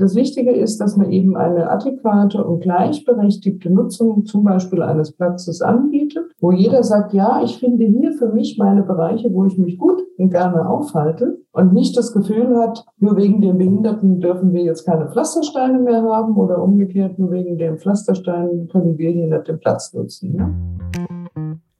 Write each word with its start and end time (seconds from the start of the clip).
Das 0.00 0.14
Wichtige 0.14 0.52
ist, 0.52 0.80
dass 0.80 0.96
man 0.96 1.10
eben 1.10 1.36
eine 1.36 1.68
adäquate 1.68 2.42
und 2.42 2.60
gleichberechtigte 2.60 3.68
Nutzung 3.68 4.24
zum 4.24 4.44
Beispiel 4.44 4.80
eines 4.82 5.12
Platzes 5.12 5.60
anbietet, 5.60 6.24
wo 6.40 6.52
jeder 6.52 6.82
sagt, 6.82 7.12
ja, 7.12 7.42
ich 7.44 7.58
finde 7.58 7.84
hier 7.84 8.12
für 8.12 8.32
mich 8.32 8.56
meine 8.56 8.82
Bereiche, 8.82 9.30
wo 9.34 9.44
ich 9.44 9.58
mich 9.58 9.76
gut 9.76 10.00
und 10.16 10.30
gerne 10.30 10.66
aufhalte 10.66 11.42
und 11.52 11.74
nicht 11.74 11.98
das 11.98 12.14
Gefühl 12.14 12.56
hat, 12.56 12.86
nur 12.98 13.18
wegen 13.18 13.42
den 13.42 13.58
Behinderten 13.58 14.20
dürfen 14.20 14.54
wir 14.54 14.62
jetzt 14.62 14.86
keine 14.86 15.10
Pflastersteine 15.10 15.78
mehr 15.78 16.02
haben 16.02 16.34
oder 16.34 16.62
umgekehrt, 16.62 17.18
nur 17.18 17.30
wegen 17.32 17.58
den 17.58 17.76
Pflastersteinen 17.76 18.68
können 18.68 18.96
wir 18.96 19.10
hier 19.10 19.26
nicht 19.26 19.48
den 19.48 19.60
Platz 19.60 19.92
nutzen. 19.92 20.34
Ja? 20.34 20.50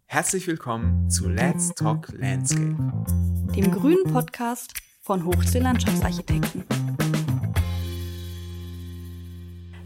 Herzlich 0.04 0.46
willkommen 0.46 1.08
zu 1.08 1.26
Let's 1.30 1.74
Talk 1.74 2.12
Landscape, 2.20 2.76
dem 3.56 3.70
grünen 3.70 4.04
Podcast 4.12 4.74
von 5.00 5.24
Hochsee 5.24 5.60
Landschaftsarchitekten. 5.60 6.64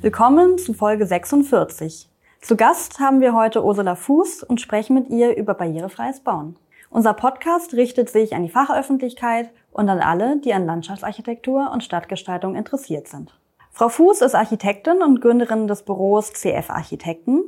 Willkommen 0.05 0.59
zu 0.59 0.74
Folge 0.74 1.06
46. 1.06 2.10
Zu 2.42 2.56
Gast 2.56 3.01
haben 3.01 3.23
wir 3.23 3.33
heute 3.33 3.65
Ursula 3.65 3.95
Fuß 3.95 4.42
und 4.42 4.61
sprechen 4.61 4.92
mit 4.92 5.09
ihr 5.09 5.34
über 5.34 5.55
barrierefreies 5.55 6.20
Bauen. 6.20 6.56
Unser 6.91 7.15
Podcast 7.15 7.73
richtet 7.73 8.11
sich 8.11 8.34
an 8.34 8.42
die 8.42 8.51
Fachöffentlichkeit 8.51 9.48
und 9.73 9.88
an 9.88 10.01
alle, 10.01 10.37
die 10.41 10.52
an 10.52 10.66
Landschaftsarchitektur 10.66 11.70
und 11.73 11.84
Stadtgestaltung 11.84 12.55
interessiert 12.55 13.09
sind. 13.09 13.41
Frau 13.70 13.88
Fuß 13.88 14.20
ist 14.20 14.34
Architektin 14.34 15.02
und 15.02 15.23
Gründerin 15.23 15.69
des 15.69 15.84
Büros 15.84 16.34
CF 16.34 16.69
Architekten. 16.69 17.41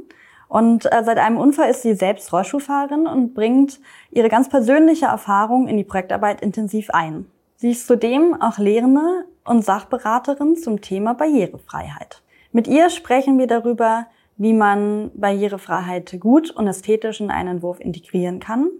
Und 0.49 0.87
äh, 0.87 1.05
seit 1.05 1.19
einem 1.19 1.37
Unfall 1.37 1.69
ist 1.69 1.83
sie 1.83 1.93
selbst 1.93 2.33
Rollstuhlfahrerin 2.33 3.07
und 3.07 3.35
bringt 3.35 3.81
ihre 4.11 4.31
ganz 4.31 4.49
persönliche 4.49 5.05
Erfahrung 5.05 5.69
in 5.69 5.77
die 5.77 5.85
Projektarbeit 5.85 6.41
intensiv 6.41 6.89
ein. 6.89 7.31
Sie 7.57 7.73
ist 7.73 7.87
zudem 7.87 8.41
auch 8.41 8.57
Lehrende 8.57 9.27
und 9.45 9.63
Sachberaterin 9.63 10.57
zum 10.57 10.81
Thema 10.81 11.13
Barrierefreiheit. 11.13 12.23
Mit 12.57 12.69
ihr 12.69 12.89
sprechen 12.89 13.37
wir 13.39 13.47
darüber, 13.47 14.07
wie 14.39 14.55
man 14.55 15.11
Barrierefreiheit 15.15 16.19
gut 16.19 16.51
und 16.51 16.67
ästhetisch 16.67 17.21
in 17.21 17.31
einen 17.31 17.57
Entwurf 17.57 17.81
integrieren 17.81 18.41
kann 18.41 18.71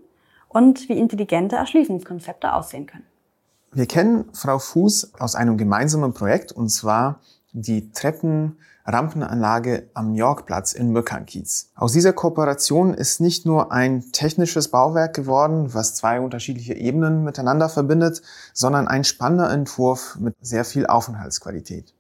und 0.49 0.89
wie 0.89 0.99
intelligente 0.99 1.57
Erschließungskonzepte 1.57 2.55
aussehen 2.55 2.87
können. 2.87 3.05
Wir 3.73 3.85
kennen 3.85 4.31
Frau 4.33 4.59
Fuß 4.59 5.21
aus 5.21 5.35
einem 5.35 5.59
gemeinsamen 5.59 6.15
Projekt 6.15 6.53
und 6.53 6.71
zwar 6.71 7.21
die 7.53 7.93
Treppenrampenanlage 7.93 9.91
am 9.93 10.15
Yorkplatz 10.15 10.73
in 10.73 10.93
Möckernkiez. 10.93 11.73
Aus 11.75 11.93
dieser 11.93 12.15
Kooperation 12.15 12.95
ist 12.95 13.21
nicht 13.21 13.45
nur 13.45 13.73
ein 13.73 14.11
technisches 14.11 14.69
Bauwerk 14.69 15.15
geworden, 15.15 15.75
was 15.75 15.95
zwei 15.95 16.23
unterschiedliche 16.23 16.73
Ebenen 16.73 17.25
miteinander 17.25 17.69
verbindet, 17.69 18.23
sondern 18.55 18.89
ein 18.89 19.05
spannender 19.05 19.51
Entwurf 19.51 20.17
mit 20.19 20.35
sehr 20.41 20.65
viel 20.65 20.87
Aufenthaltsqualität. 20.87 21.93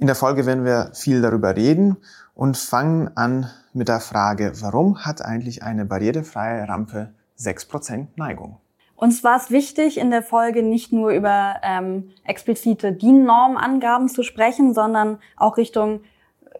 In 0.00 0.06
der 0.06 0.14
Folge 0.14 0.46
werden 0.46 0.64
wir 0.64 0.92
viel 0.94 1.20
darüber 1.20 1.56
reden 1.56 1.96
und 2.34 2.56
fangen 2.56 3.10
an 3.16 3.50
mit 3.72 3.88
der 3.88 3.98
Frage, 3.98 4.52
warum 4.60 5.04
hat 5.04 5.24
eigentlich 5.24 5.64
eine 5.64 5.84
barrierefreie 5.84 6.68
Rampe 6.68 7.12
6% 7.36 8.06
Neigung? 8.14 8.58
Uns 8.94 9.24
war 9.24 9.36
es 9.36 9.50
wichtig, 9.50 9.98
in 9.98 10.12
der 10.12 10.22
Folge 10.22 10.62
nicht 10.62 10.92
nur 10.92 11.10
über 11.10 11.56
ähm, 11.64 12.10
explizite 12.22 12.92
DIN-Normangaben 12.92 14.08
zu 14.08 14.22
sprechen, 14.22 14.72
sondern 14.72 15.18
auch 15.36 15.56
Richtung 15.56 16.02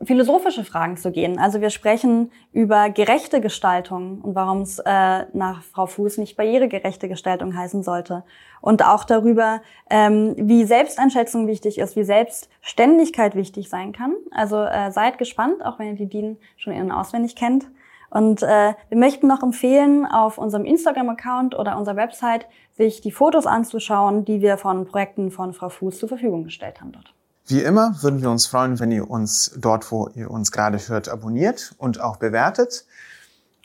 philosophische 0.03 0.65
Fragen 0.65 0.97
zu 0.97 1.11
gehen. 1.11 1.39
Also 1.39 1.61
wir 1.61 1.71
sprechen 1.71 2.31
über 2.53 2.91
gerechte 2.91 3.41
Gestaltung 3.41 4.21
und 4.21 4.35
warum 4.35 4.63
es 4.63 4.79
äh, 4.79 5.27
nach 5.33 5.63
Frau 5.63 5.87
Fuß 5.87 6.19
nicht 6.19 6.37
barrieregerechte 6.37 7.09
Gestaltung 7.09 7.57
heißen 7.57 7.83
sollte. 7.83 8.25
Und 8.61 8.85
auch 8.85 9.05
darüber, 9.05 9.61
ähm, 9.91 10.35
wie 10.37 10.65
Selbsteinschätzung 10.65 11.47
wichtig 11.47 11.79
ist, 11.79 11.97
wie 11.97 12.05
Selbstständigkeit 12.05 13.35
wichtig 13.35 13.69
sein 13.69 13.93
kann. 13.93 14.15
Also 14.31 14.63
äh, 14.63 14.91
seid 14.93 15.19
gespannt, 15.19 15.65
auch 15.65 15.79
wenn 15.79 15.89
ihr 15.89 15.95
die 15.95 16.09
DIN 16.09 16.39
schon 16.57 16.73
innen 16.73 16.93
auswendig 16.93 17.35
kennt. 17.37 17.67
Und 18.11 18.43
äh, 18.43 18.75
wir 18.89 18.99
möchten 18.99 19.27
noch 19.27 19.43
empfehlen, 19.43 20.07
auf 20.07 20.39
unserem 20.39 20.65
Instagram-Account 20.65 21.55
oder 21.59 21.77
unserer 21.77 21.97
Website 21.97 22.47
sich 22.73 23.01
die 23.01 23.11
Fotos 23.11 23.47
anzuschauen, 23.47 24.25
die 24.25 24.41
wir 24.41 24.57
von 24.57 24.87
Projekten 24.87 25.31
von 25.31 25.53
Frau 25.53 25.69
Fuß 25.69 25.99
zur 25.99 26.09
Verfügung 26.09 26.45
gestellt 26.45 26.81
haben 26.81 26.93
dort. 26.93 27.15
Wie 27.51 27.63
immer 27.63 28.03
würden 28.03 28.21
wir 28.21 28.31
uns 28.31 28.47
freuen, 28.47 28.79
wenn 28.79 28.93
ihr 28.93 29.09
uns 29.09 29.53
dort, 29.57 29.91
wo 29.91 30.11
ihr 30.15 30.31
uns 30.31 30.53
gerade 30.53 30.79
hört, 30.87 31.09
abonniert 31.09 31.75
und 31.79 31.99
auch 31.99 32.19
bewertet. 32.19 32.85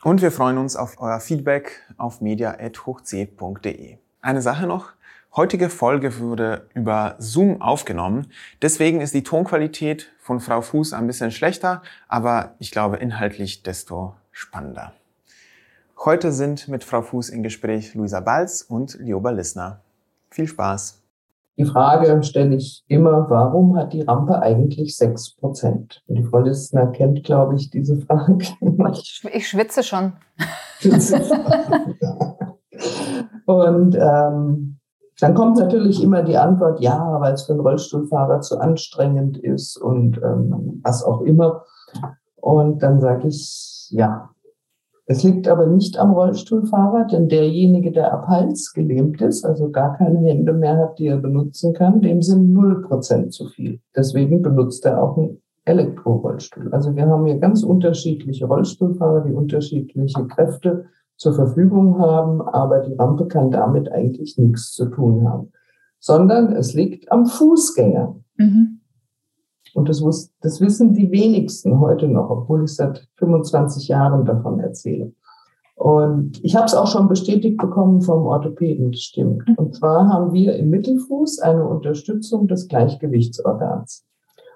Und 0.03 0.21
wir 0.21 0.31
freuen 0.31 0.57
uns 0.57 0.77
auf 0.77 1.01
euer 1.01 1.19
Feedback 1.19 1.81
auf 1.97 2.21
media.hochc.de. 2.21 3.97
Eine 4.21 4.41
Sache 4.41 4.67
noch. 4.67 4.93
Heutige 5.35 5.69
Folge 5.69 6.17
wurde 6.19 6.69
über 6.73 7.15
Zoom 7.17 7.61
aufgenommen. 7.61 8.31
Deswegen 8.61 9.01
ist 9.01 9.13
die 9.13 9.23
Tonqualität 9.23 10.13
von 10.17 10.39
Frau 10.39 10.61
Fuß 10.61 10.93
ein 10.93 11.05
bisschen 11.05 11.31
schlechter, 11.31 11.81
aber 12.07 12.55
ich 12.59 12.71
glaube 12.71 12.97
inhaltlich 12.97 13.63
desto 13.63 14.15
spannender. 14.31 14.93
Heute 16.05 16.31
sind 16.31 16.69
mit 16.69 16.85
Frau 16.85 17.01
Fuß 17.01 17.27
im 17.27 17.43
Gespräch 17.43 17.95
Luisa 17.95 18.21
Balz 18.21 18.61
und 18.61 18.97
Lioba 19.01 19.31
Lissner. 19.31 19.81
Viel 20.29 20.47
Spaß! 20.47 21.02
Die 21.57 21.65
Frage 21.65 22.23
stelle 22.23 22.55
ich 22.55 22.83
immer, 22.87 23.29
warum 23.29 23.77
hat 23.77 23.93
die 23.93 24.01
Rampe 24.01 24.41
eigentlich 24.41 24.97
6 24.97 25.35
Prozent? 25.35 26.01
Die 26.07 26.23
Frau 26.23 26.39
Listner 26.39 26.87
kennt, 26.87 27.23
glaube 27.23 27.55
ich, 27.55 27.69
diese 27.69 27.97
Frage. 27.97 28.39
Ich, 28.93 29.23
ich 29.31 29.47
schwitze 29.47 29.83
schon. 29.83 30.13
Und 33.45 33.95
ähm, 33.95 34.79
dann 35.19 35.35
kommt 35.35 35.57
natürlich 35.57 36.01
immer 36.01 36.23
die 36.23 36.37
Antwort, 36.37 36.79
ja, 36.81 37.19
weil 37.19 37.33
es 37.33 37.43
für 37.43 37.53
einen 37.53 37.61
Rollstuhlfahrer 37.61 38.41
zu 38.41 38.59
anstrengend 38.59 39.37
ist 39.37 39.77
und 39.77 40.17
ähm, 40.17 40.81
was 40.83 41.03
auch 41.03 41.21
immer. 41.21 41.63
Und 42.35 42.81
dann 42.81 42.99
sage 42.99 43.27
ich, 43.27 43.87
ja, 43.91 44.32
es 45.05 45.23
liegt 45.23 45.49
aber 45.49 45.67
nicht 45.67 45.99
am 45.99 46.11
Rollstuhlfahrer, 46.11 47.07
denn 47.11 47.27
derjenige, 47.27 47.91
der 47.91 48.13
ab 48.13 48.27
Hals 48.27 48.71
gelähmt 48.73 49.21
ist, 49.21 49.43
also 49.43 49.69
gar 49.69 49.97
keine 49.97 50.19
Hände 50.19 50.53
mehr 50.53 50.77
hat, 50.77 50.97
die 50.97 51.07
er 51.07 51.17
benutzen 51.17 51.73
kann, 51.73 52.01
dem 52.01 52.21
sind 52.21 52.53
null 52.53 52.81
Prozent 52.83 53.33
zu 53.33 53.47
viel. 53.47 53.81
Deswegen 53.95 54.41
benutzt 54.41 54.85
er 54.85 55.03
auch 55.03 55.17
einen 55.17 55.41
Elektrorollstuhl. 55.65 56.73
Also 56.73 56.95
wir 56.95 57.05
haben 57.05 57.25
hier 57.25 57.37
ganz 57.37 57.63
unterschiedliche 57.63 58.45
Rollstuhlfahrer, 58.45 59.25
die 59.25 59.33
unterschiedliche 59.33 60.25
Kräfte 60.27 60.85
zur 61.17 61.33
Verfügung 61.33 61.99
haben, 61.99 62.41
aber 62.41 62.79
die 62.79 62.93
Rampe 62.93 63.27
kann 63.27 63.51
damit 63.51 63.91
eigentlich 63.91 64.37
nichts 64.37 64.71
zu 64.71 64.85
tun 64.85 65.27
haben, 65.27 65.51
sondern 65.99 66.53
es 66.53 66.73
liegt 66.73 67.11
am 67.11 67.25
Fußgänger. 67.25 68.15
Mhm. 68.37 68.79
Und 69.73 69.89
das, 69.89 70.01
wus 70.01 70.31
das 70.41 70.61
wissen 70.61 70.93
die 70.93 71.11
wenigsten 71.11 71.79
heute 71.79 72.07
noch, 72.07 72.29
obwohl 72.29 72.63
ich 72.63 72.75
seit 72.75 73.07
25 73.17 73.87
Jahren 73.87 74.25
davon 74.25 74.59
erzähle. 74.59 75.11
Und 75.75 76.43
ich 76.43 76.55
habe 76.55 76.65
es 76.65 76.75
auch 76.75 76.87
schon 76.87 77.07
bestätigt 77.07 77.57
bekommen 77.57 78.01
vom 78.01 78.25
Orthopäden, 78.25 78.91
das 78.91 79.01
stimmt. 79.01 79.47
Mhm. 79.47 79.55
Und 79.55 79.75
zwar 79.75 80.07
haben 80.07 80.31
wir 80.31 80.55
im 80.55 80.69
Mittelfuß 80.69 81.39
eine 81.39 81.67
Unterstützung 81.67 82.47
des 82.47 82.67
Gleichgewichtsorgans. 82.67 84.05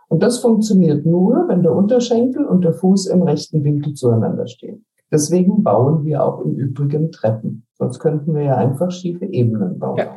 Und 0.10 0.24
das 0.24 0.40
funktioniert 0.40 1.06
nur, 1.06 1.48
wenn 1.48 1.64
der 1.64 1.76
Unterschenkel 1.76 2.46
und 2.46 2.64
der 2.64 2.74
Fuß 2.74 3.08
im 3.08 3.24
rechten 3.24 3.64
Winkel 3.64 3.94
zueinander 3.94 4.48
stehen. 4.48 4.86
Deswegen 5.12 5.64
bauen 5.64 6.06
wir 6.06 6.24
auch 6.24 6.42
im 6.42 6.56
Übrigen 6.56 7.12
Treppen. 7.12 7.66
Sonst 7.74 8.00
könnten 8.00 8.36
wir 8.36 8.44
ja 8.44 8.56
einfach 8.56 8.92
schiefe 8.92 9.26
Ebenen 9.26 9.80
bauen. 9.80 9.98
Ja. 9.98 10.16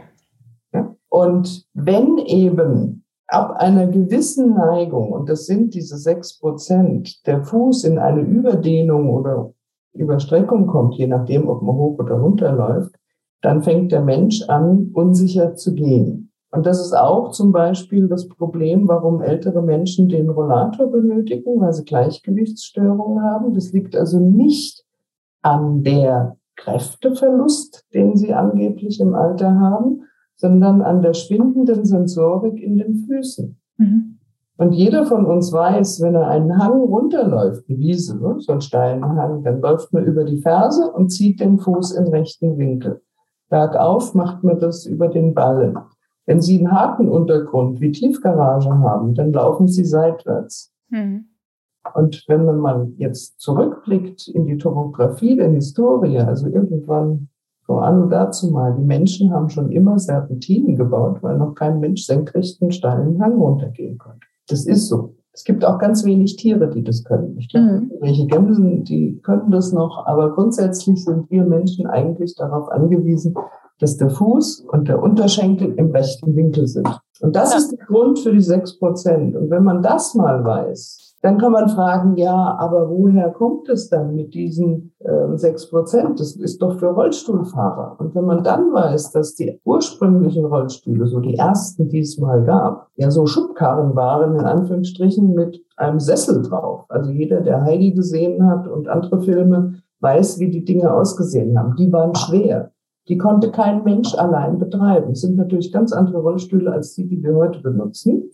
Ja? 0.73 0.95
Und 1.09 1.67
wenn 1.75 2.19
eben 2.19 3.05
ab 3.31 3.57
einer 3.57 3.87
gewissen 3.87 4.55
Neigung, 4.55 5.13
und 5.13 5.29
das 5.29 5.47
sind 5.47 5.75
diese 5.75 5.97
sechs 5.97 6.39
Prozent, 6.39 7.27
der 7.27 7.43
Fuß 7.45 7.85
in 7.85 7.99
eine 7.99 8.21
Überdehnung 8.21 9.11
oder 9.11 9.53
Überstreckung 9.93 10.67
kommt, 10.67 10.95
je 10.95 11.07
nachdem, 11.07 11.49
ob 11.49 11.63
man 11.63 11.77
hoch 11.77 11.99
oder 11.99 12.17
runter 12.17 12.53
läuft, 12.53 12.95
dann 13.43 13.63
fängt 13.63 13.93
der 13.93 14.03
Mensch 14.03 14.43
an, 14.49 14.91
unsicher 14.93 15.55
zu 15.55 15.75
gehen. 15.75 16.31
Und 16.53 16.67
das 16.67 16.81
ist 16.81 16.93
auch 16.93 17.31
zum 17.31 17.53
Beispiel 17.53 18.09
das 18.09 18.29
Problem, 18.29 18.89
warum 18.89 19.23
ältere 19.23 19.63
Menschen 19.63 20.09
den 20.09 20.29
Rollator 20.29 20.89
benötigen, 20.89 21.61
weil 21.61 21.73
sie 21.73 21.85
Gleichgewichtsstörungen 21.85 23.23
haben. 23.23 23.55
Das 23.55 23.73
liegt 23.73 23.95
also 23.95 24.19
nicht 24.19 24.85
an 25.43 25.85
der 25.85 26.37
Kräfteverlust, 26.57 27.87
den 27.95 28.17
sie 28.17 28.35
angeblich 28.35 29.01
im 29.01 29.15
Alter 29.15 29.59
haben, 29.59 30.03
sondern 30.41 30.81
an 30.81 31.03
der 31.03 31.13
schwindenden 31.13 31.85
Sensorik 31.85 32.63
in 32.63 32.79
den 32.79 32.95
Füßen. 32.95 33.61
Mhm. 33.77 34.17
Und 34.57 34.73
jeder 34.73 35.07
von 35.07 35.25
uns 35.25 35.53
weiß, 35.53 36.01
wenn 36.03 36.15
er 36.15 36.29
einen 36.29 36.59
Hang 36.59 36.81
runterläuft, 36.81 37.65
eine 37.69 37.79
Wiese, 37.79 38.19
ne, 38.19 38.37
so 38.39 38.53
einen 38.53 38.61
steilen 38.61 39.05
Hang, 39.05 39.43
dann 39.43 39.61
läuft 39.61 39.93
man 39.93 40.05
über 40.05 40.25
die 40.25 40.39
Ferse 40.39 40.91
und 40.93 41.11
zieht 41.11 41.41
den 41.41 41.59
Fuß 41.59 41.93
in 41.93 42.09
rechten 42.09 42.59
Winkel. 42.59 43.01
Bergauf 43.49 44.15
macht 44.15 44.45
man 44.45 44.59
das 44.59 44.87
über 44.87 45.09
den 45.09 45.35
Ballen. 45.35 45.79
Wenn 46.27 46.41
Sie 46.41 46.59
einen 46.59 46.73
harten 46.73 47.09
Untergrund 47.09 47.81
wie 47.81 47.91
Tiefgarage 47.91 48.71
haben, 48.71 49.15
dann 49.15 49.33
laufen 49.33 49.67
Sie 49.67 49.85
seitwärts. 49.85 50.73
Mhm. 50.91 51.27
Und 51.95 52.25
wenn 52.29 52.45
man 52.45 52.95
jetzt 52.99 53.41
zurückblickt 53.41 54.29
in 54.29 54.45
die 54.45 54.59
Topographie 54.59 55.37
der 55.37 55.51
Historie, 55.51 56.19
also 56.19 56.49
irgendwann 56.49 57.30
So 57.71 57.77
an 57.77 58.03
und 58.03 58.11
dazu 58.11 58.51
mal. 58.51 58.75
Die 58.77 58.85
Menschen 58.85 59.33
haben 59.33 59.49
schon 59.49 59.71
immer 59.71 59.97
Serpentinen 59.97 60.75
gebaut, 60.75 61.19
weil 61.23 61.39
noch 61.39 61.55
kein 61.55 61.79
Mensch 61.79 62.05
senkrechten 62.05 62.73
steilen 62.73 63.23
Hang 63.23 63.39
runtergehen 63.39 63.97
konnte. 63.97 64.27
Das 64.49 64.67
ist 64.67 64.89
so. 64.89 65.15
Es 65.33 65.45
gibt 65.45 65.65
auch 65.65 65.79
ganz 65.79 66.05
wenig 66.05 66.35
Tiere, 66.35 66.69
die 66.69 66.83
das 66.83 67.05
können. 67.05 67.39
Ich 67.39 67.49
glaube, 67.49 67.83
mhm. 67.83 67.93
welche 68.01 68.27
Gämsen, 68.27 68.83
die 68.83 69.21
können 69.23 69.53
das 69.53 69.71
noch, 69.73 70.05
aber 70.05 70.35
grundsätzlich 70.35 71.05
sind 71.05 71.31
wir 71.31 71.45
Menschen 71.45 71.87
eigentlich 71.87 72.35
darauf 72.35 72.69
angewiesen, 72.73 73.35
dass 73.79 73.97
der 73.97 74.11
Fuß 74.11 74.67
und 74.73 74.89
der 74.89 75.01
Unterschenkel 75.01 75.73
im 75.75 75.93
rechten 75.93 76.35
Winkel 76.35 76.67
sind. 76.67 76.89
Und 77.21 77.37
das 77.37 77.53
ja. 77.53 77.59
ist 77.59 77.71
der 77.71 77.87
Grund 77.87 78.19
für 78.19 78.33
die 78.33 78.41
sechs 78.41 78.81
Prozent. 78.81 79.37
Und 79.37 79.49
wenn 79.49 79.63
man 79.63 79.81
das 79.81 80.17
mal 80.17 80.45
weiß, 80.45 81.00
dann 81.23 81.37
kann 81.37 81.53
man 81.53 81.69
fragen, 81.69 82.17
ja, 82.17 82.57
aber 82.59 82.89
woher 82.89 83.31
kommt 83.31 83.69
es 83.69 83.91
dann 83.91 84.15
mit 84.15 84.33
diesen 84.33 84.93
äh, 85.01 85.37
sechs 85.37 85.65
äh, 85.65 85.69
Prozent? 85.69 86.19
Das 86.19 86.35
ist 86.35 86.63
doch 86.63 86.79
für 86.79 86.89
Rollstuhlfahrer. 86.89 87.97
Und 87.99 88.15
wenn 88.15 88.25
man 88.25 88.43
dann 88.43 88.73
weiß, 88.73 89.13
dass 89.13 89.35
die 89.35 89.61
ursprünglichen 89.65 90.47
Rollstühle, 90.47 91.07
so 91.07 91.21
die 91.21 91.37
ersten, 91.37 91.91
die 91.91 92.01
es 92.01 92.17
mal 92.19 92.43
gab, 92.45 92.89
ja 92.97 93.11
so 93.11 93.27
Schubkarren 93.27 93.95
waren, 93.95 94.35
in 94.35 94.47
Anführungsstrichen, 94.47 95.35
mit 95.35 95.63
einem 95.77 96.01
Sessel 96.01 96.41
drauf. 96.43 96.87
Also 96.89 97.11
jeder, 97.11 97.43
der 97.43 97.63
Heidi 97.65 97.93
gesehen 97.93 98.47
hat 98.47 98.67
und 98.67 98.89
andere 98.89 99.21
Filme, 99.21 99.75
weiß, 100.01 100.39
wie 100.39 100.51
die 100.51 100.65
Dinge 100.65 100.91
ausgesehen 100.91 101.59
haben. 101.59 101.77
Die 101.77 101.93
waren 101.93 102.15
schwer. 102.15 102.73
Die 103.09 103.19
konnte 103.19 103.51
kein 103.51 103.85
Mensch 103.85 104.15
allein 104.15 104.59
betreiben. 104.59 105.11
Das 105.11 105.21
sind 105.21 105.37
natürlich 105.37 105.71
ganz 105.71 105.93
andere 105.93 106.19
Rollstühle 106.19 106.73
als 106.73 106.95
die, 106.95 107.07
die 107.07 107.23
wir 107.23 107.35
heute 107.35 107.61
benutzen. 107.61 108.31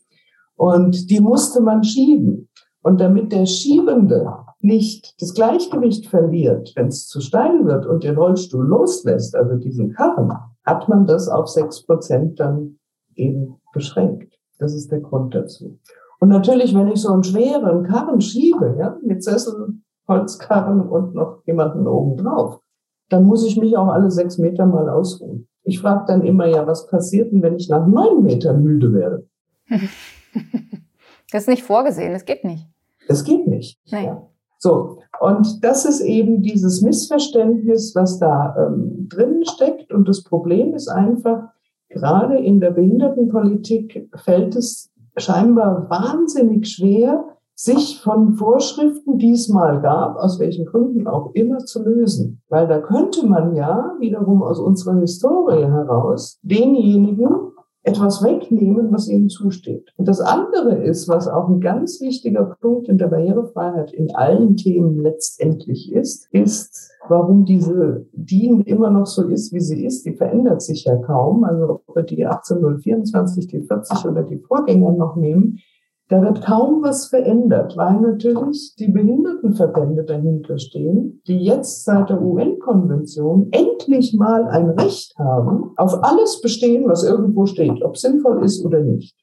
Und 0.54 1.10
die 1.10 1.20
musste 1.20 1.60
man 1.60 1.82
schieben. 1.82 2.48
Und 2.86 3.00
damit 3.00 3.32
der 3.32 3.46
Schiebende 3.46 4.32
nicht 4.60 5.20
das 5.20 5.34
Gleichgewicht 5.34 6.06
verliert, 6.06 6.72
wenn 6.76 6.86
es 6.86 7.08
zu 7.08 7.20
steil 7.20 7.64
wird 7.64 7.84
und 7.84 8.04
den 8.04 8.14
Rollstuhl 8.14 8.64
loslässt, 8.64 9.34
also 9.34 9.56
diesen 9.56 9.92
Karren, 9.92 10.32
hat 10.64 10.88
man 10.88 11.04
das 11.04 11.28
auf 11.28 11.48
sechs 11.48 11.84
Prozent 11.84 12.38
dann 12.38 12.78
eben 13.16 13.56
beschränkt. 13.72 14.38
Das 14.60 14.72
ist 14.72 14.92
der 14.92 15.00
Grund 15.00 15.34
dazu. 15.34 15.80
Und 16.20 16.28
natürlich, 16.28 16.76
wenn 16.76 16.86
ich 16.86 17.00
so 17.00 17.12
einen 17.12 17.24
schweren 17.24 17.82
Karren 17.82 18.20
schiebe, 18.20 18.76
ja, 18.78 18.96
mit 19.02 19.24
Sessel, 19.24 19.80
Holzkarren 20.06 20.88
und 20.88 21.12
noch 21.12 21.42
jemanden 21.44 21.88
oben 21.88 22.16
drauf, 22.16 22.60
dann 23.08 23.24
muss 23.24 23.44
ich 23.44 23.56
mich 23.56 23.76
auch 23.76 23.88
alle 23.88 24.12
sechs 24.12 24.38
Meter 24.38 24.64
mal 24.64 24.88
ausruhen. 24.88 25.48
Ich 25.64 25.80
frage 25.80 26.04
dann 26.06 26.24
immer, 26.24 26.46
ja, 26.46 26.64
was 26.68 26.86
passiert 26.86 27.32
denn, 27.32 27.42
wenn 27.42 27.56
ich 27.56 27.68
nach 27.68 27.84
neun 27.84 28.22
Metern 28.22 28.62
müde 28.62 28.92
werde? 28.92 29.28
Das 31.32 31.42
ist 31.42 31.48
nicht 31.48 31.64
vorgesehen, 31.64 32.12
das 32.12 32.24
geht 32.24 32.44
nicht. 32.44 32.68
Es 33.08 33.24
geht 33.24 33.46
nicht. 33.46 33.78
Nein. 33.90 34.18
So, 34.58 34.98
und 35.20 35.64
das 35.64 35.84
ist 35.84 36.00
eben 36.00 36.42
dieses 36.42 36.82
Missverständnis, 36.82 37.94
was 37.94 38.18
da 38.18 38.54
ähm, 38.58 39.08
drin 39.08 39.44
steckt. 39.44 39.92
Und 39.92 40.08
das 40.08 40.22
Problem 40.22 40.74
ist 40.74 40.88
einfach, 40.88 41.48
gerade 41.88 42.38
in 42.38 42.60
der 42.60 42.70
Behindertenpolitik 42.70 44.08
fällt 44.16 44.56
es 44.56 44.90
scheinbar 45.16 45.88
wahnsinnig 45.88 46.68
schwer, 46.68 47.24
sich 47.58 48.00
von 48.02 48.34
Vorschriften, 48.34 49.16
die 49.16 49.30
es 49.30 49.48
mal 49.48 49.80
gab, 49.80 50.16
aus 50.16 50.38
welchen 50.38 50.66
Gründen 50.66 51.06
auch 51.06 51.30
immer, 51.32 51.58
zu 51.58 51.82
lösen. 51.82 52.42
Weil 52.50 52.68
da 52.68 52.80
könnte 52.80 53.26
man 53.26 53.54
ja 53.54 53.94
wiederum 53.98 54.42
aus 54.42 54.58
unserer 54.58 55.00
Historie 55.00 55.64
heraus 55.64 56.38
denjenigen, 56.42 57.52
etwas 57.86 58.22
wegnehmen, 58.22 58.92
was 58.92 59.08
ihnen 59.08 59.28
zusteht. 59.28 59.92
Und 59.96 60.08
das 60.08 60.20
andere 60.20 60.74
ist, 60.74 61.06
was 61.08 61.28
auch 61.28 61.48
ein 61.48 61.60
ganz 61.60 62.00
wichtiger 62.00 62.56
Punkt 62.60 62.88
in 62.88 62.98
der 62.98 63.06
Barrierefreiheit 63.06 63.92
in 63.92 64.12
allen 64.12 64.56
Themen 64.56 64.98
letztendlich 64.98 65.92
ist, 65.92 66.26
ist, 66.32 66.90
warum 67.08 67.44
diese 67.44 68.04
DIN 68.12 68.62
immer 68.62 68.90
noch 68.90 69.06
so 69.06 69.28
ist, 69.28 69.52
wie 69.52 69.60
sie 69.60 69.84
ist. 69.84 70.04
Die 70.04 70.14
verändert 70.14 70.62
sich 70.62 70.84
ja 70.84 70.96
kaum. 70.96 71.44
Also 71.44 71.80
ob 71.86 71.96
wir 71.96 72.02
die 72.02 72.26
18024, 72.26 73.46
die 73.46 73.60
40 73.60 74.04
oder 74.04 74.24
die 74.24 74.38
Vorgänger 74.38 74.90
noch 74.90 75.14
nehmen, 75.14 75.60
da 76.08 76.22
wird 76.22 76.44
kaum 76.44 76.82
was 76.82 77.06
verändert, 77.06 77.76
weil 77.76 78.00
natürlich 78.00 78.74
die 78.78 78.88
Behindertenverbände 78.88 80.04
dahinter 80.04 80.56
stehen, 80.58 81.20
die 81.26 81.38
jetzt 81.38 81.84
seit 81.84 82.10
der 82.10 82.22
UN-Konvention 82.22 83.48
endlich 83.50 84.14
mal 84.14 84.44
ein 84.44 84.70
Recht 84.70 85.18
haben, 85.18 85.72
auf 85.76 86.04
alles 86.04 86.40
bestehen, 86.40 86.88
was 86.88 87.02
irgendwo 87.02 87.46
steht, 87.46 87.82
ob 87.82 87.96
sinnvoll 87.96 88.44
ist 88.44 88.64
oder 88.64 88.80
nicht. 88.80 89.16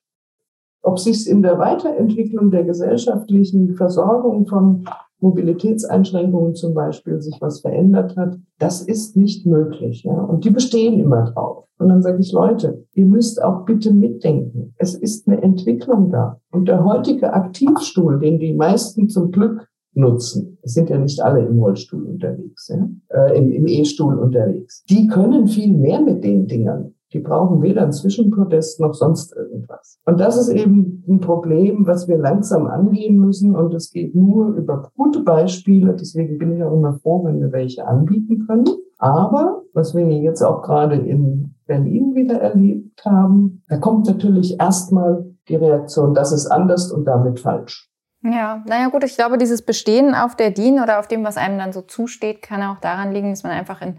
Ob 0.82 1.00
sich 1.00 1.30
in 1.30 1.42
der 1.42 1.58
Weiterentwicklung 1.58 2.52
der 2.52 2.66
gesellschaftlichen 2.66 3.76
Versorgung 3.76 4.46
von 4.46 4.84
Mobilitätseinschränkungen 5.24 6.54
zum 6.54 6.74
Beispiel 6.74 7.20
sich 7.22 7.38
was 7.40 7.62
verändert 7.62 8.16
hat, 8.16 8.38
das 8.60 8.82
ist 8.82 9.18
nicht 9.18 9.46
möglich. 9.46 10.04
Ja? 10.04 10.14
Und 10.14 10.46
die 10.46 10.52
bestehen 10.52 11.00
immer 11.00 11.32
drauf. 11.32 11.66
Und 11.80 11.90
dann 11.90 12.02
sage 12.02 12.20
ich, 12.20 12.32
Leute, 12.32 12.86
ihr 12.94 13.06
müsst 13.06 13.42
auch 13.42 13.66
bitte 13.66 13.94
mitdenken. 13.94 14.74
Es 14.78 14.94
ist 14.94 15.28
eine 15.28 15.42
Entwicklung 15.42 16.12
da. 16.12 16.40
Und 16.52 16.68
der 16.68 16.84
heutige 16.84 17.34
Aktivstuhl, 17.34 18.20
den 18.20 18.40
die 18.40 18.54
meisten 18.54 19.10
zum 19.10 19.32
Glück 19.32 19.68
nutzen, 19.96 20.58
es 20.62 20.74
sind 20.74 20.90
ja 20.90 20.98
nicht 20.98 21.22
alle 21.22 21.46
im 21.46 21.60
Rollstuhl 21.60 22.04
unterwegs, 22.04 22.70
ja? 22.70 22.88
äh, 23.10 23.38
im, 23.38 23.52
im 23.52 23.68
E-Stuhl 23.68 24.18
unterwegs, 24.18 24.84
die 24.90 25.08
können 25.08 25.48
viel 25.48 25.72
mehr 25.72 26.02
mit 26.02 26.24
den 26.24 26.48
Dingern. 26.48 26.93
Die 27.14 27.20
brauchen 27.20 27.62
weder 27.62 27.84
ein 27.84 27.92
Zwischenprotest 27.92 28.80
noch 28.80 28.94
sonst 28.94 29.36
irgendwas. 29.36 30.00
Und 30.06 30.20
das 30.20 30.36
ist 30.36 30.50
eben 30.50 31.04
ein 31.08 31.20
Problem, 31.20 31.86
was 31.86 32.08
wir 32.08 32.18
langsam 32.18 32.66
angehen 32.66 33.18
müssen. 33.18 33.56
Und 33.56 33.74
es 33.74 33.92
geht 33.92 34.16
nur 34.16 34.56
über 34.56 34.90
gute 34.96 35.20
Beispiele. 35.22 35.94
Deswegen 35.94 36.40
bin 36.40 36.56
ich 36.56 36.64
auch 36.64 36.74
immer 36.74 36.94
froh, 36.94 37.24
wenn 37.24 37.40
wir 37.40 37.52
welche 37.52 37.88
anbieten 37.88 38.48
können. 38.48 38.66
Aber 38.98 39.62
was 39.74 39.94
wir 39.94 40.08
jetzt 40.08 40.42
auch 40.42 40.64
gerade 40.64 40.96
in 40.96 41.56
Berlin 41.68 42.16
wieder 42.16 42.40
erlebt 42.40 43.06
haben, 43.06 43.62
da 43.70 43.78
kommt 43.78 44.08
natürlich 44.08 44.60
erstmal 44.60 45.26
die 45.50 45.56
Reaktion, 45.56 46.14
das 46.14 46.32
ist 46.32 46.48
anders 46.48 46.92
und 46.92 47.06
damit 47.06 47.40
falsch. 47.40 47.90
Ja, 48.24 48.64
naja 48.66 48.88
gut, 48.88 49.04
ich 49.04 49.16
glaube, 49.16 49.38
dieses 49.38 49.62
Bestehen 49.62 50.16
auf 50.16 50.36
der 50.36 50.52
DIN 50.52 50.80
oder 50.80 51.00
auf 51.00 51.08
dem, 51.08 51.26
was 51.26 51.36
einem 51.36 51.58
dann 51.58 51.74
so 51.74 51.82
zusteht, 51.82 52.42
kann 52.42 52.64
auch 52.64 52.80
daran 52.80 53.12
liegen, 53.12 53.32
dass 53.32 53.44
man 53.44 53.52
einfach 53.52 53.82
in 53.82 53.98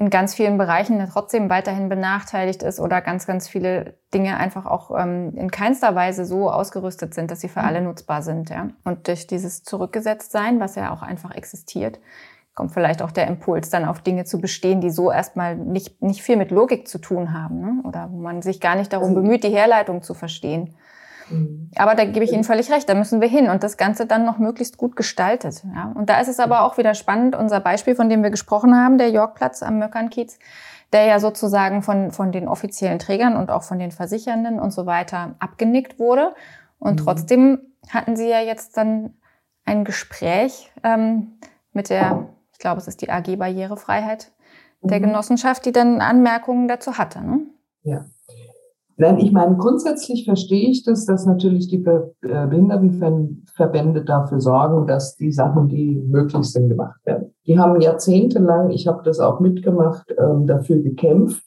in 0.00 0.08
ganz 0.08 0.34
vielen 0.34 0.56
Bereichen 0.56 1.06
trotzdem 1.12 1.50
weiterhin 1.50 1.90
benachteiligt 1.90 2.62
ist 2.62 2.80
oder 2.80 3.02
ganz, 3.02 3.26
ganz 3.26 3.48
viele 3.48 3.98
Dinge 4.14 4.38
einfach 4.38 4.64
auch 4.64 4.98
ähm, 4.98 5.34
in 5.36 5.50
keinster 5.50 5.94
Weise 5.94 6.24
so 6.24 6.50
ausgerüstet 6.50 7.12
sind, 7.12 7.30
dass 7.30 7.42
sie 7.42 7.50
für 7.50 7.60
alle 7.60 7.82
nutzbar 7.82 8.22
sind. 8.22 8.48
Ja? 8.48 8.70
Und 8.84 9.08
durch 9.08 9.26
dieses 9.26 9.62
Zurückgesetztsein, 9.62 10.58
was 10.58 10.74
ja 10.74 10.90
auch 10.90 11.02
einfach 11.02 11.34
existiert, 11.34 12.00
kommt 12.54 12.72
vielleicht 12.72 13.02
auch 13.02 13.10
der 13.10 13.26
Impuls, 13.26 13.68
dann 13.68 13.84
auf 13.84 14.00
Dinge 14.00 14.24
zu 14.24 14.40
bestehen, 14.40 14.80
die 14.80 14.88
so 14.88 15.12
erstmal 15.12 15.54
nicht, 15.54 16.00
nicht 16.00 16.22
viel 16.22 16.38
mit 16.38 16.50
Logik 16.50 16.88
zu 16.88 16.98
tun 16.98 17.34
haben 17.34 17.60
ne? 17.60 17.82
oder 17.84 18.08
wo 18.10 18.16
man 18.16 18.40
sich 18.40 18.58
gar 18.58 18.76
nicht 18.76 18.94
darum 18.94 19.14
bemüht, 19.14 19.44
die 19.44 19.50
Herleitung 19.50 20.00
zu 20.00 20.14
verstehen. 20.14 20.74
Mhm. 21.30 21.70
Aber 21.76 21.94
da 21.94 22.04
gebe 22.04 22.24
ich 22.24 22.32
Ihnen 22.32 22.44
völlig 22.44 22.70
recht, 22.70 22.88
da 22.88 22.94
müssen 22.94 23.20
wir 23.20 23.28
hin 23.28 23.48
und 23.48 23.62
das 23.62 23.76
Ganze 23.76 24.06
dann 24.06 24.24
noch 24.24 24.38
möglichst 24.38 24.76
gut 24.76 24.96
gestaltet. 24.96 25.62
Ja. 25.74 25.92
Und 25.94 26.10
da 26.10 26.20
ist 26.20 26.28
es 26.28 26.40
aber 26.40 26.62
auch 26.62 26.78
wieder 26.78 26.94
spannend, 26.94 27.36
unser 27.36 27.60
Beispiel, 27.60 27.94
von 27.94 28.08
dem 28.08 28.22
wir 28.22 28.30
gesprochen 28.30 28.76
haben, 28.76 28.98
der 28.98 29.10
Yorkplatz 29.10 29.62
am 29.62 29.78
Möckernkiez, 29.78 30.38
der 30.92 31.04
ja 31.04 31.20
sozusagen 31.20 31.82
von, 31.82 32.10
von 32.10 32.32
den 32.32 32.48
offiziellen 32.48 32.98
Trägern 32.98 33.36
und 33.36 33.50
auch 33.50 33.62
von 33.62 33.78
den 33.78 33.92
Versichernden 33.92 34.58
und 34.58 34.72
so 34.72 34.86
weiter 34.86 35.34
abgenickt 35.38 35.98
wurde. 35.98 36.34
Und 36.78 37.00
mhm. 37.00 37.04
trotzdem 37.04 37.58
hatten 37.88 38.16
Sie 38.16 38.28
ja 38.28 38.40
jetzt 38.40 38.76
dann 38.76 39.14
ein 39.64 39.84
Gespräch 39.84 40.70
ähm, 40.82 41.38
mit 41.72 41.90
der, 41.90 42.28
ich 42.52 42.58
glaube, 42.58 42.80
es 42.80 42.88
ist 42.88 43.02
die 43.02 43.10
AG 43.10 43.36
Barrierefreiheit 43.36 44.32
der 44.82 44.98
mhm. 44.98 45.04
Genossenschaft, 45.04 45.64
die 45.66 45.72
dann 45.72 46.00
Anmerkungen 46.00 46.68
dazu 46.68 46.98
hatte. 46.98 47.20
Ne? 47.24 47.40
Ja. 47.82 48.04
Nein, 49.00 49.18
ich 49.18 49.32
meine, 49.32 49.56
grundsätzlich 49.56 50.26
verstehe 50.26 50.68
ich 50.68 50.84
das, 50.84 51.06
dass 51.06 51.24
natürlich 51.24 51.68
die 51.68 51.82
äh, 51.82 52.02
Behindertenverbände 52.20 54.04
dafür 54.04 54.42
sorgen, 54.42 54.86
dass 54.86 55.16
die 55.16 55.32
Sachen, 55.32 55.68
die 55.68 56.04
möglich 56.06 56.44
sind, 56.52 56.68
gemacht 56.68 57.00
werden. 57.06 57.32
Die 57.46 57.58
haben 57.58 57.80
jahrzehntelang, 57.80 58.68
ich 58.68 58.86
habe 58.86 59.00
das 59.02 59.18
auch 59.18 59.40
mitgemacht, 59.40 60.14
ähm, 60.18 60.46
dafür 60.46 60.82
gekämpft. 60.82 61.42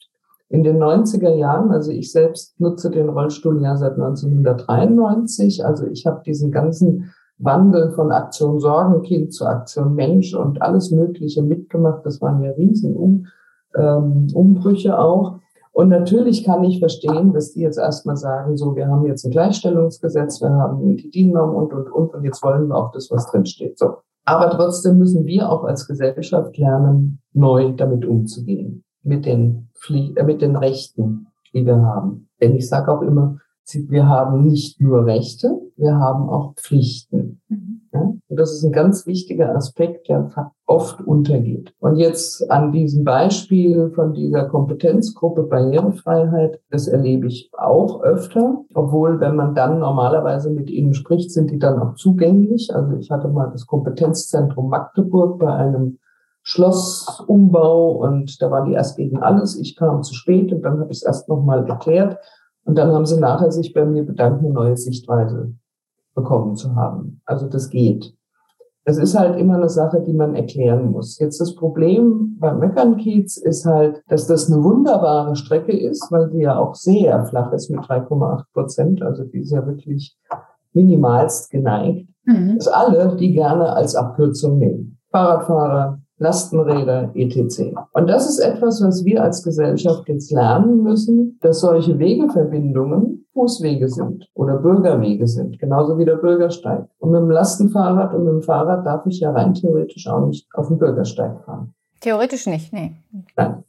In 0.48 0.64
den 0.64 0.82
90er 0.82 1.32
Jahren, 1.32 1.70
also 1.70 1.92
ich 1.92 2.10
selbst 2.10 2.58
nutze 2.60 2.90
den 2.90 3.08
Rollstuhl 3.08 3.62
ja 3.62 3.76
seit 3.76 3.92
1993, 3.92 5.64
also 5.64 5.86
ich 5.86 6.06
habe 6.06 6.22
diesen 6.26 6.50
ganzen 6.50 7.12
Wandel 7.38 7.92
von 7.92 8.10
Aktion 8.10 8.58
Sorgenkind 8.58 9.32
zu 9.32 9.46
Aktion 9.46 9.94
Mensch 9.94 10.34
und 10.34 10.60
alles 10.60 10.90
Mögliche 10.90 11.40
mitgemacht. 11.40 12.04
Das 12.04 12.20
waren 12.20 12.42
ja 12.42 12.50
riesen 12.50 13.28
ähm, 13.76 14.26
Umbrüche 14.34 14.98
auch. 14.98 15.38
Und 15.74 15.88
natürlich 15.88 16.44
kann 16.44 16.62
ich 16.62 16.78
verstehen, 16.78 17.32
dass 17.32 17.52
die 17.52 17.62
jetzt 17.62 17.78
erstmal 17.78 18.16
sagen, 18.16 18.56
so, 18.56 18.76
wir 18.76 18.86
haben 18.86 19.04
jetzt 19.06 19.24
ein 19.24 19.32
Gleichstellungsgesetz, 19.32 20.40
wir 20.40 20.50
haben 20.50 20.96
die 20.96 21.10
DIN-Norm 21.10 21.52
und, 21.52 21.72
und, 21.72 21.90
und, 21.90 22.14
und 22.14 22.24
jetzt 22.24 22.44
wollen 22.44 22.68
wir 22.68 22.76
auch 22.76 22.92
das, 22.92 23.10
was 23.10 23.26
drinsteht. 23.26 23.76
So. 23.76 23.96
Aber 24.24 24.50
trotzdem 24.50 24.98
müssen 24.98 25.26
wir 25.26 25.50
auch 25.50 25.64
als 25.64 25.88
Gesellschaft 25.88 26.56
lernen, 26.58 27.20
neu 27.32 27.72
damit 27.72 28.06
umzugehen, 28.06 28.84
mit 29.02 29.26
den, 29.26 29.68
Pfli 29.74 30.14
äh, 30.14 30.22
mit 30.22 30.42
den 30.42 30.54
Rechten, 30.54 31.26
die 31.52 31.66
wir 31.66 31.82
haben. 31.82 32.28
Denn 32.40 32.54
ich 32.54 32.68
sage 32.68 32.92
auch 32.92 33.02
immer, 33.02 33.38
wir 33.72 34.08
haben 34.08 34.42
nicht 34.42 34.80
nur 34.80 35.06
Rechte, 35.06 35.60
wir 35.76 35.96
haben 35.96 36.28
auch 36.28 36.54
Pflichten. 36.54 37.40
Mhm. 37.48 37.74
Ja? 37.92 38.00
Und 38.00 38.36
das 38.40 38.52
ist 38.52 38.64
ein 38.64 38.72
ganz 38.72 39.06
wichtiger 39.06 39.54
Aspekt, 39.54 40.08
der 40.08 40.52
oft 40.66 41.00
untergeht. 41.00 41.72
Und 41.78 41.96
jetzt 41.96 42.50
an 42.50 42.72
diesem 42.72 43.04
Beispiel 43.04 43.90
von 43.94 44.12
dieser 44.12 44.46
Kompetenzgruppe 44.46 45.44
Barrierefreiheit, 45.44 46.60
das 46.70 46.88
erlebe 46.88 47.28
ich 47.28 47.50
auch 47.56 48.02
öfter, 48.02 48.64
obwohl 48.74 49.20
wenn 49.20 49.36
man 49.36 49.54
dann 49.54 49.78
normalerweise 49.78 50.50
mit 50.50 50.70
ihnen 50.70 50.94
spricht, 50.94 51.30
sind 51.30 51.50
die 51.50 51.58
dann 51.58 51.78
auch 51.78 51.94
zugänglich. 51.94 52.74
Also 52.74 52.96
ich 52.96 53.10
hatte 53.10 53.28
mal 53.28 53.50
das 53.50 53.66
Kompetenzzentrum 53.66 54.68
Magdeburg 54.68 55.38
bei 55.38 55.52
einem 55.52 55.98
Schlossumbau 56.42 57.92
und 57.92 58.42
da 58.42 58.50
waren 58.50 58.68
die 58.68 58.74
erst 58.74 58.98
gegen 58.98 59.22
alles. 59.22 59.58
Ich 59.58 59.76
kam 59.76 60.02
zu 60.02 60.14
spät 60.14 60.52
und 60.52 60.62
dann 60.62 60.78
habe 60.78 60.92
ich 60.92 60.98
es 60.98 61.02
erst 61.02 61.28
nochmal 61.28 61.66
erklärt. 61.66 62.18
Und 62.64 62.76
dann 62.76 62.92
haben 62.92 63.06
sie 63.06 63.20
nachher 63.20 63.52
sich 63.52 63.72
bei 63.72 63.84
mir 63.84 64.04
bedankt, 64.04 64.40
eine 64.40 64.52
neue 64.52 64.76
Sichtweise 64.76 65.54
bekommen 66.14 66.56
zu 66.56 66.74
haben. 66.74 67.20
Also 67.24 67.48
das 67.48 67.70
geht. 67.70 68.14
Das 68.86 68.98
ist 68.98 69.18
halt 69.18 69.38
immer 69.38 69.56
eine 69.56 69.70
Sache, 69.70 70.02
die 70.02 70.12
man 70.12 70.34
erklären 70.34 70.90
muss. 70.90 71.18
Jetzt 71.18 71.40
das 71.40 71.54
Problem 71.54 72.36
beim 72.38 72.58
Meckernkiez 72.58 73.38
ist 73.38 73.64
halt, 73.64 74.02
dass 74.08 74.26
das 74.26 74.52
eine 74.52 74.62
wunderbare 74.62 75.36
Strecke 75.36 75.72
ist, 75.72 76.12
weil 76.12 76.30
sie 76.30 76.42
ja 76.42 76.58
auch 76.58 76.74
sehr 76.74 77.24
flach 77.24 77.52
ist 77.52 77.70
mit 77.70 77.80
3,8 77.80 78.44
Prozent. 78.52 79.02
Also 79.02 79.24
die 79.24 79.38
ist 79.38 79.52
ja 79.52 79.66
wirklich 79.66 80.18
minimalst 80.74 81.50
geneigt. 81.50 82.08
Mhm. 82.24 82.58
Dass 82.58 82.68
alle 82.68 83.16
die 83.16 83.32
gerne 83.32 83.72
als 83.72 83.94
Abkürzung 83.94 84.58
nehmen. 84.58 84.98
Fahrradfahrer, 85.10 86.00
Lastenräder, 86.18 87.10
etc. 87.14 87.74
Und 87.92 88.08
das 88.08 88.28
ist 88.28 88.38
etwas, 88.38 88.82
was 88.82 89.04
wir 89.04 89.22
als 89.22 89.42
Gesellschaft 89.42 90.08
jetzt 90.08 90.30
lernen 90.30 90.82
müssen, 90.82 91.38
dass 91.40 91.60
solche 91.60 91.98
Wegeverbindungen 91.98 93.26
Fußwege 93.34 93.88
sind 93.88 94.28
oder 94.34 94.58
Bürgerwege 94.58 95.26
sind, 95.26 95.58
genauso 95.58 95.98
wie 95.98 96.04
der 96.04 96.16
Bürgersteig. 96.16 96.86
Und 96.98 97.10
mit 97.10 97.20
dem 97.20 97.30
Lastenfahrrad 97.30 98.14
und 98.14 98.24
mit 98.24 98.32
dem 98.32 98.42
Fahrrad 98.42 98.86
darf 98.86 99.04
ich 99.06 99.20
ja 99.20 99.32
rein 99.32 99.54
theoretisch 99.54 100.06
auch 100.06 100.26
nicht 100.26 100.46
auf 100.54 100.68
dem 100.68 100.78
Bürgersteig 100.78 101.42
fahren. 101.44 101.74
Theoretisch 102.00 102.46
nicht, 102.46 102.72
nee. 102.72 102.92
Nein. 103.36 103.64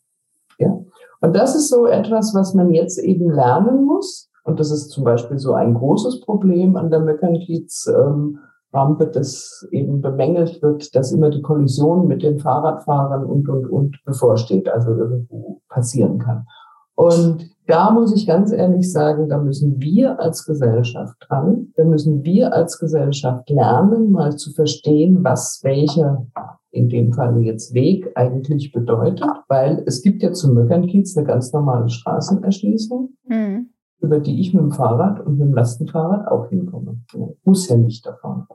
Ja. 0.59 0.79
Und 1.21 1.35
das 1.35 1.55
ist 1.55 1.69
so 1.69 1.87
etwas, 1.87 2.35
was 2.35 2.53
man 2.53 2.71
jetzt 2.71 2.99
eben 2.99 3.29
lernen 3.29 3.85
muss. 3.85 4.29
Und 4.43 4.59
das 4.59 4.71
ist 4.71 4.89
zum 4.89 5.03
Beispiel 5.03 5.39
so 5.39 5.53
ein 5.53 5.73
großes 5.73 6.21
Problem 6.21 6.75
an 6.75 6.91
der 6.91 6.99
Möckernkiez. 6.99 7.87
Ähm, 7.87 8.39
Rampe, 8.75 9.07
dass 9.07 9.67
eben 9.71 10.01
bemängelt 10.01 10.61
wird, 10.61 10.95
dass 10.95 11.11
immer 11.11 11.29
die 11.29 11.41
Kollision 11.41 12.07
mit 12.07 12.21
den 12.21 12.39
Fahrradfahrern 12.39 13.25
und, 13.25 13.47
und, 13.47 13.67
und 13.67 13.97
bevorsteht, 14.05 14.67
also 14.69 14.91
irgendwo 14.91 15.61
passieren 15.69 16.19
kann. 16.19 16.45
Und 16.95 17.49
da 17.67 17.91
muss 17.91 18.15
ich 18.15 18.27
ganz 18.27 18.51
ehrlich 18.51 18.91
sagen, 18.91 19.27
da 19.27 19.37
müssen 19.37 19.81
wir 19.81 20.19
als 20.19 20.45
Gesellschaft 20.45 21.15
dran. 21.27 21.69
Da 21.75 21.83
müssen 21.83 22.23
wir 22.23 22.53
als 22.53 22.79
Gesellschaft 22.79 23.49
lernen, 23.49 24.11
mal 24.11 24.35
zu 24.35 24.53
verstehen, 24.53 25.23
was 25.23 25.61
welcher, 25.63 26.25
in 26.71 26.89
dem 26.89 27.11
Fall 27.11 27.41
jetzt 27.41 27.73
Weg 27.73 28.11
eigentlich 28.15 28.71
bedeutet, 28.71 29.25
weil 29.47 29.83
es 29.87 30.01
gibt 30.03 30.21
ja 30.21 30.31
zum 30.31 30.53
Möckernkiez 30.53 31.17
eine 31.17 31.25
ganz 31.25 31.51
normale 31.51 31.89
Straßenerschließung. 31.89 33.09
Mhm 33.27 33.69
über 34.05 34.19
die 34.19 34.39
ich 34.39 34.53
mit 34.53 34.61
dem 34.61 34.71
Fahrrad 34.71 35.19
und 35.19 35.37
mit 35.37 35.47
dem 35.47 35.53
Lastenfahrrad 35.53 36.27
auch 36.27 36.49
hinkomme. 36.49 36.99
Muss 37.43 37.67
ja 37.67 37.75
nicht 37.75 38.05
davon. 38.05 38.45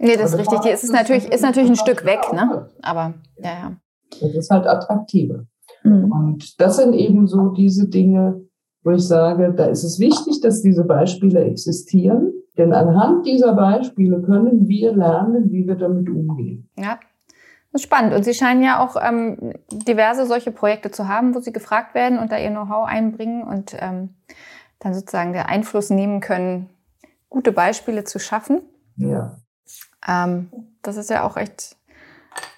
Nee, 0.00 0.16
das 0.16 0.32
ist 0.32 0.38
richtig. 0.38 0.60
Die 0.60 0.70
ist 0.70 0.82
es 0.82 0.90
natürlich, 0.90 1.30
ist 1.30 1.42
natürlich 1.42 1.68
ein 1.68 1.76
Stück 1.76 2.04
weg, 2.06 2.20
ne? 2.32 2.68
Aber, 2.80 3.14
ja, 3.36 3.50
ja. 3.50 3.76
Das 4.20 4.34
ist 4.34 4.50
halt 4.50 4.66
attraktiver. 4.66 5.44
Mhm. 5.84 6.10
Und 6.10 6.60
das 6.60 6.76
sind 6.76 6.94
eben 6.94 7.26
so 7.26 7.50
diese 7.50 7.88
Dinge, 7.88 8.40
wo 8.82 8.92
ich 8.92 9.06
sage, 9.06 9.52
da 9.54 9.66
ist 9.66 9.84
es 9.84 10.00
wichtig, 10.00 10.40
dass 10.40 10.62
diese 10.62 10.84
Beispiele 10.84 11.44
existieren, 11.44 12.32
denn 12.56 12.72
anhand 12.72 13.26
dieser 13.26 13.54
Beispiele 13.54 14.22
können 14.22 14.66
wir 14.66 14.96
lernen, 14.96 15.52
wie 15.52 15.66
wir 15.66 15.76
damit 15.76 16.08
umgehen. 16.08 16.68
Ja, 16.78 16.98
das 17.72 17.82
ist 17.82 17.82
spannend. 17.82 18.14
Und 18.14 18.24
Sie 18.24 18.34
scheinen 18.34 18.62
ja 18.62 18.82
auch 18.82 18.96
ähm, 19.00 19.52
diverse 19.70 20.26
solche 20.26 20.50
Projekte 20.50 20.90
zu 20.90 21.08
haben, 21.08 21.34
wo 21.34 21.40
Sie 21.40 21.52
gefragt 21.52 21.94
werden 21.94 22.18
und 22.18 22.32
da 22.32 22.38
Ihr 22.38 22.50
Know-how 22.50 22.86
einbringen 22.86 23.44
und 23.44 23.76
ähm, 23.78 24.14
dann 24.78 24.94
sozusagen 24.94 25.34
der 25.34 25.48
Einfluss 25.50 25.90
nehmen 25.90 26.20
können, 26.20 26.70
gute 27.28 27.52
Beispiele 27.52 28.04
zu 28.04 28.18
schaffen. 28.18 28.62
Ja. 28.96 29.36
Ähm, 30.06 30.50
das 30.82 30.96
ist 30.96 31.10
ja 31.10 31.26
auch 31.26 31.36
echt 31.36 31.76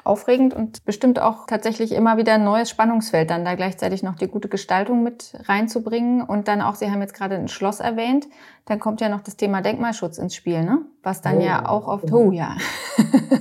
aufregend 0.05 0.55
und 0.55 0.85
bestimmt 0.85 1.21
auch 1.21 1.47
tatsächlich 1.47 1.93
immer 1.93 2.17
wieder 2.17 2.35
ein 2.35 2.45
neues 2.45 2.69
Spannungsfeld, 2.69 3.31
dann 3.31 3.45
da 3.45 3.55
gleichzeitig 3.55 4.03
noch 4.03 4.17
die 4.17 4.29
gute 4.29 4.49
Gestaltung 4.49 5.03
mit 5.03 5.35
reinzubringen 5.49 6.23
und 6.23 6.49
dann 6.49 6.61
auch, 6.61 6.75
Sie 6.75 6.91
haben 6.91 7.01
jetzt 7.01 7.15
gerade 7.15 7.37
ein 7.37 7.49
Schloss 7.49 7.81
erwähnt, 7.81 8.27
dann 8.67 8.81
kommt 8.81 9.01
ja 9.01 9.09
noch 9.09 9.23
das 9.23 9.37
Thema 9.37 9.63
Denkmalschutz 9.63 10.19
ins 10.19 10.35
Spiel, 10.35 10.65
ne? 10.65 10.83
Was 11.03 11.23
dann 11.23 11.39
oh, 11.39 11.43
ja 11.43 11.69
auch 11.69 11.87
oft, 11.89 12.13
oh 12.13 12.33
ja. 12.33 12.57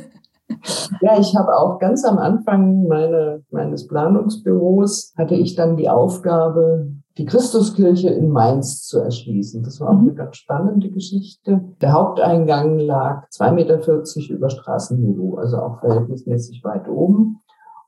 Ja, 1.02 1.18
ich 1.18 1.36
habe 1.36 1.58
auch 1.58 1.80
ganz 1.80 2.06
am 2.06 2.18
Anfang 2.18 2.88
meine, 2.88 3.44
meines 3.50 3.88
Planungsbüros 3.88 5.14
hatte 5.18 5.36
ich 5.36 5.56
dann 5.56 5.78
die 5.78 5.90
Aufgabe, 5.90 6.92
die 7.18 7.26
Christuskirche 7.26 8.10
in 8.10 8.30
Mainz 8.30 8.84
zu 8.86 9.00
erschließen. 9.00 9.64
Das 9.64 9.80
war 9.82 9.90
auch 9.90 9.94
mhm. 9.94 10.10
eine 10.10 10.14
ganz 10.14 10.38
spannende 10.38 10.90
Geschichte. 10.90 11.62
Der 11.82 11.94
Haupteingang 11.94 12.80
lag 12.80 13.28
2,40 13.30 13.52
Meter 13.54 14.34
über 14.34 14.50
Straßenniveau, 14.50 15.36
also 15.36 15.58
auch 15.58 15.80
verhältnismäßig 15.80 16.64
weit 16.64 16.88
oben. 16.88 17.42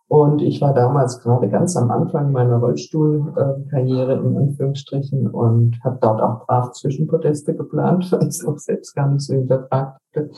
Und 0.08 0.42
ich 0.42 0.62
war 0.62 0.74
damals 0.74 1.22
gerade 1.22 1.50
ganz 1.50 1.76
am 1.76 1.90
Anfang 1.90 2.32
meiner 2.32 2.58
Rollstuhlkarriere 2.58 4.14
in 4.14 4.38
Anführungsstrichen 4.38 5.28
und 5.28 5.80
habe 5.84 5.98
dort 6.02 6.22
auch 6.22 6.46
brav 6.46 6.72
Zwischenpodeste 6.74 7.56
geplant, 7.56 8.10
weil 8.12 8.24
ich 8.24 8.28
es 8.28 8.46
auch 8.46 8.60
selbst 8.60 8.94
gar 8.94 9.10
nicht 9.10 9.26
so 9.26 9.34
hinterfragt 9.34 10.00
hatte. 10.14 10.30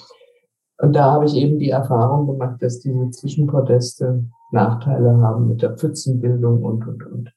Und 0.77 0.95
da 0.95 1.11
habe 1.11 1.25
ich 1.25 1.35
eben 1.35 1.57
die 1.57 1.71
Erfahrung 1.71 2.27
gemacht, 2.27 2.61
dass 2.61 2.79
diese 2.79 3.09
Zwischenpodeste 3.09 4.25
Nachteile 4.51 5.17
haben 5.17 5.47
mit 5.47 5.61
der 5.61 5.75
Pfützenbildung 5.75 6.63
und, 6.63 6.87
und, 6.87 7.05
und. 7.05 7.34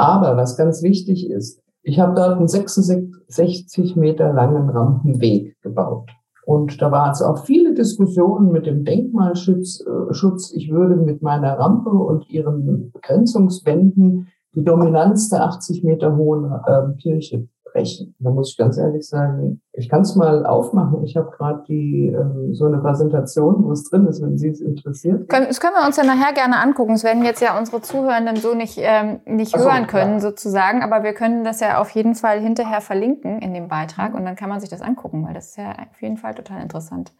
Aber 0.00 0.38
was 0.38 0.56
ganz 0.56 0.82
wichtig 0.82 1.28
ist, 1.28 1.60
ich 1.82 2.00
habe 2.00 2.14
dort 2.14 2.38
einen 2.38 2.48
66 2.48 3.96
Meter 3.96 4.32
langen 4.32 4.70
Rampenweg 4.70 5.60
gebaut. 5.60 6.08
Und 6.46 6.80
da 6.80 6.90
waren 6.90 7.10
es 7.10 7.20
auch 7.20 7.44
viele 7.44 7.74
Diskussionen 7.74 8.50
mit 8.50 8.64
dem 8.64 8.84
Denkmalschutz. 8.84 9.84
Äh, 9.86 10.14
Schutz. 10.14 10.52
Ich 10.54 10.70
würde 10.70 10.96
mit 10.96 11.20
meiner 11.20 11.58
Rampe 11.58 11.90
und 11.90 12.30
ihren 12.30 12.90
Begrenzungswänden 12.92 14.28
die 14.54 14.64
Dominanz 14.64 15.28
der 15.28 15.44
80 15.44 15.84
Meter 15.84 16.16
hohen 16.16 16.50
äh, 16.50 16.96
Kirche 16.96 17.46
brechen. 17.72 18.14
Da 18.18 18.30
muss 18.30 18.50
ich 18.50 18.56
ganz 18.56 18.78
ehrlich 18.78 19.08
sagen, 19.08 19.60
ich 19.72 19.88
kann 19.88 20.02
es 20.02 20.16
mal 20.16 20.44
aufmachen. 20.46 21.04
Ich 21.04 21.16
habe 21.16 21.30
gerade 21.30 21.64
die 21.68 22.08
ähm, 22.08 22.54
so 22.54 22.66
eine 22.66 22.78
Präsentation, 22.78 23.64
wo 23.64 23.72
es 23.72 23.88
drin 23.88 24.06
ist, 24.06 24.22
wenn 24.22 24.36
Sie 24.36 24.48
es 24.48 24.60
interessiert. 24.60 25.32
das 25.32 25.60
können 25.60 25.74
wir 25.74 25.86
uns 25.86 25.96
ja 25.96 26.04
nachher 26.04 26.32
gerne 26.34 26.58
angucken. 26.58 26.92
Das 26.92 27.04
werden 27.04 27.24
jetzt 27.24 27.40
ja 27.40 27.58
unsere 27.58 27.80
Zuhörenden 27.80 28.36
so 28.36 28.54
nicht, 28.54 28.78
ähm, 28.80 29.20
nicht 29.26 29.56
so, 29.56 29.58
hören 29.58 29.86
können, 29.86 30.18
klar. 30.18 30.20
sozusagen. 30.20 30.82
Aber 30.82 31.02
wir 31.02 31.12
können 31.12 31.44
das 31.44 31.60
ja 31.60 31.80
auf 31.80 31.90
jeden 31.90 32.14
Fall 32.14 32.40
hinterher 32.40 32.80
verlinken 32.80 33.40
in 33.40 33.54
dem 33.54 33.68
Beitrag 33.68 34.14
und 34.14 34.24
dann 34.24 34.36
kann 34.36 34.48
man 34.48 34.60
sich 34.60 34.70
das 34.70 34.82
angucken, 34.82 35.24
weil 35.26 35.34
das 35.34 35.50
ist 35.50 35.56
ja 35.58 35.70
auf 35.70 36.00
jeden 36.00 36.16
Fall 36.16 36.34
total 36.34 36.62
interessant 36.62 37.12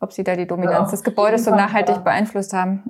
ob 0.00 0.12
sie 0.12 0.24
da 0.24 0.36
die 0.36 0.46
Dominanz 0.46 0.88
ja, 0.88 0.90
des 0.90 1.02
Gebäudes 1.02 1.44
so 1.44 1.50
nachhaltig 1.50 2.04
beeinflusst 2.04 2.52
haben. 2.52 2.84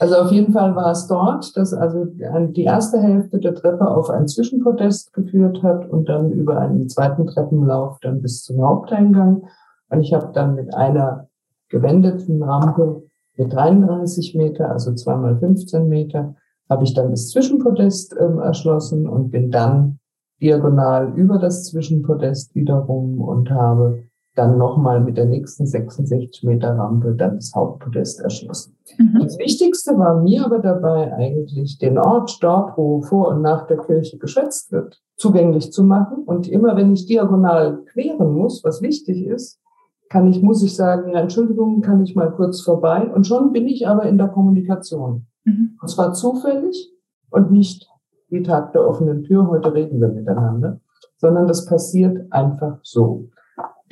Also 0.00 0.16
auf 0.16 0.32
jeden 0.32 0.52
Fall 0.52 0.74
war 0.74 0.90
es 0.90 1.06
dort, 1.06 1.56
dass 1.56 1.72
also 1.72 2.04
die 2.04 2.64
erste 2.64 3.00
Hälfte 3.00 3.38
der 3.38 3.54
Treppe 3.54 3.86
auf 3.86 4.10
ein 4.10 4.26
Zwischenpodest 4.26 5.12
geführt 5.12 5.62
hat 5.62 5.88
und 5.88 6.08
dann 6.08 6.32
über 6.32 6.58
einen 6.58 6.88
zweiten 6.88 7.26
Treppenlauf 7.26 7.98
dann 8.00 8.20
bis 8.20 8.42
zum 8.42 8.60
Haupteingang. 8.60 9.46
Und 9.90 10.00
ich 10.00 10.12
habe 10.12 10.32
dann 10.32 10.56
mit 10.56 10.74
einer 10.74 11.28
gewendeten 11.68 12.42
Rampe 12.42 13.04
mit 13.36 13.52
33 13.52 14.34
Meter, 14.34 14.70
also 14.70 14.94
zweimal 14.94 15.38
15 15.38 15.88
Meter, 15.88 16.34
habe 16.68 16.84
ich 16.84 16.94
dann 16.94 17.10
das 17.10 17.30
Zwischenpodest 17.30 18.16
ähm, 18.18 18.38
erschlossen 18.38 19.08
und 19.08 19.30
bin 19.30 19.50
dann 19.50 19.98
diagonal 20.40 21.12
über 21.14 21.38
das 21.38 21.64
Zwischenpodest 21.64 22.54
wiederum 22.54 23.20
und 23.20 23.50
habe 23.50 24.04
dann 24.34 24.58
nochmal 24.58 25.00
mit 25.00 25.16
der 25.16 25.26
nächsten 25.26 25.66
66 25.66 26.42
Meter 26.42 26.76
Rampe 26.76 27.14
dann 27.14 27.36
das 27.36 27.52
Hauptpodest 27.54 28.20
erschlossen. 28.20 28.76
Mhm. 28.98 29.20
Das 29.22 29.38
Wichtigste 29.38 29.96
war 29.96 30.20
mir 30.22 30.44
aber 30.44 30.58
dabei 30.58 31.12
eigentlich, 31.14 31.78
den 31.78 31.98
Ort 31.98 32.38
dort, 32.42 32.76
wo 32.76 33.00
vor 33.02 33.28
und 33.28 33.42
nach 33.42 33.66
der 33.66 33.78
Kirche 33.78 34.18
geschätzt 34.18 34.72
wird, 34.72 35.00
zugänglich 35.16 35.72
zu 35.72 35.84
machen. 35.84 36.24
Und 36.24 36.48
immer 36.48 36.76
wenn 36.76 36.92
ich 36.92 37.06
diagonal 37.06 37.84
queren 37.92 38.32
muss, 38.32 38.64
was 38.64 38.82
wichtig 38.82 39.24
ist, 39.24 39.60
kann 40.08 40.26
ich, 40.28 40.42
muss 40.42 40.62
ich 40.62 40.74
sagen, 40.74 41.14
Entschuldigung, 41.14 41.80
kann 41.80 42.02
ich 42.02 42.14
mal 42.14 42.32
kurz 42.32 42.60
vorbei. 42.60 43.10
Und 43.14 43.26
schon 43.26 43.52
bin 43.52 43.66
ich 43.66 43.86
aber 43.86 44.04
in 44.04 44.18
der 44.18 44.28
Kommunikation. 44.28 45.26
Mhm. 45.44 45.78
Und 45.80 45.88
zwar 45.88 46.12
zufällig 46.12 46.92
und 47.30 47.50
nicht 47.50 47.88
wie 48.28 48.42
Tag 48.42 48.72
der 48.72 48.86
offenen 48.86 49.22
Tür, 49.22 49.48
heute 49.48 49.72
reden 49.72 50.00
wir 50.00 50.08
miteinander, 50.08 50.80
sondern 51.18 51.46
das 51.46 51.66
passiert 51.66 52.32
einfach 52.32 52.78
so. 52.82 53.28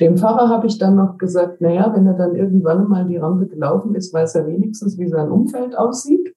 Dem 0.01 0.17
Pfarrer 0.17 0.49
habe 0.49 0.67
ich 0.67 0.79
dann 0.79 0.95
noch 0.95 1.17
gesagt, 1.17 1.61
naja, 1.61 1.91
wenn 1.95 2.07
er 2.07 2.15
dann 2.15 2.35
irgendwann 2.35 2.87
mal 2.87 3.05
die 3.05 3.17
Rampe 3.17 3.47
gelaufen 3.47 3.93
ist, 3.95 4.13
weiß 4.13 4.35
er 4.35 4.47
wenigstens, 4.47 4.97
wie 4.97 5.07
sein 5.07 5.29
Umfeld 5.29 5.77
aussieht. 5.77 6.33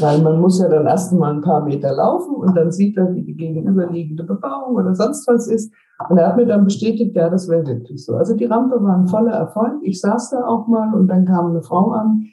Weil 0.00 0.22
man 0.22 0.40
muss 0.40 0.58
ja 0.58 0.68
dann 0.68 0.86
erst 0.86 1.12
mal 1.12 1.34
ein 1.34 1.42
paar 1.42 1.62
Meter 1.64 1.92
laufen 1.92 2.34
und 2.34 2.56
dann 2.56 2.72
sieht 2.72 2.96
er, 2.96 3.14
wie 3.14 3.22
die 3.22 3.36
gegenüberliegende 3.36 4.24
Bebauung 4.24 4.74
oder 4.74 4.94
sonst 4.94 5.28
was 5.28 5.46
ist. 5.48 5.72
Und 6.08 6.16
er 6.16 6.28
hat 6.28 6.36
mir 6.38 6.46
dann 6.46 6.64
bestätigt, 6.64 7.14
ja, 7.14 7.28
das 7.28 7.48
wäre 7.48 7.66
wirklich 7.66 8.04
so. 8.04 8.16
Also 8.16 8.34
die 8.34 8.46
Rampe 8.46 8.82
war 8.82 8.96
ein 8.96 9.06
voller 9.06 9.32
Erfolg. 9.32 9.74
Ich 9.82 10.00
saß 10.00 10.30
da 10.30 10.46
auch 10.46 10.66
mal 10.66 10.94
und 10.94 11.08
dann 11.08 11.26
kam 11.26 11.50
eine 11.50 11.62
Frau 11.62 11.90
an, 11.90 12.24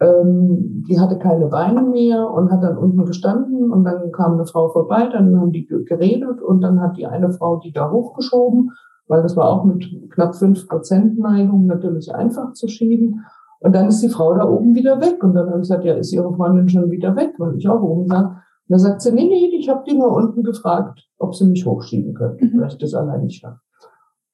ähm, 0.00 0.84
die 0.88 1.00
hatte 1.00 1.18
keine 1.18 1.46
Beine 1.46 1.82
mehr 1.82 2.30
und 2.30 2.50
hat 2.50 2.62
dann 2.62 2.76
unten 2.76 3.06
gestanden 3.06 3.72
und 3.72 3.84
dann 3.84 4.12
kam 4.12 4.34
eine 4.34 4.44
Frau 4.46 4.68
vorbei, 4.68 5.08
dann 5.10 5.40
haben 5.40 5.52
die 5.52 5.66
geredet 5.66 6.42
und 6.42 6.60
dann 6.60 6.80
hat 6.80 6.96
die 6.98 7.06
eine 7.06 7.30
Frau 7.30 7.56
die 7.56 7.72
da 7.72 7.90
hochgeschoben, 7.90 8.72
weil 9.08 9.22
das 9.22 9.36
war 9.36 9.48
auch 9.48 9.64
mit 9.64 9.84
knapp 10.10 10.34
fünf 10.34 10.66
Prozent 10.68 11.18
Neigung 11.18 11.66
natürlich 11.66 12.14
einfach 12.14 12.52
zu 12.52 12.68
schieben. 12.68 13.24
Und 13.60 13.74
dann 13.74 13.88
ist 13.88 14.02
die 14.02 14.08
Frau 14.08 14.34
da 14.34 14.44
oben 14.44 14.74
wieder 14.74 15.00
weg. 15.00 15.22
Und 15.22 15.34
dann 15.34 15.46
habe 15.46 15.58
ich 15.58 15.68
gesagt, 15.68 15.84
ja, 15.84 15.94
ist 15.94 16.12
Ihre 16.12 16.32
Freundin 16.34 16.68
schon 16.68 16.90
wieder 16.90 17.16
weg? 17.16 17.34
Weil 17.38 17.56
ich 17.56 17.68
auch 17.68 17.82
oben 17.82 18.10
war. 18.10 18.42
Und 18.68 18.72
dann 18.72 18.78
sagt 18.80 19.00
sie, 19.00 19.12
nee, 19.12 19.26
nee, 19.26 19.56
ich 19.56 19.68
habe 19.68 19.84
die 19.88 19.96
nur 19.96 20.12
unten 20.12 20.42
gefragt, 20.42 21.08
ob 21.18 21.34
sie 21.34 21.46
mich 21.46 21.64
hochschieben 21.64 22.14
können, 22.14 22.36
mhm. 22.40 22.60
weil 22.60 22.68
ich 22.68 22.78
das 22.78 22.94
allein 22.94 23.22
nicht 23.22 23.40
schaffe. 23.40 23.60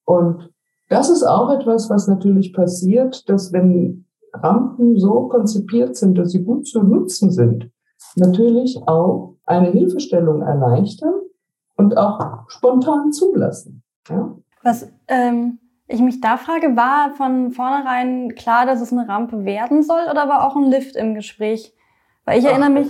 Und 0.04 0.50
das 0.88 1.10
ist 1.10 1.22
auch 1.22 1.50
etwas, 1.50 1.90
was 1.90 2.08
natürlich 2.08 2.52
passiert, 2.52 3.28
dass 3.28 3.52
wenn 3.52 4.06
Rampen 4.32 4.98
so 4.98 5.28
konzipiert 5.28 5.96
sind, 5.96 6.16
dass 6.16 6.32
sie 6.32 6.42
gut 6.42 6.66
zu 6.66 6.82
nutzen 6.82 7.30
sind, 7.30 7.70
natürlich 8.16 8.80
auch 8.86 9.36
eine 9.44 9.70
Hilfestellung 9.70 10.42
erleichtern 10.42 11.14
und 11.76 11.96
auch 11.96 12.48
spontan 12.48 13.12
zulassen. 13.12 13.82
Ja? 14.08 14.36
Was 14.62 14.90
ähm, 15.09 15.59
ich 15.87 16.00
mich 16.00 16.21
da 16.21 16.37
frage, 16.37 16.76
war 16.76 17.11
von 17.16 17.50
vornherein 17.52 18.35
klar, 18.35 18.66
dass 18.66 18.81
es 18.81 18.92
eine 18.92 19.09
Rampe 19.09 19.45
werden 19.45 19.83
soll 19.83 20.02
oder 20.11 20.28
war 20.28 20.47
auch 20.47 20.57
ein 20.57 20.71
Lift 20.71 20.97
im 20.97 21.14
Gespräch? 21.14 21.75
Weil 22.25 22.38
ich 22.38 22.47
Ach, 22.47 22.50
erinnere 22.50 22.71
mich, 22.71 22.88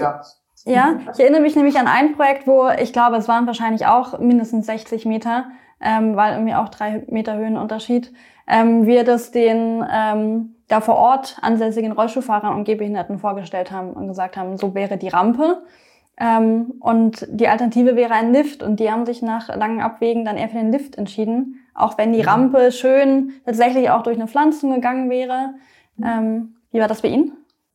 ja, 0.64 1.00
ich 1.12 1.20
erinnere 1.20 1.40
mich 1.40 1.56
nämlich 1.56 1.78
an 1.78 1.88
ein 1.88 2.14
Projekt, 2.14 2.46
wo 2.46 2.68
ich 2.68 2.92
glaube, 2.92 3.16
es 3.16 3.28
waren 3.28 3.46
wahrscheinlich 3.46 3.86
auch 3.86 4.18
mindestens 4.18 4.66
60 4.66 5.06
Meter, 5.06 5.46
ähm, 5.80 6.16
weil 6.16 6.34
irgendwie 6.34 6.54
auch 6.54 6.68
drei 6.68 7.04
Meter 7.08 7.36
Höhenunterschied, 7.36 8.12
ähm, 8.46 8.86
wir 8.86 9.04
das 9.04 9.30
den 9.30 9.84
ähm, 9.90 10.56
da 10.68 10.80
vor 10.80 10.96
Ort 10.96 11.36
ansässigen 11.42 11.92
Rollstuhlfahrern 11.92 12.54
und 12.54 12.64
Gehbehinderten 12.64 13.18
vorgestellt 13.18 13.70
haben 13.70 13.92
und 13.92 14.08
gesagt 14.08 14.36
haben, 14.36 14.56
so 14.56 14.74
wäre 14.74 14.96
die 14.96 15.08
Rampe. 15.08 15.62
Ähm, 16.18 16.74
und 16.80 17.26
die 17.30 17.48
Alternative 17.48 17.96
wäre 17.96 18.14
ein 18.14 18.32
Lift. 18.32 18.62
Und 18.62 18.80
die 18.80 18.90
haben 18.90 19.04
sich 19.04 19.22
nach 19.22 19.54
langen 19.54 19.80
Abwägen 19.80 20.24
dann 20.24 20.36
eher 20.36 20.48
für 20.48 20.58
den 20.58 20.72
Lift 20.72 20.96
entschieden. 20.96 21.61
Auch 21.74 21.96
wenn 21.98 22.12
die 22.12 22.20
Rampe 22.20 22.72
schön 22.72 23.32
tatsächlich 23.44 23.90
auch 23.90 24.02
durch 24.02 24.16
eine 24.16 24.28
Pflanzung 24.28 24.74
gegangen 24.74 25.10
wäre. 25.10 25.54
Ähm, 26.02 26.54
wie 26.70 26.80
war 26.80 26.88
das 26.88 27.02
bei 27.02 27.08
Ihnen? 27.08 27.32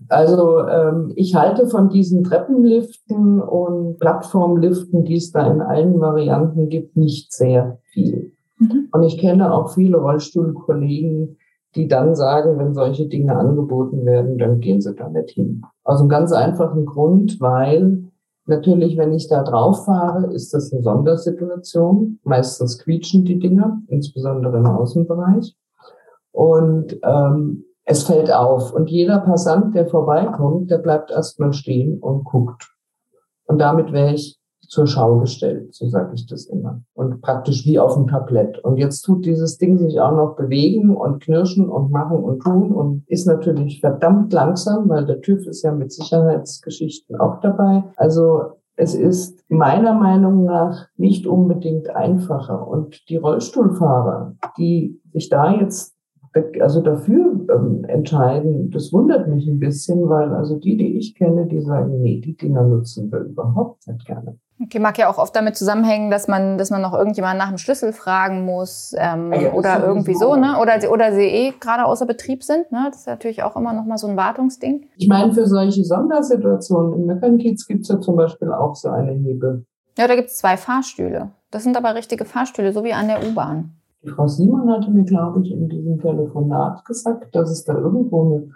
Also 0.09 0.67
ähm, 0.67 1.11
ich 1.15 1.35
halte 1.35 1.67
von 1.67 1.89
diesen 1.89 2.23
Treppenliften 2.23 3.41
und 3.41 3.99
Plattformliften, 3.99 5.03
die 5.05 5.15
es 5.15 5.31
da 5.31 5.51
in 5.51 5.61
allen 5.61 5.99
Varianten 5.99 6.69
gibt, 6.69 6.95
nicht 6.95 7.33
sehr 7.33 7.79
viel. 7.91 8.31
Mhm. 8.59 8.89
Und 8.91 9.03
ich 9.03 9.17
kenne 9.17 9.51
auch 9.51 9.73
viele 9.73 9.97
Rollstuhlkollegen, 9.97 11.37
die 11.75 11.87
dann 11.87 12.15
sagen, 12.15 12.57
wenn 12.59 12.73
solche 12.73 13.07
Dinge 13.07 13.35
angeboten 13.35 14.05
werden, 14.05 14.37
dann 14.37 14.59
gehen 14.59 14.81
sie 14.81 14.93
da 14.93 15.09
nicht 15.09 15.31
hin. 15.31 15.63
Aus 15.83 15.99
einem 15.99 16.09
ganz 16.09 16.31
einfachen 16.31 16.85
Grund, 16.85 17.41
weil 17.41 18.03
natürlich, 18.47 18.97
wenn 18.97 19.13
ich 19.13 19.27
da 19.27 19.43
drauf 19.43 19.85
fahre, 19.85 20.33
ist 20.33 20.53
das 20.53 20.71
eine 20.71 20.81
Sondersituation. 20.81 22.19
Meistens 22.23 22.79
quietschen 22.79 23.25
die 23.25 23.39
Dinger, 23.39 23.81
insbesondere 23.87 24.57
im 24.57 24.65
Außenbereich. 24.65 25.55
Und 26.31 26.97
ähm, 27.03 27.65
es 27.83 28.03
fällt 28.03 28.31
auf. 28.31 28.73
Und 28.73 28.89
jeder 28.89 29.19
Passant, 29.19 29.73
der 29.75 29.87
vorbeikommt, 29.87 30.69
der 30.69 30.77
bleibt 30.79 31.09
erstmal 31.11 31.53
stehen 31.53 31.99
und 31.99 32.25
guckt. 32.25 32.69
Und 33.45 33.59
damit 33.59 33.91
wäre 33.93 34.13
ich 34.13 34.37
zur 34.67 34.87
Schau 34.87 35.19
gestellt, 35.19 35.73
so 35.73 35.87
sage 35.87 36.11
ich 36.15 36.27
das 36.27 36.45
immer. 36.45 36.81
Und 36.93 37.21
praktisch 37.21 37.65
wie 37.65 37.79
auf 37.79 37.95
dem 37.95 38.07
Tablett. 38.07 38.59
Und 38.59 38.77
jetzt 38.77 39.01
tut 39.01 39.25
dieses 39.25 39.57
Ding 39.57 39.77
sich 39.77 39.99
auch 39.99 40.11
noch 40.11 40.35
bewegen 40.35 40.95
und 40.95 41.23
knirschen 41.23 41.69
und 41.69 41.91
machen 41.91 42.17
und 42.17 42.39
tun 42.39 42.71
und 42.71 43.03
ist 43.07 43.27
natürlich 43.27 43.79
verdammt 43.79 44.33
langsam, 44.33 44.89
weil 44.89 45.05
der 45.05 45.21
TÜV 45.21 45.47
ist 45.47 45.63
ja 45.63 45.71
mit 45.71 45.91
Sicherheitsgeschichten 45.91 47.15
auch 47.15 47.39
dabei. 47.39 47.83
Also 47.95 48.57
es 48.75 48.93
ist 48.93 49.43
meiner 49.49 49.93
Meinung 49.93 50.45
nach 50.45 50.87
nicht 50.97 51.25
unbedingt 51.25 51.89
einfacher. 51.89 52.67
Und 52.67 53.09
die 53.09 53.17
Rollstuhlfahrer, 53.17 54.35
die 54.57 55.01
sich 55.11 55.29
da 55.29 55.51
jetzt 55.51 55.95
also 56.61 56.81
dafür 56.81 57.47
ähm, 57.49 57.83
entscheiden, 57.85 58.69
das 58.69 58.93
wundert 58.93 59.27
mich 59.27 59.47
ein 59.47 59.59
bisschen, 59.59 60.07
weil 60.07 60.29
also 60.33 60.59
die, 60.59 60.77
die 60.77 60.97
ich 60.97 61.15
kenne, 61.15 61.47
die 61.47 61.61
sagen, 61.61 62.01
nee, 62.01 62.21
die 62.21 62.37
Dinger 62.37 62.63
nutzen 62.63 63.11
wir 63.11 63.21
überhaupt 63.21 63.87
nicht 63.87 64.05
gerne. 64.05 64.37
Okay, 64.59 64.79
mag 64.79 64.97
ja 64.97 65.07
auch 65.07 65.19
oft 65.19 65.35
damit 65.35 65.55
zusammenhängen, 65.55 66.09
dass 66.09 66.27
man, 66.27 66.57
dass 66.57 66.71
man 66.71 66.81
noch 66.81 66.93
irgendjemand 66.93 67.37
nach 67.37 67.49
dem 67.49 67.59
Schlüssel 67.59 67.93
fragen 67.93 68.43
muss 68.43 68.95
ähm, 68.97 69.31
ja, 69.31 69.53
oder 69.53 69.85
irgendwie 69.85 70.15
so, 70.15 70.35
ne? 70.35 70.57
Oder, 70.59 70.91
oder 70.91 71.13
sie 71.13 71.25
eh 71.25 71.53
gerade 71.59 71.85
außer 71.85 72.07
Betrieb 72.07 72.43
sind, 72.43 72.71
ne? 72.71 72.87
Das 72.89 73.01
ist 73.01 73.07
natürlich 73.07 73.43
auch 73.43 73.55
immer 73.55 73.73
noch 73.73 73.85
mal 73.85 73.97
so 73.97 74.07
ein 74.07 74.17
Wartungsding. 74.17 74.87
Ich 74.97 75.07
meine, 75.07 75.31
für 75.31 75.45
solche 75.45 75.83
Sondersituationen 75.83 76.93
in 76.93 77.05
Möckernkiez 77.05 77.67
gibt 77.67 77.83
es 77.83 77.89
ja 77.89 77.99
zum 77.99 78.15
Beispiel 78.15 78.51
auch 78.51 78.75
so 78.75 78.89
eine 78.89 79.11
Hebel. 79.11 79.65
Ja, 79.95 80.07
da 80.07 80.15
gibt 80.15 80.29
es 80.29 80.37
zwei 80.37 80.57
Fahrstühle. 80.57 81.29
Das 81.51 81.63
sind 81.63 81.77
aber 81.77 81.93
richtige 81.93 82.25
Fahrstühle, 82.25 82.73
so 82.73 82.83
wie 82.83 82.93
an 82.93 83.07
der 83.07 83.27
U-Bahn. 83.27 83.73
Die 84.03 84.09
Frau 84.09 84.27
Simon 84.27 84.71
hatte 84.71 84.89
mir, 84.89 85.03
glaube 85.03 85.41
ich, 85.41 85.51
in 85.51 85.69
diesem 85.69 85.99
Telefonat 85.99 86.83
gesagt, 86.85 87.35
dass 87.35 87.51
es 87.51 87.63
da 87.63 87.75
irgendwo 87.75 88.25
eine 88.25 88.51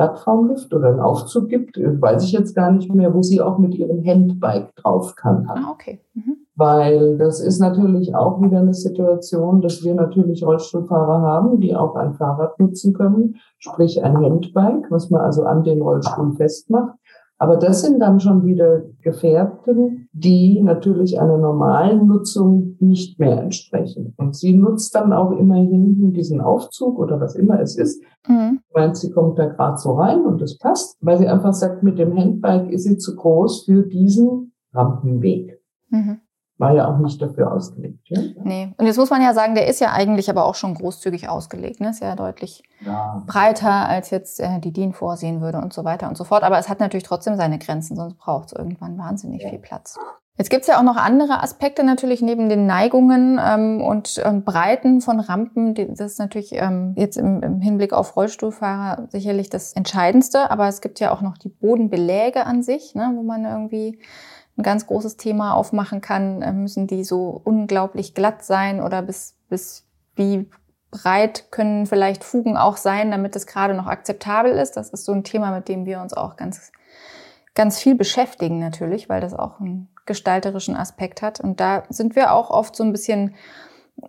Plattformlift 0.00 0.72
oder 0.72 0.88
einen 0.88 1.00
Aufzug 1.00 1.50
gibt, 1.50 1.76
weiß 1.76 2.24
ich 2.24 2.32
jetzt 2.32 2.54
gar 2.54 2.72
nicht 2.72 2.90
mehr, 2.94 3.12
wo 3.12 3.20
sie 3.20 3.42
auch 3.42 3.58
mit 3.58 3.74
ihrem 3.74 4.02
Handbike 4.02 4.74
drauf 4.76 5.14
kann. 5.14 5.46
Ah, 5.46 5.70
okay. 5.70 6.00
Mhm. 6.14 6.36
Weil 6.56 7.18
das 7.18 7.40
ist 7.40 7.60
natürlich 7.60 8.14
auch 8.14 8.40
wieder 8.40 8.60
eine 8.60 8.72
Situation, 8.72 9.60
dass 9.60 9.84
wir 9.84 9.94
natürlich 9.94 10.42
Rollstuhlfahrer 10.42 11.20
haben, 11.20 11.60
die 11.60 11.76
auch 11.76 11.96
ein 11.96 12.14
Fahrrad 12.14 12.58
nutzen 12.58 12.94
können, 12.94 13.36
sprich 13.58 14.02
ein 14.02 14.16
Handbike, 14.16 14.90
was 14.90 15.10
man 15.10 15.20
also 15.20 15.44
an 15.44 15.64
den 15.64 15.82
Rollstuhl 15.82 16.32
festmacht. 16.32 16.94
Aber 17.40 17.56
das 17.56 17.80
sind 17.80 18.00
dann 18.00 18.20
schon 18.20 18.44
wieder 18.44 18.82
Gefährten, 19.00 20.08
die 20.12 20.60
natürlich 20.60 21.18
einer 21.18 21.38
normalen 21.38 22.06
Nutzung 22.06 22.76
nicht 22.80 23.18
mehr 23.18 23.40
entsprechen. 23.40 24.12
Und 24.18 24.36
sie 24.36 24.54
nutzt 24.54 24.94
dann 24.94 25.14
auch 25.14 25.30
immer 25.30 25.56
hinten 25.56 26.12
diesen 26.12 26.42
Aufzug 26.42 26.98
oder 26.98 27.18
was 27.18 27.34
immer 27.36 27.58
es 27.58 27.78
ist. 27.78 28.04
Mhm. 28.28 28.60
Meint, 28.74 28.98
sie 28.98 29.10
kommt 29.10 29.38
da 29.38 29.46
gerade 29.46 29.78
so 29.78 29.92
rein 29.92 30.26
und 30.26 30.42
das 30.42 30.58
passt, 30.58 30.98
weil 31.00 31.16
sie 31.16 31.28
einfach 31.28 31.54
sagt, 31.54 31.82
mit 31.82 31.98
dem 31.98 32.14
Handbike 32.14 32.70
ist 32.70 32.84
sie 32.84 32.98
zu 32.98 33.16
groß 33.16 33.64
für 33.64 33.84
diesen 33.84 34.52
Rampenweg. 34.74 35.62
Mhm 35.88 36.20
war 36.60 36.74
ja 36.74 36.86
auch 36.86 36.98
nicht 36.98 37.20
dafür 37.20 37.52
ausgelegt. 37.52 38.00
Ja? 38.04 38.20
Nee. 38.44 38.72
Und 38.76 38.86
jetzt 38.86 38.98
muss 38.98 39.10
man 39.10 39.22
ja 39.22 39.32
sagen, 39.32 39.54
der 39.54 39.66
ist 39.66 39.80
ja 39.80 39.92
eigentlich 39.92 40.28
aber 40.28 40.44
auch 40.44 40.54
schon 40.54 40.74
großzügig 40.74 41.28
ausgelegt. 41.28 41.80
Ne? 41.80 41.90
Ist 41.90 42.02
ja 42.02 42.14
deutlich 42.14 42.62
ja. 42.84 43.22
breiter, 43.26 43.88
als 43.88 44.10
jetzt 44.10 44.40
äh, 44.40 44.60
die 44.60 44.72
DIN 44.72 44.92
vorsehen 44.92 45.40
würde 45.40 45.58
und 45.58 45.72
so 45.72 45.84
weiter 45.84 46.08
und 46.08 46.16
so 46.16 46.24
fort. 46.24 46.42
Aber 46.42 46.58
es 46.58 46.68
hat 46.68 46.78
natürlich 46.78 47.04
trotzdem 47.04 47.36
seine 47.36 47.58
Grenzen, 47.58 47.96
sonst 47.96 48.18
braucht 48.18 48.48
es 48.48 48.52
irgendwann 48.52 48.98
wahnsinnig 48.98 49.42
ja. 49.42 49.48
viel 49.48 49.58
Platz. 49.58 49.98
Jetzt 50.36 50.48
gibt 50.48 50.62
es 50.62 50.68
ja 50.68 50.78
auch 50.78 50.82
noch 50.82 50.96
andere 50.96 51.42
Aspekte 51.42 51.84
natürlich 51.84 52.22
neben 52.22 52.48
den 52.48 52.66
Neigungen 52.66 53.38
ähm, 53.42 53.82
und, 53.82 54.18
und 54.18 54.44
Breiten 54.44 55.02
von 55.02 55.20
Rampen. 55.20 55.74
Das 55.74 56.12
ist 56.12 56.18
natürlich 56.18 56.52
ähm, 56.52 56.94
jetzt 56.96 57.18
im, 57.18 57.42
im 57.42 57.60
Hinblick 57.60 57.92
auf 57.92 58.16
Rollstuhlfahrer 58.16 59.08
sicherlich 59.10 59.50
das 59.50 59.74
Entscheidendste. 59.74 60.50
Aber 60.50 60.66
es 60.68 60.80
gibt 60.80 60.98
ja 60.98 61.12
auch 61.12 61.20
noch 61.20 61.36
die 61.36 61.50
Bodenbeläge 61.50 62.46
an 62.46 62.62
sich, 62.62 62.94
ne, 62.94 63.12
wo 63.16 63.22
man 63.22 63.44
irgendwie 63.44 63.98
ein 64.60 64.62
ganz 64.62 64.86
großes 64.86 65.16
Thema 65.16 65.54
aufmachen 65.54 66.00
kann. 66.00 66.42
Äh, 66.42 66.52
müssen 66.52 66.86
die 66.86 67.04
so 67.04 67.40
unglaublich 67.42 68.14
glatt 68.14 68.44
sein 68.44 68.80
oder 68.82 69.02
bis, 69.02 69.36
bis 69.48 69.86
wie 70.16 70.50
breit 70.90 71.50
können 71.50 71.86
vielleicht 71.86 72.24
Fugen 72.24 72.56
auch 72.56 72.76
sein, 72.76 73.10
damit 73.10 73.36
es 73.36 73.46
gerade 73.46 73.74
noch 73.74 73.86
akzeptabel 73.86 74.52
ist. 74.52 74.76
Das 74.76 74.90
ist 74.90 75.04
so 75.04 75.12
ein 75.12 75.24
Thema, 75.24 75.50
mit 75.52 75.68
dem 75.68 75.86
wir 75.86 76.00
uns 76.00 76.12
auch 76.12 76.36
ganz, 76.36 76.72
ganz 77.54 77.78
viel 77.78 77.94
beschäftigen 77.94 78.58
natürlich, 78.58 79.08
weil 79.08 79.20
das 79.20 79.34
auch 79.34 79.60
einen 79.60 79.88
gestalterischen 80.06 80.76
Aspekt 80.76 81.22
hat. 81.22 81.40
Und 81.40 81.60
da 81.60 81.84
sind 81.88 82.16
wir 82.16 82.32
auch 82.32 82.50
oft 82.50 82.76
so 82.76 82.84
ein 82.84 82.92
bisschen 82.92 83.34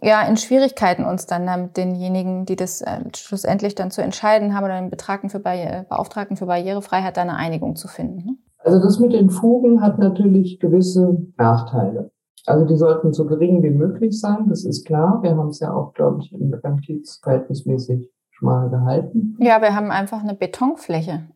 ja, 0.02 0.24
in 0.24 0.38
Schwierigkeiten 0.38 1.06
uns 1.06 1.26
dann 1.26 1.46
mit 1.62 1.78
denjenigen, 1.78 2.46
die 2.46 2.56
das 2.56 2.82
äh, 2.82 3.02
schlussendlich 3.16 3.76
dann 3.76 3.92
zu 3.92 4.02
entscheiden 4.02 4.56
haben 4.56 4.64
oder 4.64 4.80
den 4.80 4.90
Betragten 4.90 5.30
für 5.30 5.40
Barriere, 5.40 5.86
Beauftragten 5.90 6.38
für 6.38 6.46
Barrierefreiheit, 6.46 7.18
da 7.18 7.22
eine 7.22 7.36
Einigung 7.36 7.76
zu 7.76 7.88
finden. 7.88 8.44
Also 8.64 8.80
das 8.80 9.00
mit 9.00 9.14
den 9.14 9.30
Fugen 9.30 9.82
hat 9.82 9.98
natürlich 10.00 10.60
gewisse 10.60 11.18
Nachteile. 11.38 12.12
Also 12.46 12.66
die 12.66 12.76
sollten 12.76 13.14
so 13.14 13.26
gering 13.26 13.62
wie 13.64 13.70
möglich 13.70 14.20
sein, 14.20 14.48
das 14.50 14.66
ist 14.66 14.86
klar. 14.86 15.22
Wir 15.22 15.38
haben 15.38 15.50
es 15.50 15.60
ja 15.60 15.74
auch, 15.74 15.94
glaube 15.94 16.22
ich, 16.22 16.34
im 16.34 16.80
Kiez 16.82 17.20
verhältnismäßig 17.24 18.10
schmal 18.32 18.70
gehalten. 18.70 19.38
Ja, 19.40 19.62
wir 19.62 19.76
haben 19.76 19.92
einfach 19.92 20.24
eine 20.24 20.34
Betonfläche. 20.34 21.28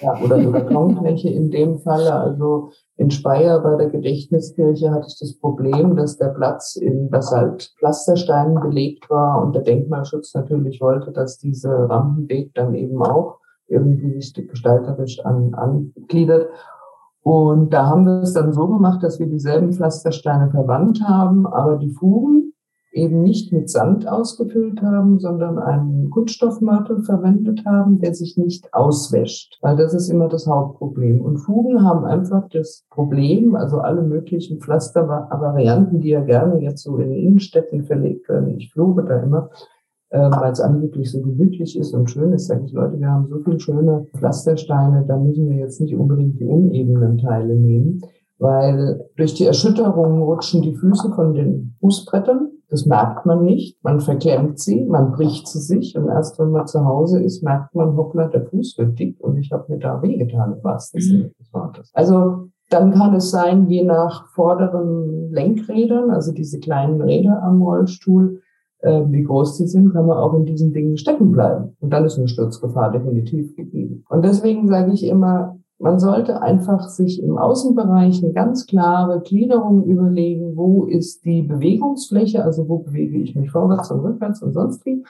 Ja, 0.00 0.18
oder 0.22 0.36
eine 0.36 0.50
Betonfläche 0.50 1.30
in 1.30 1.50
dem 1.50 1.78
Falle. 1.78 2.12
Also 2.12 2.70
in 2.96 3.10
Speyer 3.10 3.60
bei 3.60 3.76
der 3.76 3.88
Gedächtniskirche 3.88 4.90
hatte 4.90 5.06
ich 5.08 5.18
das 5.18 5.38
Problem, 5.38 5.96
dass 5.96 6.18
der 6.18 6.28
Platz 6.28 6.76
in 6.76 7.08
Basalt-Pflastersteinen 7.08 8.60
belegt 8.60 9.08
war 9.08 9.42
und 9.42 9.54
der 9.54 9.62
Denkmalschutz 9.62 10.34
natürlich 10.34 10.80
wollte, 10.80 11.12
dass 11.12 11.38
diese 11.38 11.70
Rampenweg 11.88 12.52
dann 12.54 12.74
eben 12.74 13.00
auch 13.02 13.38
irgendwie 13.72 14.20
sich 14.20 14.34
gestalterisch 14.48 15.24
an, 15.24 15.54
angliedert. 15.54 16.48
Und 17.22 17.72
da 17.72 17.86
haben 17.86 18.04
wir 18.04 18.22
es 18.22 18.34
dann 18.34 18.52
so 18.52 18.66
gemacht, 18.66 19.02
dass 19.02 19.18
wir 19.18 19.26
dieselben 19.26 19.72
Pflastersteine 19.72 20.50
verwandt 20.50 21.02
haben, 21.02 21.46
aber 21.46 21.76
die 21.76 21.90
Fugen 21.90 22.52
eben 22.92 23.22
nicht 23.22 23.52
mit 23.52 23.70
Sand 23.70 24.06
ausgefüllt 24.06 24.82
haben, 24.82 25.18
sondern 25.18 25.58
einen 25.58 26.10
Kunststoffmörtel 26.10 27.02
verwendet 27.02 27.64
haben, 27.64 27.98
der 28.00 28.14
sich 28.14 28.36
nicht 28.36 28.72
auswäscht, 28.74 29.58
weil 29.62 29.76
das 29.76 29.94
ist 29.94 30.10
immer 30.10 30.28
das 30.28 30.46
Hauptproblem. 30.46 31.20
Und 31.20 31.38
Fugen 31.38 31.82
haben 31.82 32.04
einfach 32.04 32.48
das 32.50 32.84
Problem, 32.90 33.56
also 33.56 33.78
alle 33.78 34.02
möglichen 34.02 34.60
Pflastervarianten, 34.60 36.00
die 36.00 36.10
ja 36.10 36.20
gerne 36.20 36.60
jetzt 36.60 36.82
so 36.82 36.98
in 36.98 37.12
Innenstädten 37.12 37.84
verlegt 37.84 38.28
werden. 38.28 38.58
Ich 38.58 38.72
floge 38.72 39.04
da 39.04 39.20
immer, 39.20 39.50
äh, 40.12 40.30
weil 40.30 40.52
es 40.52 40.60
angeblich 40.60 41.10
so 41.10 41.20
gemütlich 41.20 41.78
ist 41.78 41.92
und 41.94 42.10
schön 42.10 42.32
ist, 42.32 42.46
sage 42.46 42.64
ich, 42.64 42.72
Leute, 42.72 42.98
wir 42.98 43.08
haben 43.08 43.28
so 43.28 43.38
viele 43.40 43.60
schöne 43.60 44.06
Pflastersteine, 44.16 45.04
da 45.06 45.16
müssen 45.18 45.48
wir 45.48 45.56
jetzt 45.56 45.80
nicht 45.80 45.96
unbedingt 45.96 46.38
die 46.38 46.46
unebenen 46.46 47.18
Teile 47.18 47.54
nehmen, 47.54 48.00
weil 48.38 49.04
durch 49.16 49.34
die 49.34 49.46
Erschütterung 49.46 50.22
rutschen 50.22 50.62
die 50.62 50.74
Füße 50.74 51.12
von 51.12 51.34
den 51.34 51.74
Fußbrettern 51.80 52.52
das 52.72 52.86
merkt 52.86 53.26
man 53.26 53.44
nicht. 53.44 53.76
Man 53.84 54.00
verklemmt 54.00 54.58
sie, 54.58 54.86
man 54.86 55.12
bricht 55.12 55.46
sie 55.46 55.60
sich 55.60 55.94
und 55.94 56.08
erst 56.08 56.38
wenn 56.38 56.52
man 56.52 56.66
zu 56.66 56.86
Hause 56.86 57.22
ist, 57.22 57.42
merkt 57.42 57.74
man, 57.74 57.94
hoppla, 57.98 58.28
der 58.28 58.46
Fuß 58.46 58.78
wird 58.78 58.98
dick 58.98 59.20
und 59.20 59.36
ich 59.36 59.52
habe 59.52 59.70
mir 59.70 59.78
da 59.78 60.00
wehgetan, 60.00 60.56
was 60.62 60.90
das 60.90 61.04
mhm. 61.04 61.32
Wortes. 61.52 61.90
Also 61.92 62.48
dann 62.70 62.92
kann 62.92 63.14
es 63.14 63.30
sein, 63.30 63.68
je 63.68 63.84
nach 63.84 64.26
vorderen 64.28 65.30
Lenkrädern, 65.30 66.10
also 66.10 66.32
diese 66.32 66.60
kleinen 66.60 67.02
Räder 67.02 67.42
am 67.42 67.60
Rollstuhl, 67.60 68.40
äh, 68.82 69.02
wie 69.08 69.22
groß 69.22 69.56
die 69.58 69.66
sind, 69.66 69.92
kann 69.92 70.06
man 70.06 70.18
auch 70.18 70.34
in 70.34 70.44
diesen 70.44 70.72
Dingen 70.72 70.96
stecken 70.96 71.32
bleiben. 71.32 71.76
Und 71.80 71.92
dann 71.92 72.04
ist 72.04 72.18
eine 72.18 72.28
Sturzgefahr 72.28 72.92
definitiv 72.92 73.56
gegeben. 73.56 74.04
Und 74.08 74.24
deswegen 74.24 74.68
sage 74.68 74.92
ich 74.92 75.06
immer, 75.06 75.56
man 75.78 75.98
sollte 75.98 76.40
einfach 76.40 76.88
sich 76.88 77.20
im 77.20 77.38
Außenbereich 77.38 78.22
eine 78.22 78.32
ganz 78.32 78.66
klare 78.66 79.20
Gliederung 79.20 79.84
überlegen, 79.84 80.56
wo 80.56 80.84
ist 80.84 81.24
die 81.24 81.42
Bewegungsfläche, 81.42 82.44
also 82.44 82.68
wo 82.68 82.78
bewege 82.78 83.18
ich 83.18 83.34
mich 83.34 83.50
vorwärts 83.50 83.90
und 83.90 84.00
rückwärts 84.00 84.42
und 84.42 84.52
sonst 84.52 84.86
wie 84.86 85.02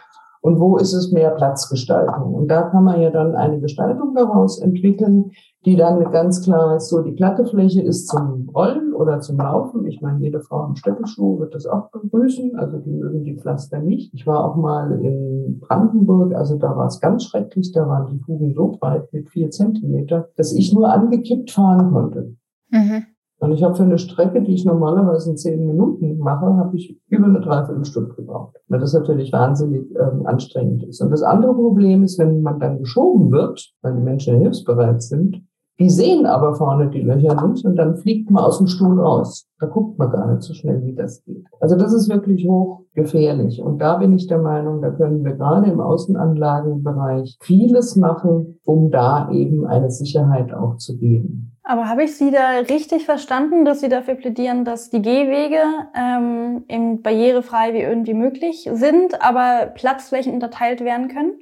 und 0.42 0.58
wo 0.58 0.76
ist 0.76 0.92
es 0.92 1.12
mehr 1.12 1.30
Platzgestaltung. 1.30 2.34
Und 2.34 2.48
da 2.48 2.62
kann 2.62 2.84
man 2.84 3.00
ja 3.00 3.10
dann 3.10 3.34
eine 3.36 3.60
Gestaltung 3.60 4.14
daraus 4.14 4.60
entwickeln, 4.60 5.30
die 5.64 5.76
dann 5.76 6.10
ganz 6.10 6.42
klar 6.42 6.76
ist, 6.76 6.88
so 6.88 7.00
die 7.00 7.14
glatte 7.14 7.46
Fläche 7.46 7.80
ist 7.80 8.08
zum 8.08 8.48
Rollen 8.52 8.92
oder 8.92 9.20
zum 9.20 9.38
Laufen. 9.38 9.86
Ich 9.86 10.00
meine, 10.00 10.18
jede 10.18 10.40
Frau 10.40 10.66
im 10.66 10.74
Stöckelschuh 10.74 11.38
wird 11.38 11.54
das 11.54 11.66
auch 11.66 11.90
begrüßen, 11.92 12.56
also 12.56 12.78
die 12.78 12.90
mögen 12.90 13.22
die 13.22 13.36
Pflaster 13.36 13.78
nicht. 13.78 14.12
Ich 14.14 14.26
war 14.26 14.44
auch 14.44 14.56
mal 14.56 15.00
in 15.00 15.60
Brandenburg, 15.60 16.34
also 16.34 16.58
da 16.58 16.76
war 16.76 16.86
es 16.86 17.00
ganz 17.00 17.24
schrecklich, 17.24 17.70
da 17.70 17.86
waren 17.86 18.08
die 18.08 18.18
Fugen 18.18 18.52
so 18.52 18.76
breit 18.80 19.12
mit 19.12 19.30
vier 19.30 19.50
Zentimeter, 19.50 20.28
dass 20.36 20.52
ich 20.52 20.74
nur 20.74 20.92
angekippt 20.92 21.52
fahren 21.52 21.92
konnte. 21.92 22.34
Mhm. 22.70 23.04
Und 23.42 23.50
ich 23.50 23.64
habe 23.64 23.74
für 23.74 23.82
eine 23.82 23.98
Strecke, 23.98 24.40
die 24.40 24.54
ich 24.54 24.64
normalerweise 24.64 25.30
in 25.30 25.36
zehn 25.36 25.66
Minuten 25.66 26.16
mache, 26.18 26.46
habe 26.46 26.76
ich 26.76 26.96
über 27.08 27.26
eine 27.26 27.40
Dreiviertelstunde 27.40 28.14
gebraucht. 28.14 28.54
Weil 28.68 28.78
das 28.78 28.94
natürlich 28.94 29.32
wahnsinnig 29.32 29.82
ähm, 29.96 30.24
anstrengend 30.26 30.84
ist. 30.84 31.00
Und 31.00 31.10
das 31.10 31.24
andere 31.24 31.52
Problem 31.52 32.04
ist, 32.04 32.20
wenn 32.20 32.42
man 32.42 32.60
dann 32.60 32.78
geschoben 32.78 33.32
wird, 33.32 33.72
weil 33.82 33.96
die 33.96 34.02
Menschen 34.02 34.38
hilfsbereit 34.38 35.02
sind, 35.02 35.42
die 35.80 35.90
sehen 35.90 36.24
aber 36.24 36.54
vorne 36.54 36.88
die 36.88 37.00
Löcher 37.00 37.44
nicht 37.48 37.64
und 37.64 37.74
dann 37.74 37.96
fliegt 37.96 38.30
man 38.30 38.44
aus 38.44 38.58
dem 38.58 38.68
Stuhl 38.68 39.00
raus. 39.00 39.48
Da 39.58 39.66
guckt 39.66 39.98
man 39.98 40.12
gar 40.12 40.30
nicht 40.30 40.42
so 40.42 40.54
schnell, 40.54 40.80
wie 40.84 40.94
das 40.94 41.24
geht. 41.24 41.44
Also 41.58 41.74
das 41.74 41.92
ist 41.92 42.08
wirklich 42.08 42.46
hochgefährlich. 42.46 43.60
Und 43.60 43.82
da 43.82 43.96
bin 43.96 44.12
ich 44.12 44.28
der 44.28 44.38
Meinung, 44.38 44.80
da 44.82 44.90
können 44.90 45.24
wir 45.24 45.32
gerade 45.32 45.68
im 45.68 45.80
Außenanlagenbereich 45.80 47.38
vieles 47.40 47.96
machen, 47.96 48.60
um 48.62 48.92
da 48.92 49.32
eben 49.32 49.66
eine 49.66 49.90
Sicherheit 49.90 50.54
auch 50.54 50.76
zu 50.76 50.96
geben. 50.96 51.51
Aber 51.64 51.88
habe 51.88 52.04
ich 52.04 52.16
Sie 52.16 52.32
da 52.32 52.58
richtig 52.58 53.04
verstanden, 53.04 53.64
dass 53.64 53.80
Sie 53.80 53.88
dafür 53.88 54.14
plädieren, 54.14 54.64
dass 54.64 54.90
die 54.90 55.00
Gehwege 55.00 55.62
ähm, 55.94 56.64
eben 56.68 57.02
barrierefrei 57.02 57.72
wie 57.72 57.82
irgendwie 57.82 58.14
möglich 58.14 58.68
sind, 58.72 59.22
aber 59.22 59.66
Platzflächen 59.66 60.34
unterteilt 60.34 60.80
werden 60.80 61.08
können? 61.08 61.34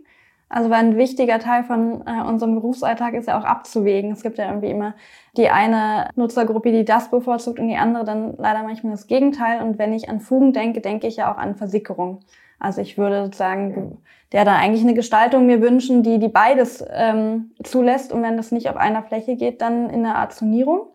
Also 0.51 0.69
weil 0.69 0.81
ein 0.81 0.97
wichtiger 0.97 1.39
Teil 1.39 1.63
von 1.63 2.05
äh, 2.07 2.23
unserem 2.23 2.57
Berufsalltag 2.57 3.15
ist 3.15 3.29
ja 3.29 3.39
auch 3.39 3.45
abzuwägen. 3.45 4.11
Es 4.11 4.23
gibt 4.23 4.37
ja 4.37 4.49
irgendwie 4.49 4.71
immer 4.71 4.95
die 5.37 5.49
eine 5.49 6.11
Nutzergruppe, 6.17 6.73
die 6.73 6.85
das 6.85 7.09
bevorzugt 7.11 7.61
und 7.61 7.69
die 7.69 7.77
andere 7.77 8.05
dann 8.05 8.35
leider 8.37 8.65
manchmal 8.65 8.93
das 8.93 9.07
Gegenteil. 9.07 9.63
Und 9.63 9.79
wenn 9.79 9.93
ich 9.93 10.09
an 10.09 10.21
Fugen 10.21 10.53
denke, 10.53 10.81
denke 10.81 11.07
ich 11.07 11.17
ja 11.17 11.33
auch 11.33 11.39
an 11.39 11.55
Versickerung. 11.55 12.21
Also 12.59 12.81
ich 12.81 12.99
würde 12.99 13.25
sozusagen 13.25 13.99
der 14.33 14.45
da 14.45 14.57
eigentlich 14.57 14.83
eine 14.83 14.95
Gestaltung 14.95 15.47
mir 15.47 15.61
wünschen, 15.61 16.03
die, 16.03 16.19
die 16.19 16.29
beides 16.29 16.85
ähm, 16.91 17.51
zulässt. 17.65 18.13
Und 18.13 18.23
wenn 18.23 18.37
das 18.37 18.53
nicht 18.53 18.69
auf 18.69 18.77
einer 18.77 19.03
Fläche 19.03 19.37
geht, 19.37 19.61
dann 19.61 19.91
in 19.91 20.05
einer 20.05 20.17
Art 20.17 20.33
Zonierung? 20.33 20.89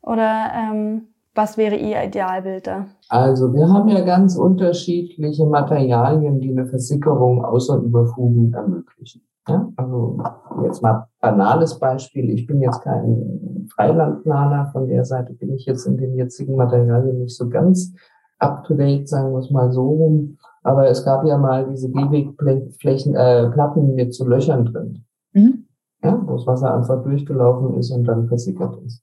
Oder 0.00 0.52
ähm, 0.54 1.08
was 1.34 1.56
wäre 1.56 1.76
Ihr 1.76 2.02
Idealbild 2.02 2.66
da? 2.66 2.86
Also 3.08 3.52
wir 3.52 3.68
haben 3.68 3.88
ja 3.88 4.04
ganz 4.04 4.36
unterschiedliche 4.36 5.46
Materialien, 5.46 6.40
die 6.40 6.50
eine 6.50 6.66
Versickerung 6.66 7.44
außer 7.44 7.76
Überfugen 7.78 8.52
ermöglichen. 8.52 9.22
Ja? 9.48 9.68
Also 9.76 10.18
jetzt 10.64 10.82
mal 10.82 11.08
banales 11.20 11.78
Beispiel. 11.78 12.30
Ich 12.30 12.46
bin 12.46 12.60
jetzt 12.60 12.82
kein 12.82 13.68
Freilandplaner. 13.74 14.70
Von 14.72 14.88
der 14.88 15.04
Seite 15.04 15.32
bin 15.34 15.54
ich 15.54 15.66
jetzt 15.66 15.86
in 15.86 15.96
den 15.96 16.14
jetzigen 16.16 16.56
Materialien 16.56 17.20
nicht 17.20 17.36
so 17.36 17.48
ganz 17.48 17.92
up 18.38 18.64
to 18.64 18.74
date, 18.74 19.08
sagen 19.08 19.32
wir 19.32 19.38
es 19.38 19.50
mal 19.50 19.72
so 19.72 19.82
rum. 19.82 20.37
Aber 20.62 20.88
es 20.88 21.04
gab 21.04 21.24
ja 21.24 21.38
mal 21.38 21.66
diese 21.70 21.90
Gehwegflächen, 21.90 23.14
äh, 23.14 23.48
Platten 23.50 23.94
mit 23.94 24.14
so 24.14 24.26
Löchern 24.26 24.66
drin. 24.66 25.04
Mhm. 25.32 25.64
Ja, 26.02 26.20
wo 26.24 26.34
das 26.34 26.46
Wasser 26.46 26.74
einfach 26.74 27.02
durchgelaufen 27.02 27.76
ist 27.76 27.90
und 27.90 28.04
dann 28.04 28.28
versickert 28.28 28.76
ist. 28.84 29.02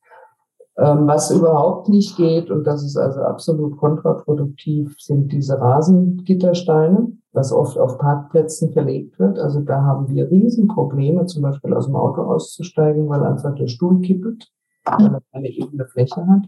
Ähm, 0.78 1.08
was 1.08 1.32
überhaupt 1.32 1.88
nicht 1.88 2.18
geht, 2.18 2.52
und 2.52 2.66
das 2.66 2.84
ist 2.84 2.98
also 2.98 3.22
absolut 3.22 3.78
kontraproduktiv, 3.78 4.96
sind 5.00 5.32
diese 5.32 5.60
Rasengittersteine, 5.60 7.14
was 7.32 7.54
oft 7.54 7.78
auf 7.78 7.98
Parkplätzen 7.98 8.72
verlegt 8.74 9.18
wird. 9.18 9.40
Also 9.40 9.62
da 9.62 9.84
haben 9.84 10.10
wir 10.10 10.30
Riesenprobleme, 10.30 11.26
zum 11.28 11.44
Beispiel 11.44 11.74
aus 11.74 11.86
dem 11.86 11.96
Auto 11.96 12.24
auszusteigen, 12.24 13.08
weil 13.08 13.24
einfach 13.24 13.56
der 13.56 13.68
Stuhl 13.68 14.02
kippelt, 14.02 14.52
weil 14.86 15.14
er 15.14 15.22
keine 15.32 15.50
ebene 15.50 15.86
Fläche 15.86 16.28
hat. 16.28 16.44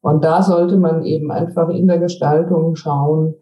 Und 0.00 0.24
da 0.24 0.42
sollte 0.42 0.78
man 0.78 1.04
eben 1.04 1.30
einfach 1.30 1.68
in 1.68 1.86
der 1.86 1.98
Gestaltung 1.98 2.76
schauen, 2.76 3.34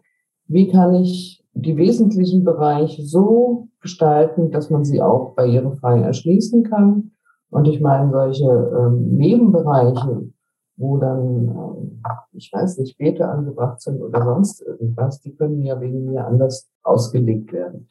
wie 0.49 0.67
kann 0.67 0.95
ich 0.95 1.39
die 1.53 1.77
wesentlichen 1.77 2.43
Bereiche 2.43 3.03
so 3.03 3.69
gestalten, 3.81 4.51
dass 4.51 4.69
man 4.69 4.83
sie 4.83 5.01
auch 5.01 5.35
barrierefrei 5.35 6.01
erschließen 6.01 6.63
kann. 6.63 7.11
Und 7.49 7.65
ich 7.65 7.81
meine, 7.81 8.11
solche 8.11 8.45
ähm, 8.45 9.15
Nebenbereiche, 9.15 10.29
wo 10.77 10.97
dann, 10.97 11.47
ähm, 11.47 12.01
ich 12.33 12.51
weiß 12.53 12.77
nicht, 12.79 12.97
Beete 12.97 13.27
angebracht 13.27 13.81
sind 13.81 14.01
oder 14.01 14.23
sonst 14.23 14.61
irgendwas, 14.61 15.21
die 15.21 15.35
können 15.35 15.63
ja 15.63 15.79
wegen 15.79 16.05
mir 16.05 16.25
anders 16.25 16.69
ausgelegt 16.83 17.51
werden. 17.53 17.87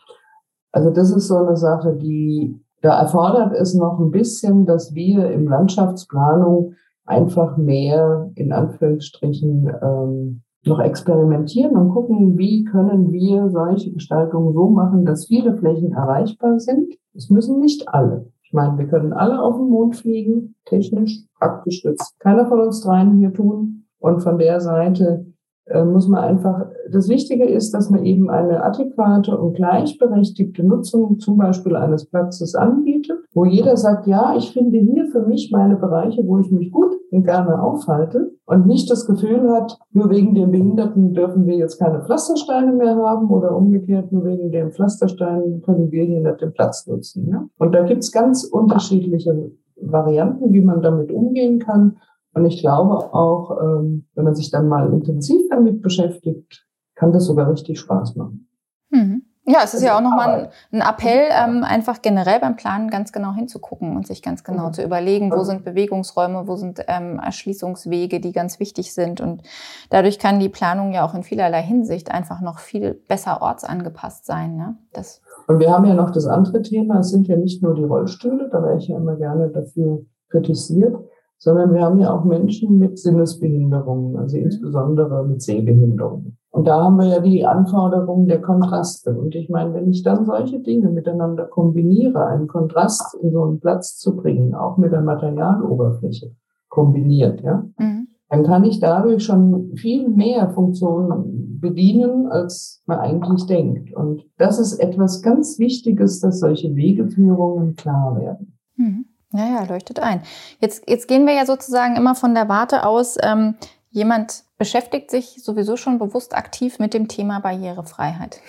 Also 0.72 0.90
das 0.90 1.10
ist 1.10 1.28
so 1.28 1.36
eine 1.36 1.56
Sache, 1.56 1.94
die, 1.96 2.60
da 2.82 3.00
erfordert 3.00 3.54
es 3.54 3.74
noch 3.74 3.98
ein 3.98 4.10
bisschen, 4.10 4.66
dass 4.66 4.94
wir 4.94 5.30
im 5.30 5.48
Landschaftsplanung 5.48 6.74
einfach 7.04 7.56
mehr, 7.56 8.30
in 8.34 8.52
Anführungsstrichen, 8.52 9.72
ähm, 9.82 10.42
noch 10.64 10.80
experimentieren 10.80 11.76
und 11.76 11.90
gucken, 11.90 12.36
wie 12.36 12.64
können 12.64 13.12
wir 13.12 13.48
solche 13.48 13.92
Gestaltungen 13.92 14.52
so 14.52 14.68
machen, 14.68 15.04
dass 15.04 15.26
viele 15.26 15.56
Flächen 15.56 15.92
erreichbar 15.92 16.58
sind. 16.58 16.94
Es 17.14 17.30
müssen 17.30 17.60
nicht 17.60 17.88
alle. 17.88 18.30
Ich 18.42 18.52
meine, 18.52 18.78
wir 18.78 18.86
können 18.86 19.12
alle 19.12 19.42
auf 19.42 19.56
den 19.56 19.68
Mond 19.68 19.96
fliegen, 19.96 20.54
technisch, 20.64 21.24
praktisch 21.38 21.84
wird 21.84 22.00
keiner 22.18 22.46
von 22.46 22.60
uns 22.60 22.80
dreien 22.80 23.18
hier 23.18 23.32
tun. 23.32 23.84
Und 23.98 24.20
von 24.20 24.38
der 24.38 24.60
Seite 24.60 25.26
äh, 25.66 25.84
muss 25.84 26.08
man 26.08 26.24
einfach, 26.24 26.66
das 26.90 27.08
Wichtige 27.08 27.44
ist, 27.44 27.72
dass 27.72 27.90
man 27.90 28.04
eben 28.04 28.30
eine 28.30 28.62
adäquate 28.62 29.36
und 29.36 29.54
gleichberechtigte 29.54 30.64
Nutzung 30.66 31.18
zum 31.18 31.36
Beispiel 31.36 31.76
eines 31.76 32.06
Platzes 32.06 32.54
anbietet, 32.54 33.18
wo 33.32 33.44
jeder 33.44 33.76
sagt, 33.76 34.06
ja, 34.06 34.34
ich 34.36 34.52
finde 34.52 34.78
hier 34.78 35.06
für 35.06 35.22
mich 35.22 35.50
meine 35.52 35.76
Bereiche, 35.76 36.26
wo 36.26 36.38
ich 36.38 36.50
mich 36.50 36.70
gut 36.70 36.96
und 37.10 37.24
gerne 37.24 37.62
aufhalte 37.62 38.32
und 38.46 38.66
nicht 38.66 38.90
das 38.90 39.06
Gefühl 39.06 39.50
hat, 39.50 39.78
nur 39.92 40.10
wegen 40.10 40.34
den 40.34 40.50
Behinderten 40.50 41.14
dürfen 41.14 41.46
wir 41.46 41.56
jetzt 41.56 41.78
keine 41.78 42.02
Pflastersteine 42.02 42.72
mehr 42.72 42.96
haben 42.96 43.30
oder 43.30 43.56
umgekehrt, 43.56 44.12
nur 44.12 44.24
wegen 44.24 44.50
den 44.50 44.72
Pflastersteinen 44.72 45.62
können 45.62 45.90
wir 45.90 46.04
hier 46.04 46.20
nicht 46.20 46.40
den 46.40 46.52
Platz 46.52 46.86
nutzen. 46.86 47.28
Ja? 47.28 47.46
Und 47.58 47.74
da 47.74 47.84
gibt's 47.84 48.12
ganz 48.12 48.44
unterschiedliche 48.44 49.50
Varianten, 49.80 50.52
wie 50.52 50.60
man 50.60 50.82
damit 50.82 51.12
umgehen 51.12 51.58
kann. 51.58 51.98
Und 52.34 52.44
ich 52.44 52.60
glaube 52.60 53.12
auch, 53.14 53.58
ähm, 53.60 54.06
wenn 54.14 54.24
man 54.24 54.34
sich 54.34 54.50
dann 54.50 54.68
mal 54.68 54.92
intensiv 54.92 55.42
damit 55.50 55.82
beschäftigt, 55.82 56.67
kann 56.98 57.12
das 57.12 57.24
sogar 57.24 57.50
richtig 57.50 57.78
Spaß 57.78 58.16
machen. 58.16 58.48
Mhm. 58.90 59.22
Ja, 59.50 59.60
es 59.64 59.72
ist 59.72 59.82
ja 59.82 59.96
auch 59.96 60.02
nochmal 60.02 60.50
ein, 60.70 60.78
ein 60.78 60.86
Appell, 60.86 61.28
ähm, 61.30 61.64
einfach 61.64 62.02
generell 62.02 62.38
beim 62.38 62.56
Planen 62.56 62.90
ganz 62.90 63.12
genau 63.12 63.32
hinzugucken 63.32 63.96
und 63.96 64.06
sich 64.06 64.22
ganz 64.22 64.44
genau 64.44 64.66
mhm. 64.66 64.72
zu 64.74 64.82
überlegen, 64.82 65.32
wo 65.32 65.42
sind 65.42 65.64
Bewegungsräume, 65.64 66.46
wo 66.46 66.56
sind 66.56 66.84
ähm, 66.86 67.18
Erschließungswege, 67.18 68.20
die 68.20 68.32
ganz 68.32 68.60
wichtig 68.60 68.92
sind. 68.92 69.22
Und 69.22 69.40
dadurch 69.88 70.18
kann 70.18 70.38
die 70.38 70.50
Planung 70.50 70.92
ja 70.92 71.02
auch 71.02 71.14
in 71.14 71.22
vielerlei 71.22 71.62
Hinsicht 71.62 72.10
einfach 72.12 72.42
noch 72.42 72.58
viel 72.58 72.92
besser 72.92 73.40
ortsangepasst 73.40 74.26
sein. 74.26 74.56
Ne? 74.56 74.76
Das 74.92 75.22
und 75.46 75.60
wir 75.60 75.70
haben 75.70 75.86
ja 75.86 75.94
noch 75.94 76.10
das 76.10 76.26
andere 76.26 76.60
Thema, 76.60 76.98
es 76.98 77.08
sind 77.08 77.26
ja 77.26 77.36
nicht 77.36 77.62
nur 77.62 77.74
die 77.74 77.84
Rollstühle, 77.84 78.50
da 78.52 78.62
wäre 78.62 78.76
ich 78.76 78.88
ja 78.88 78.98
immer 78.98 79.16
gerne 79.16 79.48
dafür 79.48 80.04
kritisiert, 80.28 80.94
sondern 81.38 81.72
wir 81.72 81.80
haben 81.80 81.98
ja 82.00 82.12
auch 82.12 82.24
Menschen 82.24 82.78
mit 82.78 82.98
Sinnesbehinderungen, 82.98 84.18
also 84.18 84.36
mhm. 84.36 84.42
insbesondere 84.42 85.24
mit 85.26 85.40
Sehbehinderungen. 85.40 86.36
Und 86.50 86.66
da 86.66 86.82
haben 86.82 86.96
wir 86.96 87.06
ja 87.06 87.20
die 87.20 87.44
Anforderungen 87.44 88.26
der 88.26 88.40
Kontraste. 88.40 89.16
Und 89.16 89.34
ich 89.34 89.50
meine, 89.50 89.74
wenn 89.74 89.90
ich 89.90 90.02
dann 90.02 90.24
solche 90.24 90.60
Dinge 90.60 90.88
miteinander 90.88 91.44
kombiniere, 91.44 92.26
einen 92.26 92.48
Kontrast 92.48 93.14
in 93.20 93.32
so 93.32 93.44
einen 93.44 93.60
Platz 93.60 93.98
zu 93.98 94.16
bringen, 94.16 94.54
auch 94.54 94.78
mit 94.78 94.92
der 94.92 95.02
Materialoberfläche 95.02 96.34
kombiniert, 96.68 97.42
ja, 97.42 97.64
mhm. 97.78 98.08
dann 98.30 98.44
kann 98.44 98.64
ich 98.64 98.80
dadurch 98.80 99.24
schon 99.24 99.72
viel 99.76 100.08
mehr 100.08 100.50
Funktionen 100.50 101.58
bedienen, 101.60 102.28
als 102.28 102.82
man 102.86 102.98
eigentlich 102.98 103.46
denkt. 103.46 103.92
Und 103.94 104.24
das 104.38 104.58
ist 104.58 104.78
etwas 104.78 105.22
ganz 105.22 105.58
Wichtiges, 105.58 106.20
dass 106.20 106.40
solche 106.40 106.74
Wegeführungen 106.74 107.74
klar 107.76 108.18
werden. 108.18 108.58
Mhm. 108.76 109.04
Ja, 109.32 109.46
ja, 109.46 109.64
leuchtet 109.68 110.00
ein. 110.00 110.22
Jetzt, 110.60 110.88
jetzt 110.88 111.06
gehen 111.06 111.26
wir 111.26 111.34
ja 111.34 111.44
sozusagen 111.44 111.96
immer 111.96 112.14
von 112.14 112.34
der 112.34 112.48
Warte 112.48 112.86
aus, 112.86 113.18
ähm, 113.22 113.56
jemand 113.90 114.44
beschäftigt 114.58 115.10
sich 115.10 115.42
sowieso 115.42 115.76
schon 115.76 115.98
bewusst 115.98 116.36
aktiv 116.36 116.78
mit 116.78 116.92
dem 116.92 117.08
Thema 117.08 117.40
Barrierefreiheit. 117.40 118.40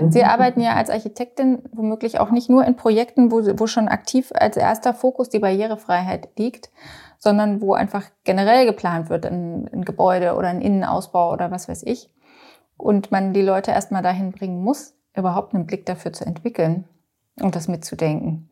Mhm. 0.00 0.10
Sie 0.10 0.24
arbeiten 0.24 0.60
ja 0.60 0.74
als 0.74 0.90
Architektin 0.90 1.62
womöglich 1.72 2.18
auch 2.18 2.30
nicht 2.30 2.48
nur 2.48 2.64
in 2.64 2.76
Projekten, 2.76 3.30
wo, 3.30 3.42
wo 3.58 3.66
schon 3.66 3.88
aktiv 3.88 4.32
als 4.34 4.56
erster 4.56 4.94
Fokus 4.94 5.28
die 5.28 5.38
Barrierefreiheit 5.38 6.30
liegt, 6.38 6.70
sondern 7.18 7.60
wo 7.60 7.74
einfach 7.74 8.04
generell 8.24 8.66
geplant 8.66 9.10
wird, 9.10 9.26
ein, 9.26 9.68
ein 9.72 9.84
Gebäude 9.84 10.34
oder 10.34 10.48
ein 10.48 10.60
Innenausbau 10.60 11.32
oder 11.32 11.50
was 11.50 11.68
weiß 11.68 11.82
ich. 11.84 12.10
Und 12.76 13.10
man 13.10 13.32
die 13.32 13.42
Leute 13.42 13.70
erstmal 13.70 14.02
dahin 14.02 14.32
bringen 14.32 14.62
muss, 14.62 14.94
überhaupt 15.14 15.54
einen 15.54 15.66
Blick 15.66 15.86
dafür 15.86 16.12
zu 16.12 16.26
entwickeln 16.26 16.84
und 17.40 17.56
das 17.56 17.68
mitzudenken. 17.68 18.50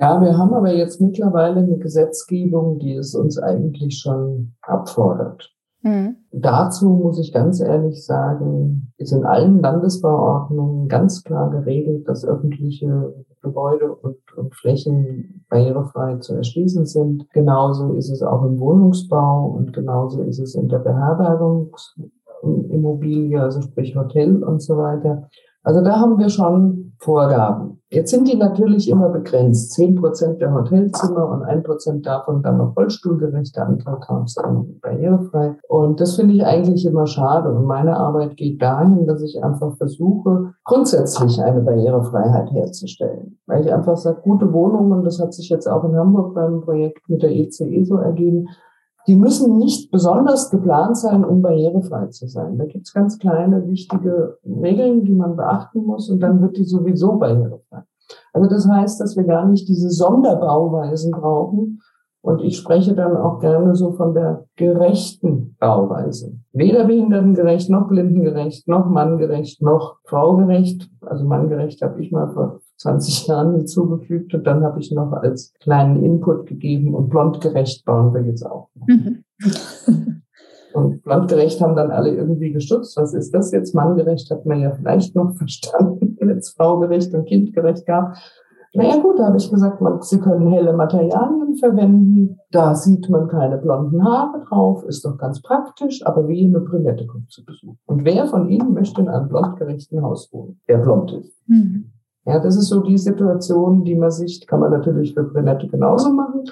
Ja, 0.00 0.20
wir 0.20 0.36
haben 0.36 0.52
aber 0.52 0.72
jetzt 0.72 1.00
mittlerweile 1.00 1.60
eine 1.60 1.78
Gesetzgebung, 1.78 2.80
die 2.80 2.94
es 2.94 3.14
uns 3.14 3.38
eigentlich 3.38 4.00
schon 4.00 4.54
abfordert. 4.62 5.51
Mhm. 5.82 6.16
Dazu 6.30 6.88
muss 6.88 7.18
ich 7.18 7.32
ganz 7.32 7.60
ehrlich 7.60 8.04
sagen, 8.04 8.92
ist 8.98 9.12
in 9.12 9.24
allen 9.24 9.60
Landesbauordnungen 9.60 10.88
ganz 10.88 11.24
klar 11.24 11.50
geregelt, 11.50 12.08
dass 12.08 12.24
öffentliche 12.24 13.12
Gebäude 13.42 13.92
und, 13.92 14.18
und 14.36 14.54
Flächen 14.54 15.44
barrierefrei 15.48 16.18
zu 16.18 16.34
erschließen 16.34 16.86
sind. 16.86 17.28
Genauso 17.32 17.94
ist 17.94 18.10
es 18.10 18.22
auch 18.22 18.44
im 18.44 18.60
Wohnungsbau 18.60 19.46
und 19.46 19.72
genauso 19.72 20.22
ist 20.22 20.38
es 20.38 20.54
in 20.54 20.68
der 20.68 20.78
Beherbergungsimmobilie, 20.78 23.40
also 23.40 23.60
sprich 23.60 23.96
Hotel 23.96 24.44
und 24.44 24.62
so 24.62 24.78
weiter. 24.78 25.28
Also 25.62 25.80
da 25.80 25.98
haben 25.98 26.18
wir 26.18 26.28
schon 26.28 26.92
Vorgaben. 26.98 27.82
Jetzt 27.90 28.10
sind 28.10 28.26
die 28.26 28.36
natürlich 28.36 28.88
immer 28.88 29.10
begrenzt. 29.10 29.72
Zehn 29.72 29.96
Prozent 29.96 30.40
der 30.40 30.54
Hotelzimmer 30.54 31.28
und 31.28 31.42
ein 31.42 31.62
Prozent 31.62 32.06
davon 32.06 32.42
dann 32.42 32.56
noch 32.56 32.74
rollstuhlgerecht, 32.74 33.54
der 33.54 33.66
andere 33.66 34.00
Tanz 34.00 34.34
dann 34.34 34.80
barrierefrei. 34.80 35.56
Und 35.68 36.00
das 36.00 36.16
finde 36.16 36.34
ich 36.34 36.44
eigentlich 36.44 36.86
immer 36.86 37.06
schade. 37.06 37.52
Und 37.52 37.66
meine 37.66 37.96
Arbeit 37.96 38.38
geht 38.38 38.62
dahin, 38.62 39.06
dass 39.06 39.20
ich 39.22 39.44
einfach 39.44 39.76
versuche, 39.76 40.54
grundsätzlich 40.64 41.42
eine 41.42 41.60
Barrierefreiheit 41.60 42.50
herzustellen. 42.52 43.38
Weil 43.46 43.66
ich 43.66 43.72
einfach 43.72 43.98
sage, 43.98 44.22
gute 44.22 44.50
Wohnungen, 44.54 45.04
das 45.04 45.20
hat 45.20 45.34
sich 45.34 45.50
jetzt 45.50 45.66
auch 45.66 45.84
in 45.84 45.94
Hamburg 45.94 46.34
beim 46.34 46.62
Projekt 46.62 47.06
mit 47.10 47.22
der 47.22 47.30
ECE 47.30 47.64
e 47.64 47.84
so 47.84 47.96
ergeben, 47.96 48.46
die 49.06 49.16
müssen 49.16 49.58
nicht 49.58 49.90
besonders 49.90 50.50
geplant 50.50 50.96
sein, 50.96 51.24
um 51.24 51.42
barrierefrei 51.42 52.06
zu 52.06 52.28
sein. 52.28 52.56
Da 52.58 52.66
gibt's 52.66 52.92
ganz 52.92 53.18
kleine, 53.18 53.66
wichtige 53.68 54.38
Regeln, 54.44 55.04
die 55.04 55.14
man 55.14 55.36
beachten 55.36 55.84
muss 55.84 56.08
und 56.08 56.20
dann 56.20 56.40
wird 56.40 56.56
die 56.56 56.64
sowieso 56.64 57.18
barrierefrei. 57.18 57.82
Also 58.32 58.48
das 58.48 58.68
heißt, 58.68 59.00
dass 59.00 59.16
wir 59.16 59.24
gar 59.24 59.46
nicht 59.46 59.68
diese 59.68 59.90
Sonderbauweisen 59.90 61.10
brauchen. 61.10 61.80
Und 62.24 62.40
ich 62.40 62.56
spreche 62.56 62.94
dann 62.94 63.16
auch 63.16 63.40
gerne 63.40 63.74
so 63.74 63.92
von 63.92 64.14
der 64.14 64.44
gerechten 64.54 65.56
Bauweise. 65.58 66.38
Weder 66.52 66.84
behindertengerecht, 66.84 67.68
noch 67.68 67.88
blindengerecht, 67.88 68.68
noch 68.68 68.86
manngerecht, 68.86 69.60
noch 69.60 69.96
fraugerecht. 70.04 70.88
Also 71.00 71.24
manngerecht 71.24 71.82
habe 71.82 72.00
ich 72.00 72.12
mal 72.12 72.32
vor 72.32 72.60
20 72.82 73.26
Jahren 73.28 73.54
hinzugefügt 73.56 74.34
und 74.34 74.46
dann 74.46 74.64
habe 74.64 74.80
ich 74.80 74.90
noch 74.92 75.12
als 75.12 75.54
kleinen 75.60 76.04
Input 76.04 76.46
gegeben 76.46 76.94
und 76.94 77.08
blondgerecht 77.08 77.84
bauen 77.84 78.12
wir 78.12 78.22
jetzt 78.22 78.44
auch. 78.44 78.68
Mhm. 78.86 79.24
und 80.74 81.02
blondgerecht 81.02 81.60
haben 81.60 81.76
dann 81.76 81.90
alle 81.90 82.14
irgendwie 82.14 82.52
gestutzt. 82.52 82.96
Was 82.96 83.14
ist 83.14 83.32
das 83.32 83.52
jetzt? 83.52 83.74
Manngerecht 83.74 84.30
hat 84.30 84.46
man 84.46 84.60
ja 84.60 84.72
vielleicht 84.72 85.14
noch 85.14 85.32
verstanden, 85.36 86.16
wenn 86.20 86.30
es 86.30 86.50
fraugerecht 86.50 87.14
und 87.14 87.26
kindgerecht 87.26 87.86
gab. 87.86 88.16
Naja 88.74 88.96
gut, 89.02 89.18
da 89.18 89.26
habe 89.26 89.36
ich 89.36 89.50
gesagt, 89.50 89.82
man, 89.82 90.00
Sie 90.00 90.18
können 90.18 90.50
helle 90.50 90.72
Materialien 90.72 91.56
verwenden. 91.56 92.38
Da 92.50 92.74
sieht 92.74 93.08
man 93.10 93.28
keine 93.28 93.58
blonden 93.58 94.02
Haare 94.02 94.42
drauf, 94.48 94.82
ist 94.84 95.04
doch 95.04 95.18
ganz 95.18 95.42
praktisch, 95.42 96.04
aber 96.06 96.26
wie 96.26 96.46
eine 96.46 96.60
Brünette 96.60 97.06
kommt 97.06 97.30
zu 97.30 97.44
Besuch. 97.44 97.76
Und 97.84 98.06
wer 98.06 98.26
von 98.26 98.48
Ihnen 98.48 98.72
möchte 98.72 99.02
in 99.02 99.08
einem 99.08 99.28
blondgerechten 99.28 100.00
Haus 100.00 100.32
wohnen, 100.32 100.58
der 100.68 100.78
blond 100.78 101.12
ist? 101.12 101.36
Mhm. 101.46 101.92
Ja, 102.24 102.38
das 102.38 102.56
ist 102.56 102.68
so 102.68 102.80
die 102.80 102.98
Situation, 102.98 103.84
die 103.84 103.96
man 103.96 104.10
sich, 104.10 104.46
kann 104.46 104.60
man 104.60 104.70
natürlich 104.70 105.14
für 105.14 105.24
Brünette 105.24 105.66
genauso 105.68 106.12
machen. 106.12 106.44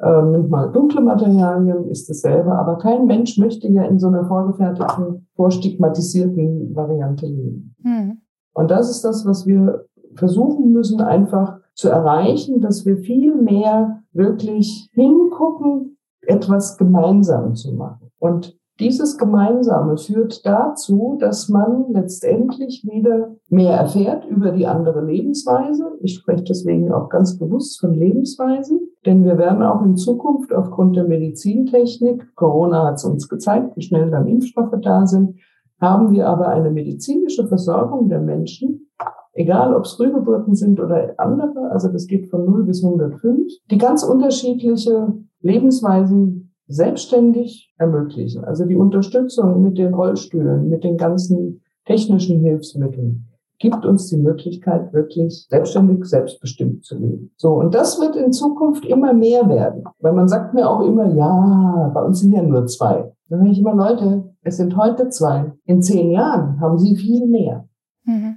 Ähm, 0.00 0.30
nimmt 0.30 0.50
mal 0.50 0.70
dunkle 0.70 1.00
Materialien, 1.00 1.88
ist 1.88 2.08
dasselbe, 2.08 2.52
aber 2.52 2.78
kein 2.78 3.06
Mensch 3.06 3.36
möchte 3.36 3.68
ja 3.68 3.82
in 3.82 3.98
so 3.98 4.06
einer 4.06 4.24
vorgefertigten, 4.26 5.26
vorstigmatisierten 5.34 6.74
Variante 6.74 7.26
leben. 7.26 7.74
Mhm. 7.82 8.18
Und 8.54 8.70
das 8.70 8.90
ist 8.90 9.04
das, 9.04 9.26
was 9.26 9.46
wir 9.46 9.86
versuchen 10.14 10.72
müssen, 10.72 11.00
einfach 11.00 11.58
zu 11.74 11.88
erreichen, 11.88 12.60
dass 12.60 12.86
wir 12.86 12.96
viel 12.98 13.34
mehr 13.34 14.02
wirklich 14.12 14.88
hingucken, 14.92 15.96
etwas 16.22 16.76
gemeinsam 16.76 17.54
zu 17.54 17.72
machen. 17.72 18.10
Und 18.18 18.57
dieses 18.80 19.18
Gemeinsame 19.18 19.96
führt 19.96 20.46
dazu, 20.46 21.16
dass 21.18 21.48
man 21.48 21.86
letztendlich 21.90 22.84
wieder 22.84 23.34
mehr 23.48 23.72
erfährt 23.72 24.24
über 24.26 24.52
die 24.52 24.66
andere 24.66 25.04
Lebensweise. 25.04 25.92
Ich 26.00 26.14
spreche 26.14 26.44
deswegen 26.44 26.92
auch 26.92 27.08
ganz 27.08 27.38
bewusst 27.38 27.80
von 27.80 27.94
Lebensweisen, 27.94 28.80
denn 29.04 29.24
wir 29.24 29.36
werden 29.36 29.62
auch 29.62 29.82
in 29.82 29.96
Zukunft 29.96 30.52
aufgrund 30.52 30.96
der 30.96 31.04
Medizintechnik, 31.04 32.34
Corona 32.36 32.86
hat 32.86 32.94
es 32.94 33.04
uns 33.04 33.28
gezeigt, 33.28 33.76
wie 33.76 33.82
schnell 33.82 34.10
dann 34.10 34.28
Impfstoffe 34.28 34.74
da 34.80 35.06
sind, 35.06 35.36
haben 35.80 36.12
wir 36.12 36.28
aber 36.28 36.48
eine 36.48 36.70
medizinische 36.70 37.46
Versorgung 37.46 38.08
der 38.08 38.20
Menschen, 38.20 38.88
egal 39.32 39.74
ob 39.74 39.84
es 39.84 39.92
Frühgeburten 39.92 40.54
sind 40.54 40.80
oder 40.80 41.14
andere, 41.18 41.70
also 41.70 41.88
das 41.88 42.06
geht 42.06 42.28
von 42.28 42.44
0 42.44 42.64
bis 42.64 42.84
105, 42.84 43.52
die 43.70 43.78
ganz 43.78 44.02
unterschiedliche 44.02 45.14
Lebensweisen 45.40 46.47
selbstständig 46.68 47.74
ermöglichen. 47.78 48.44
Also 48.44 48.64
die 48.66 48.76
Unterstützung 48.76 49.62
mit 49.62 49.78
den 49.78 49.94
Rollstühlen, 49.94 50.68
mit 50.68 50.84
den 50.84 50.96
ganzen 50.96 51.62
technischen 51.86 52.40
Hilfsmitteln 52.40 53.28
gibt 53.58 53.84
uns 53.84 54.08
die 54.08 54.16
Möglichkeit, 54.16 54.92
wirklich 54.92 55.46
selbstständig, 55.48 56.04
selbstbestimmt 56.04 56.84
zu 56.84 56.96
leben. 56.96 57.32
So, 57.36 57.54
und 57.54 57.74
das 57.74 58.00
wird 58.00 58.14
in 58.14 58.32
Zukunft 58.32 58.84
immer 58.86 59.12
mehr 59.12 59.48
werden. 59.48 59.84
Weil 59.98 60.12
man 60.12 60.28
sagt 60.28 60.54
mir 60.54 60.70
auch 60.70 60.80
immer, 60.80 61.12
ja, 61.14 61.90
bei 61.92 62.02
uns 62.02 62.20
sind 62.20 62.32
ja 62.32 62.42
nur 62.42 62.66
zwei. 62.66 63.12
Dann 63.28 63.40
sage 63.40 63.50
ich 63.50 63.58
immer, 63.58 63.74
Leute, 63.74 64.34
es 64.42 64.56
sind 64.56 64.76
heute 64.76 65.08
zwei. 65.08 65.52
In 65.64 65.82
zehn 65.82 66.12
Jahren 66.12 66.60
haben 66.60 66.78
sie 66.78 66.96
viel 66.96 67.26
mehr. 67.26 67.68
Mhm. 68.04 68.36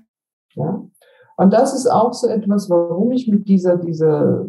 Ja. 0.56 0.84
Und 1.38 1.54
das 1.54 1.74
ist 1.74 1.88
auch 1.88 2.13
so 2.13 2.28
etwas, 2.28 2.70
warum 2.70 3.12
ich 3.12 3.28
mit 3.28 3.48
dieser, 3.48 3.78
dieser 3.78 4.46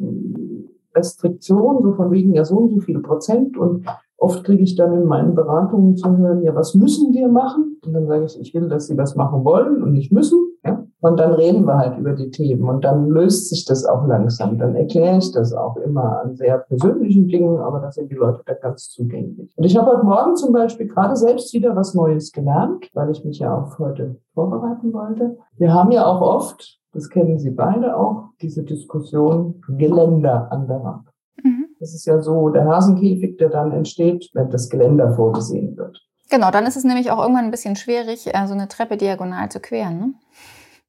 Restriktion, 0.94 1.82
so 1.82 1.92
von 1.92 2.10
wegen 2.10 2.34
ja 2.34 2.44
so 2.44 2.56
und 2.56 2.70
so 2.70 2.80
viel 2.80 3.00
Prozent. 3.00 3.56
Und 3.56 3.86
oft 4.18 4.44
kriege 4.44 4.62
ich 4.62 4.76
dann 4.76 4.92
in 4.92 5.04
meinen 5.04 5.34
Beratungen 5.34 5.96
zu 5.96 6.16
hören, 6.16 6.42
ja, 6.42 6.54
was 6.54 6.74
müssen 6.74 7.12
wir 7.12 7.28
machen? 7.28 7.80
Und 7.84 7.92
dann 7.92 8.06
sage 8.06 8.24
ich, 8.24 8.40
ich 8.40 8.54
will, 8.54 8.68
dass 8.68 8.86
sie 8.86 8.96
das 8.96 9.16
machen 9.16 9.44
wollen 9.44 9.82
und 9.82 9.92
nicht 9.92 10.12
müssen. 10.12 10.38
Ja? 10.64 10.86
Und 11.00 11.18
dann 11.18 11.32
reden 11.32 11.66
wir 11.66 11.76
halt 11.76 11.98
über 11.98 12.12
die 12.12 12.30
Themen 12.30 12.68
und 12.68 12.84
dann 12.84 13.08
löst 13.08 13.48
sich 13.48 13.64
das 13.64 13.84
auch 13.84 14.06
langsam. 14.06 14.58
Dann 14.58 14.76
erkläre 14.76 15.18
ich 15.18 15.32
das 15.32 15.52
auch 15.52 15.76
immer 15.76 16.20
an 16.22 16.36
sehr 16.36 16.58
persönlichen 16.58 17.26
Dingen, 17.26 17.58
aber 17.58 17.80
da 17.80 17.90
sind 17.90 18.10
die 18.12 18.14
Leute 18.14 18.42
da 18.46 18.54
ganz 18.54 18.88
zugänglich. 18.90 19.52
Und 19.56 19.64
ich 19.64 19.76
habe 19.76 19.90
heute 19.90 20.06
Morgen 20.06 20.36
zum 20.36 20.52
Beispiel 20.52 20.86
gerade 20.86 21.16
selbst 21.16 21.52
wieder 21.52 21.74
was 21.74 21.94
Neues 21.94 22.30
gelernt, 22.30 22.88
weil 22.94 23.10
ich 23.10 23.24
mich 23.24 23.40
ja 23.40 23.52
auf 23.52 23.80
heute 23.80 24.20
vorbereiten 24.34 24.92
wollte. 24.92 25.36
Wir 25.56 25.74
haben 25.74 25.90
ja 25.90 26.06
auch 26.06 26.20
oft 26.20 26.81
das 26.92 27.08
kennen 27.08 27.38
Sie 27.38 27.50
beide 27.50 27.96
auch, 27.96 28.30
diese 28.40 28.62
Diskussion 28.62 29.62
Geländer 29.76 30.50
an 30.52 30.66
der 30.66 30.76
Rampe. 30.76 31.10
Mhm. 31.42 31.66
Das 31.80 31.94
ist 31.94 32.06
ja 32.06 32.20
so 32.20 32.50
der 32.50 32.66
Hasenkäfig, 32.66 33.38
der 33.38 33.48
dann 33.48 33.72
entsteht, 33.72 34.30
wenn 34.34 34.50
das 34.50 34.68
Geländer 34.68 35.14
vorgesehen 35.14 35.76
wird. 35.76 35.98
Genau, 36.30 36.50
dann 36.50 36.64
ist 36.64 36.76
es 36.76 36.84
nämlich 36.84 37.10
auch 37.10 37.20
irgendwann 37.20 37.44
ein 37.44 37.50
bisschen 37.50 37.76
schwierig, 37.76 38.26
äh, 38.32 38.46
so 38.46 38.54
eine 38.54 38.68
Treppe 38.68 38.96
diagonal 38.96 39.50
zu 39.50 39.60
queren. 39.60 39.98
Ne? 39.98 40.14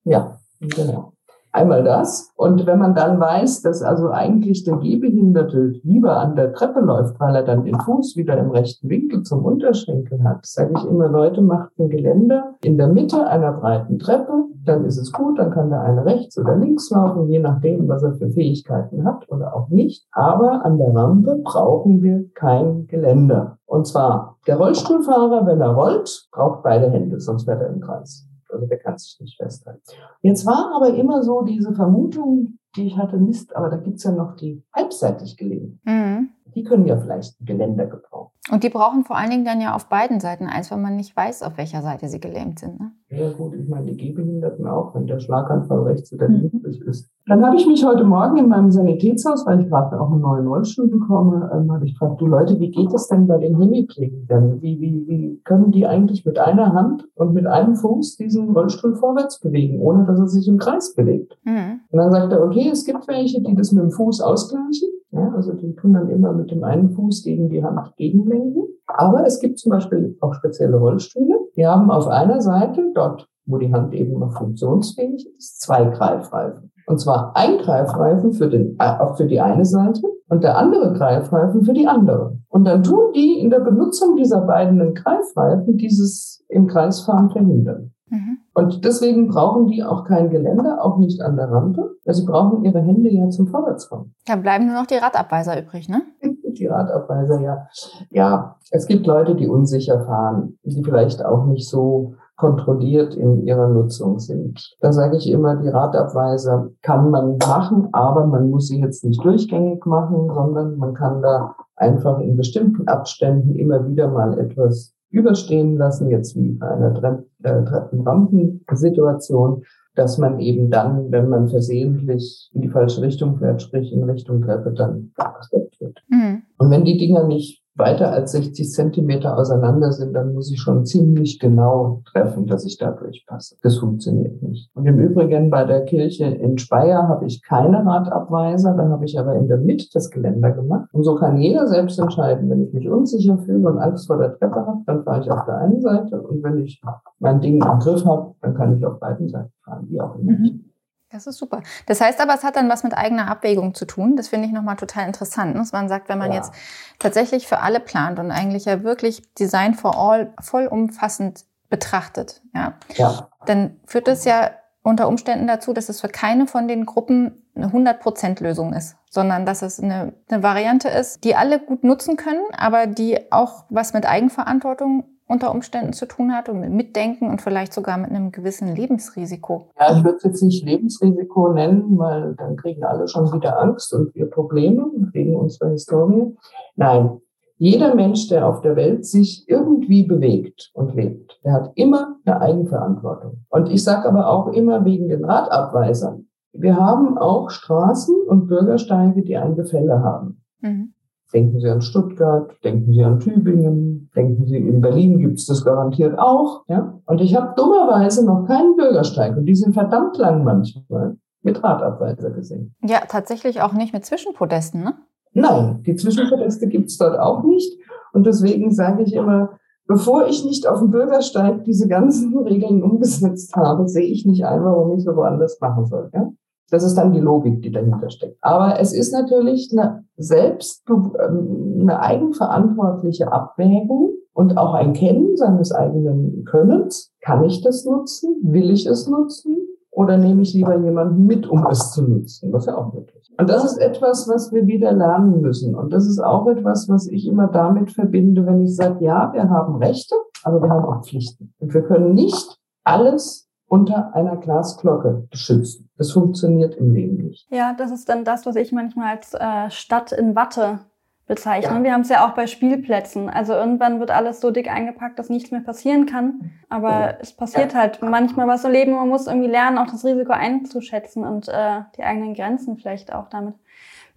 Ja, 0.06 0.38
genau. 0.60 1.14
Einmal 1.52 1.84
das. 1.84 2.32
Und 2.36 2.66
wenn 2.66 2.80
man 2.80 2.96
dann 2.96 3.20
weiß, 3.20 3.62
dass 3.62 3.84
also 3.84 4.10
eigentlich 4.10 4.64
der 4.64 4.78
Gehbehinderte 4.78 5.80
lieber 5.84 6.18
an 6.18 6.36
der 6.36 6.52
Treppe 6.52 6.80
läuft, 6.80 7.20
weil 7.20 7.36
er 7.36 7.44
dann 7.44 7.64
den 7.64 7.80
Fuß 7.80 8.16
wieder 8.18 8.38
im 8.40 8.50
rechten 8.50 8.90
Winkel 8.90 9.22
zum 9.22 9.46
Unterschenkel 9.46 10.24
hat, 10.24 10.46
sage 10.48 10.74
ich 10.76 10.84
immer, 10.86 11.10
Leute, 11.10 11.42
macht 11.42 11.78
ein 11.78 11.90
Geländer 11.90 12.56
in 12.64 12.78
der 12.80 12.88
Mitte 12.88 13.28
einer 13.28 13.52
breiten 13.54 14.00
Treppe, 14.00 14.46
dann 14.66 14.86
ist 14.86 14.98
es 14.98 15.12
gut, 15.12 15.40
dann 15.40 15.52
kann 15.52 15.70
der 15.70 15.82
eine 15.82 16.06
rechts 16.06 16.38
oder 16.38 16.56
links 16.56 16.90
laufen, 16.90 17.28
je 17.28 17.40
nachdem, 17.40 17.88
was 17.88 18.04
er 18.04 18.14
für 18.14 18.30
Fähigkeiten 18.30 19.06
hat 19.06 19.30
oder 19.30 19.56
auch 19.56 19.70
nicht. 19.70 20.08
Aber 20.12 20.66
an 20.66 20.78
der 20.78 20.94
Rampe 20.94 21.42
brauchen 21.44 22.02
wir 22.02 22.26
kein 22.34 22.88
Geländer. 22.88 23.58
Und 23.66 23.88
zwar 23.88 24.38
der 24.48 24.58
Rollstuhlfahrer, 24.58 25.46
wenn 25.46 25.62
er 25.62 25.74
rollt, 25.74 26.28
braucht 26.32 26.64
beide 26.64 26.90
Hände, 26.90 27.20
sonst 27.20 27.46
fährt 27.46 27.62
er 27.62 27.70
im 27.70 27.82
Kreis. 27.82 28.28
Also 28.50 28.68
der 28.68 28.78
kann 28.78 28.98
sich 28.98 29.20
nicht 29.20 29.38
festhalten. 29.42 29.82
Jetzt 30.22 30.46
war 30.46 30.74
aber 30.76 30.94
immer 30.94 31.24
so 31.24 31.42
diese 31.42 31.74
Vermutung, 31.74 32.60
die 32.76 32.88
ich 32.88 32.98
hatte, 32.98 33.18
Mist, 33.18 33.56
aber 33.56 33.70
da 33.70 33.78
gibt's 33.78 34.04
ja 34.04 34.12
noch 34.12 34.36
die 34.36 34.64
halbseitig 34.74 35.38
gelegen. 35.38 35.80
Mhm. 35.86 36.30
Die 36.56 36.64
können 36.64 36.86
ja 36.86 36.98
vielleicht 36.98 37.40
ein 37.40 37.46
Geländer 37.46 37.86
gebrauchen. 37.86 38.32
Und 38.52 38.64
die 38.64 38.70
brauchen 38.70 39.06
vor 39.06 39.18
allen 39.18 39.30
Dingen 39.30 39.46
dann 39.46 39.62
ja 39.62 39.74
auf 39.74 39.88
beiden 39.88 40.20
Seiten 40.20 40.48
eins, 40.48 40.70
weil 40.70 40.78
man 40.78 40.98
nicht 40.98 41.16
weiß, 41.16 41.44
auf 41.44 41.58
welcher 41.58 41.82
Seite 41.82 42.10
sie 42.10 42.20
gelähmt 42.20 42.60
sind. 42.60 42.78
Ne? 42.78 42.92
Ja 43.10 43.32
gut, 43.32 43.54
ich 43.56 43.70
meine, 43.70 43.86
die 43.86 43.96
Gehbehinderten 43.96 44.68
auch, 44.68 44.94
wenn 44.94 45.08
der 45.08 45.20
Schlaganfall 45.20 45.84
rechts 45.84 46.12
oder 46.12 46.28
mhm. 46.28 46.52
links 46.52 46.80
mhm. 46.80 46.90
ist. 46.90 47.10
Dann 47.26 47.46
habe 47.46 47.56
ich 47.56 47.66
mich 47.66 47.86
heute 47.86 48.04
Morgen 48.04 48.36
in 48.38 48.50
meinem 48.50 48.70
Sanitätshaus, 48.70 49.46
weil 49.46 49.62
ich 49.62 49.70
gerade 49.70 50.00
auch 50.00 50.12
einen 50.12 50.20
neuen 50.20 50.46
Rollstuhl 50.46 50.90
bekomme, 50.90 51.50
ähm, 51.54 51.72
habe 51.72 51.86
ich 51.86 51.94
gefragt, 51.94 52.20
du 52.20 52.28
Leute, 52.28 52.60
wie 52.60 52.70
geht 52.70 52.94
es 52.94 53.08
denn 53.08 53.28
bei 53.28 53.38
den 53.38 53.58
Hemiplegikern? 53.58 54.62
Wie, 54.62 54.82
wie, 54.82 55.08
wie 55.08 55.42
können 55.46 55.72
die 55.72 55.88
eigentlich 55.88 56.26
mit 56.26 56.38
einer 56.38 56.74
Hand 56.74 57.08
und 57.16 57.34
mit 57.34 57.48
einem 57.48 57.76
Fuß 57.76 58.18
diesen 58.18 58.50
Rollstuhl 58.50 58.96
vorwärts 58.96 59.40
bewegen, 59.40 59.80
ohne 59.80 60.06
dass 60.06 60.20
er 60.20 60.28
sich 60.28 60.50
im 60.50 60.58
Kreis 60.58 60.94
bewegt? 60.96 61.38
Mhm. 61.46 61.80
Und 61.90 61.98
dann 61.98 62.12
sagt 62.12 62.34
er, 62.34 62.44
okay, 62.44 62.70
es 62.70 62.84
gibt 62.84 63.08
welche, 63.08 63.42
die 63.42 63.56
das 63.56 63.72
mit 63.72 63.84
dem 63.84 63.92
Fuß 63.92 64.20
ausgleichen. 64.20 64.90
Ja, 65.14 65.32
also 65.36 65.54
die 65.54 65.76
tun 65.76 65.94
dann 65.94 66.10
immer 66.10 66.34
mit 66.34 66.50
dem 66.50 66.64
einen 66.64 66.90
Fuß 66.90 67.24
gegen 67.24 67.50
die 67.50 67.64
Hand 67.64 67.96
gegenlenken. 67.98 68.64
Aber 68.88 69.26
es 69.26 69.40
gibt 69.40 69.60
zum 69.60 69.72
Beispiel 69.72 70.18
auch 70.22 70.34
spezielle 70.34 70.78
Rollstühle. 70.78 71.40
Die 71.56 71.66
haben 71.66 71.92
auf 71.92 72.08
einer 72.08 72.42
Seite, 72.42 72.92
dort 72.96 73.28
wo 73.46 73.58
die 73.58 73.74
Hand 73.74 73.94
eben 73.94 74.20
noch 74.20 74.38
funktionsfähig 74.38 75.28
ist, 75.38 75.62
zwei 75.62 75.86
Greifreifen. 75.86 76.72
Und 76.88 77.00
zwar 77.00 77.36
ein 77.36 77.58
Greifreifen 77.60 78.34
für, 78.34 78.50
den, 78.50 78.78
äh, 78.80 79.14
für 79.16 79.26
die 79.26 79.40
eine 79.40 79.66
Seite 79.66 80.02
und 80.30 80.44
der 80.44 80.58
andere 80.58 80.94
Greifreifen 80.94 81.64
für 81.64 81.74
die 81.74 81.88
andere. 81.88 82.38
Und 82.50 82.66
dann 82.66 82.84
tun 82.84 83.12
die 83.16 83.40
in 83.40 83.50
der 83.50 83.60
Benutzung 83.60 84.16
dieser 84.16 84.42
beiden 84.42 84.94
Greifreifen 84.94 85.78
dieses 85.78 86.44
im 86.50 86.68
Kreisfahren 86.68 87.30
verhindern. 87.30 87.93
Mhm. 88.14 88.38
Und 88.54 88.86
deswegen 88.86 89.28
brauchen 89.28 89.66
die 89.66 89.84
auch 89.84 90.04
kein 90.06 90.30
Geländer, 90.30 90.86
auch 90.86 90.98
nicht 91.00 91.20
an 91.20 91.36
der 91.36 91.50
Rampe. 91.50 91.96
Also 92.06 92.22
sie 92.22 92.28
brauchen 92.28 92.64
ihre 92.64 92.80
Hände 92.80 93.10
ja 93.10 93.28
zum 93.30 93.48
Vorwärtskommen. 93.48 94.14
Dann 94.28 94.44
bleiben 94.44 94.68
nur 94.68 94.76
noch 94.76 94.86
die 94.86 94.98
Radabweiser 94.98 95.60
übrig, 95.60 95.90
ne? 95.90 96.04
die 96.54 96.68
Radabweiser, 96.68 97.42
ja. 97.42 97.68
Ja, 98.12 98.58
es 98.70 98.86
gibt 98.86 99.08
Leute, 99.08 99.34
die 99.34 99.48
unsicher 99.48 100.06
fahren, 100.06 100.60
die 100.64 100.84
vielleicht 100.84 101.26
auch 101.26 101.46
nicht 101.48 101.68
so 101.68 102.14
kontrolliert 102.36 103.16
in 103.16 103.48
ihrer 103.48 103.68
Nutzung 103.68 104.20
sind. 104.20 104.76
Da 104.80 104.94
sage 104.94 105.18
ich 105.18 105.28
immer, 105.30 105.56
die 105.56 105.70
Radabweiser 105.70 106.70
kann 106.84 107.10
man 107.10 107.38
machen, 107.38 107.90
aber 107.94 108.28
man 108.28 108.52
muss 108.52 108.68
sie 108.68 108.80
jetzt 108.80 109.04
nicht 109.04 109.24
durchgängig 109.24 109.86
machen, 109.88 110.30
sondern 110.32 110.78
man 110.78 110.94
kann 110.94 111.24
da 111.24 111.56
einfach 111.76 112.20
in 112.20 112.38
bestimmten 112.38 112.88
Abständen 112.88 113.56
immer 113.56 113.88
wieder 113.88 114.08
mal 114.08 114.38
etwas 114.40 114.94
überstehen 115.14 115.78
lassen, 115.78 116.10
jetzt 116.10 116.36
wie 116.36 116.54
bei 116.54 116.68
einer 116.68 116.94
Tre 116.94 117.24
äh, 117.44 117.64
Treppenrampensituation, 117.64 119.64
dass 119.96 120.18
man 120.18 120.40
eben 120.40 120.70
dann, 120.70 121.12
wenn 121.12 121.30
man 121.30 121.50
versehentlich 121.50 122.50
in 122.54 122.62
die 122.62 122.70
falsche 122.70 123.02
Richtung 123.02 123.38
fährt, 123.38 123.62
sprich 123.62 123.94
in 123.94 124.04
Richtung 124.04 124.42
Treppe, 124.42 124.74
dann 124.74 125.12
gestoppt 125.38 125.80
wird. 125.80 126.04
Mhm. 126.10 126.44
Und 126.58 126.72
wenn 126.72 126.84
die 126.84 126.98
Dinger 126.98 127.28
nicht 127.28 127.63
weiter 127.76 128.12
als 128.12 128.32
60 128.34 128.72
Zentimeter 128.72 129.38
auseinander 129.38 129.92
sind, 129.92 130.14
dann 130.14 130.34
muss 130.34 130.52
ich 130.52 130.60
schon 130.60 130.86
ziemlich 130.86 131.40
genau 131.40 132.02
treffen, 132.06 132.46
dass 132.46 132.66
ich 132.66 132.78
da 132.78 132.92
durchpasse. 132.92 133.56
Das 133.64 133.78
funktioniert 133.78 134.42
nicht. 134.44 134.70
Und 134.76 134.86
im 134.86 135.00
Übrigen 135.00 135.50
bei 135.50 135.64
der 135.64 135.86
Kirche 135.86 136.26
in 136.26 136.58
Speyer 136.58 137.08
habe 137.08 137.26
ich 137.26 137.42
keine 137.42 137.86
Radabweiser, 137.86 138.74
da 138.76 138.90
habe 138.90 139.06
ich 139.06 139.20
aber 139.20 139.36
in 139.36 139.48
der 139.48 139.58
Mitte 139.58 139.88
das 139.94 140.12
Geländer 140.12 140.52
gemacht. 140.52 140.90
Und 140.94 141.04
so 141.04 141.16
kann 141.16 141.38
jeder 141.38 141.68
selbst 141.68 142.00
entscheiden, 142.00 142.50
wenn 142.50 142.64
ich 142.64 142.74
mich 142.74 142.88
unsicher 142.90 143.38
fühle 143.40 143.70
und 143.70 143.80
Angst 143.80 144.08
vor 144.08 144.18
der 144.18 144.38
Treppe 144.38 144.66
habe, 144.66 144.82
dann 144.86 145.04
fahre 145.04 145.22
ich 145.22 145.32
auf 145.32 145.46
der 145.46 145.58
einen 145.58 145.82
Seite 145.82 146.22
und 146.22 146.44
wenn 146.44 146.60
ich 146.60 146.82
mein 147.20 147.42
Ding 147.42 147.64
im 147.64 147.80
Griff 147.80 148.06
habe, 148.06 148.36
dann 148.42 148.54
kann 148.54 148.78
ich 148.78 148.86
auf 148.86 149.00
beiden 149.00 149.30
Seiten 149.30 149.52
fahren, 149.64 149.88
wie 149.90 150.00
auch 150.00 150.16
immer. 150.16 150.34
Mhm. 150.34 150.73
Das 151.14 151.28
ist 151.28 151.38
super. 151.38 151.62
Das 151.86 152.02
heißt 152.02 152.20
aber, 152.20 152.34
es 152.34 152.44
hat 152.44 152.56
dann 152.56 152.70
was 152.70 152.84
mit 152.84 152.98
eigener 152.98 153.28
Abwägung 153.30 153.76
zu 153.76 153.86
tun. 153.86 154.16
Das 154.16 154.30
finde 154.30 154.48
ich 154.48 154.52
nochmal 154.52 154.78
total 154.78 155.06
interessant. 155.06 155.56
Dass 155.56 155.72
man 155.72 155.88
sagt, 155.88 156.10
wenn 156.10 156.18
man 156.18 156.32
ja. 156.32 156.38
jetzt 156.38 156.52
tatsächlich 156.98 157.48
für 157.48 157.60
alle 157.60 157.80
plant 157.80 158.18
und 158.18 158.32
eigentlich 158.32 158.66
ja 158.66 158.84
wirklich 158.84 159.22
Design 159.36 159.76
for 159.76 159.96
All 159.96 160.34
vollumfassend 160.42 161.46
betrachtet, 161.70 162.42
ja, 162.56 162.74
ja. 162.96 163.30
dann 163.46 163.80
führt 163.86 164.08
das 164.08 164.26
ja 164.26 164.52
unter 164.82 165.08
Umständen 165.08 165.48
dazu, 165.48 165.72
dass 165.72 165.88
es 165.88 166.02
für 166.02 166.10
keine 166.10 166.48
von 166.48 166.68
den 166.68 166.86
Gruppen 166.86 167.44
eine 167.56 167.68
100%-Lösung 167.68 168.74
ist, 168.74 168.96
sondern 169.10 169.46
dass 169.46 169.62
es 169.62 169.80
eine, 169.80 170.14
eine 170.30 170.44
Variante 170.44 170.90
ist, 170.90 171.24
die 171.24 171.36
alle 171.36 171.60
gut 171.60 171.84
nutzen 171.84 172.18
können, 172.18 172.44
aber 172.58 172.88
die 172.88 173.32
auch 173.32 173.66
was 173.70 173.94
mit 173.94 174.06
Eigenverantwortung 174.08 175.06
unter 175.28 175.52
Umständen 175.52 175.94
zu 175.94 176.06
tun 176.06 176.34
hat 176.34 176.50
und 176.50 176.60
mit 176.60 176.72
Mitdenken 176.72 177.30
und 177.30 177.42
vielleicht 177.42 177.74
sogar 177.74 177.98
mit 177.98 178.10
einem 178.10 178.32
gewissen 178.32 178.76
Lebensrisiko. 178.76 179.70
Ja, 179.80 179.98
ich 179.98 180.04
würde 180.04 180.18
es 180.18 180.24
jetzt 180.24 180.44
nicht 180.44 180.66
Lebensrisiko 180.66 181.54
nennen, 181.54 181.98
weil 181.98 182.36
dann 182.36 182.56
kriegen 182.56 182.84
alle 182.84 183.08
schon 183.08 183.32
wieder 183.34 183.60
Angst 183.60 183.94
und 183.94 184.14
wir 184.16 184.30
Probleme 184.30 184.92
wegen 185.14 185.36
unserer 185.36 185.70
Historie. 185.70 186.36
Nein, 186.76 187.22
jeder 187.58 187.96
Mensch, 187.96 188.28
der 188.28 188.48
auf 188.48 188.62
der 188.62 188.76
Welt 188.76 189.06
sich 189.06 189.46
irgendwie 189.48 190.04
bewegt 190.04 190.72
und 190.74 190.96
lebt, 190.96 191.40
der 191.46 191.54
hat 191.54 191.72
immer 191.76 192.18
eine 192.26 192.42
Eigenverantwortung. 192.42 193.46
Und 193.50 193.70
ich 193.70 193.84
sage 193.84 194.10
aber 194.10 194.28
auch 194.30 194.48
immer 194.48 194.84
wegen 194.84 195.08
den 195.08 195.24
Radabweisern. 195.24 196.28
Wir 196.52 196.76
haben 196.76 197.18
auch 197.18 197.50
Straßen 197.50 198.16
und 198.28 198.48
Bürgersteige, 198.48 199.24
die 199.24 199.38
ein 199.38 199.56
Gefälle 199.56 200.02
haben. 200.04 200.44
Mhm. 200.62 200.93
Denken 201.34 201.60
Sie 201.60 201.70
an 201.70 201.82
Stuttgart, 201.82 202.52
denken 202.64 202.94
Sie 202.94 203.04
an 203.04 203.20
Tübingen, 203.20 204.12
denken 204.16 204.46
Sie 204.46 204.58
in 204.58 204.82
Berlin 204.82 205.20
gibt 205.20 205.40
es 205.40 205.48
das 205.48 205.66
garantiert 205.66 206.18
auch. 206.20 206.64
Ja? 206.68 207.00
Und 207.06 207.22
ich 207.22 207.36
habe 207.36 207.54
dummerweise 207.56 208.26
noch 208.26 208.46
keinen 208.46 208.76
Bürgersteig 208.76 209.36
und 209.36 209.46
die 209.46 209.56
sind 209.56 209.74
verdammt 209.74 210.18
lang 210.18 210.44
manchmal 210.44 211.18
mit 211.42 211.64
Radabweiser 211.64 212.30
gesehen. 212.32 212.76
Ja, 212.82 213.00
tatsächlich 213.08 213.62
auch 213.62 213.74
nicht 213.74 213.94
mit 213.94 214.06
Zwischenpodesten, 214.06 214.84
ne? 214.84 214.94
Nein, 215.34 215.82
die 215.86 215.96
Zwischenpodeste 215.96 216.68
gibt 216.68 216.90
es 216.90 216.98
dort 216.98 217.20
auch 217.20 217.44
nicht. 217.44 217.78
Und 218.14 218.28
deswegen 218.28 218.72
sage 218.72 219.04
ich 219.04 219.14
immer, 219.14 219.58
bevor 219.88 220.28
ich 220.28 220.46
nicht 220.46 220.68
auf 220.68 220.80
dem 220.80 220.92
Bürgersteig 220.92 221.64
diese 221.64 221.88
ganzen 221.88 222.38
Regeln 222.46 222.84
umgesetzt 222.84 223.56
habe, 223.56 223.88
sehe 223.88 224.06
ich 224.06 224.26
nicht 224.26 224.46
ein, 224.46 224.64
warum 224.64 224.96
ich 224.96 225.04
so 225.04 225.16
woanders 225.16 225.60
machen 225.60 225.86
soll. 225.86 226.10
Ja? 226.14 226.32
Das 226.70 226.84
ist 226.84 226.96
dann 226.96 227.14
die 227.14 227.20
Logik, 227.20 227.62
die 227.62 227.72
dahinter 227.72 228.10
steckt. 228.10 228.38
Aber 228.42 228.80
es 228.80 228.94
ist 228.94 229.14
natürlich 229.14 229.70
eine 229.72 230.04
selbst 230.18 230.84
ähm, 230.90 231.80
eine 231.82 232.00
eigenverantwortliche 232.00 233.32
Abwägung 233.32 234.12
und 234.34 234.58
auch 234.58 234.74
ein 234.74 234.94
Kennen 234.94 235.36
seines 235.36 235.72
eigenen 235.72 236.46
Könnens. 236.46 237.12
Kann 237.22 237.44
ich 237.44 237.62
das 237.62 237.86
nutzen? 237.86 238.36
Will 238.44 238.72
ich 238.72 238.86
es 238.86 239.08
nutzen? 239.08 239.58
Oder 239.92 240.18
nehme 240.18 240.42
ich 240.42 240.54
lieber 240.56 240.76
jemanden 240.80 241.28
mit, 241.28 241.48
um 241.48 241.68
es 241.68 241.92
zu 241.92 242.02
nutzen? 242.02 242.52
Was 242.52 242.66
ja 242.66 242.76
auch 242.76 242.94
möglich 242.94 243.16
ist. 243.30 243.40
Und 243.40 243.48
das 243.48 243.64
ist 243.64 243.78
etwas, 243.78 244.28
was 244.28 244.52
wir 244.52 244.66
wieder 244.66 244.92
lernen 244.92 245.42
müssen. 245.42 245.76
Und 245.76 245.94
das 245.94 246.08
ist 246.08 246.20
auch 246.20 246.48
etwas, 246.48 246.90
was 246.90 247.08
ich 247.08 247.28
immer 247.28 247.48
damit 247.48 247.92
verbinde, 247.92 248.46
wenn 248.46 248.62
ich 248.62 248.76
sage, 248.76 249.06
ja, 249.06 249.32
wir 249.34 249.50
haben 249.50 249.76
Rechte, 249.76 250.16
aber 250.44 250.62
wir 250.62 250.70
haben 250.70 250.86
auch 250.86 251.04
Pflichten. 251.06 251.54
Und 251.60 251.74
wir 251.74 251.84
können 251.84 252.16
nicht 252.16 252.58
alles 252.84 253.48
unter 253.68 254.16
einer 254.16 254.38
Glasglocke 254.38 255.28
schützen. 255.32 255.83
Das 255.98 256.12
funktioniert 256.12 256.76
im 256.76 256.94
Leben 256.94 257.28
nicht. 257.28 257.48
Ja, 257.52 257.74
das 257.74 257.92
ist 257.92 258.10
dann 258.10 258.26
das, 258.26 258.46
was 258.46 258.56
ich 258.56 258.72
manchmal 258.72 259.16
als 259.16 259.34
äh, 259.34 259.70
Stadt 259.70 260.12
in 260.12 260.36
Watte 260.36 260.80
bezeichne. 261.28 261.76
Ja. 261.76 261.84
Wir 261.84 261.94
haben 261.94 262.02
es 262.02 262.10
ja 262.10 262.26
auch 262.28 262.34
bei 262.34 262.48
Spielplätzen. 262.48 263.30
Also 263.30 263.54
irgendwann 263.54 264.00
wird 264.00 264.12
alles 264.12 264.42
so 264.42 264.52
dick 264.52 264.70
eingepackt, 264.70 265.18
dass 265.20 265.30
nichts 265.30 265.52
mehr 265.52 265.62
passieren 265.62 266.06
kann. 266.06 266.52
Aber 266.70 266.90
ja. 266.90 267.18
es 267.22 267.34
passiert 267.34 267.74
ja. 267.74 267.80
halt 267.80 268.02
manchmal 268.02 268.48
was 268.48 268.66
im 268.66 268.72
Leben. 268.72 268.94
Man 268.94 269.08
muss 269.08 269.28
irgendwie 269.28 269.50
lernen, 269.50 269.78
auch 269.78 269.88
das 269.88 270.04
Risiko 270.04 270.34
einzuschätzen 270.34 271.24
und 271.24 271.48
äh, 271.48 271.82
die 271.98 272.04
eigenen 272.04 272.34
Grenzen 272.34 272.78
vielleicht 272.78 273.14
auch 273.14 273.30
damit. 273.30 273.56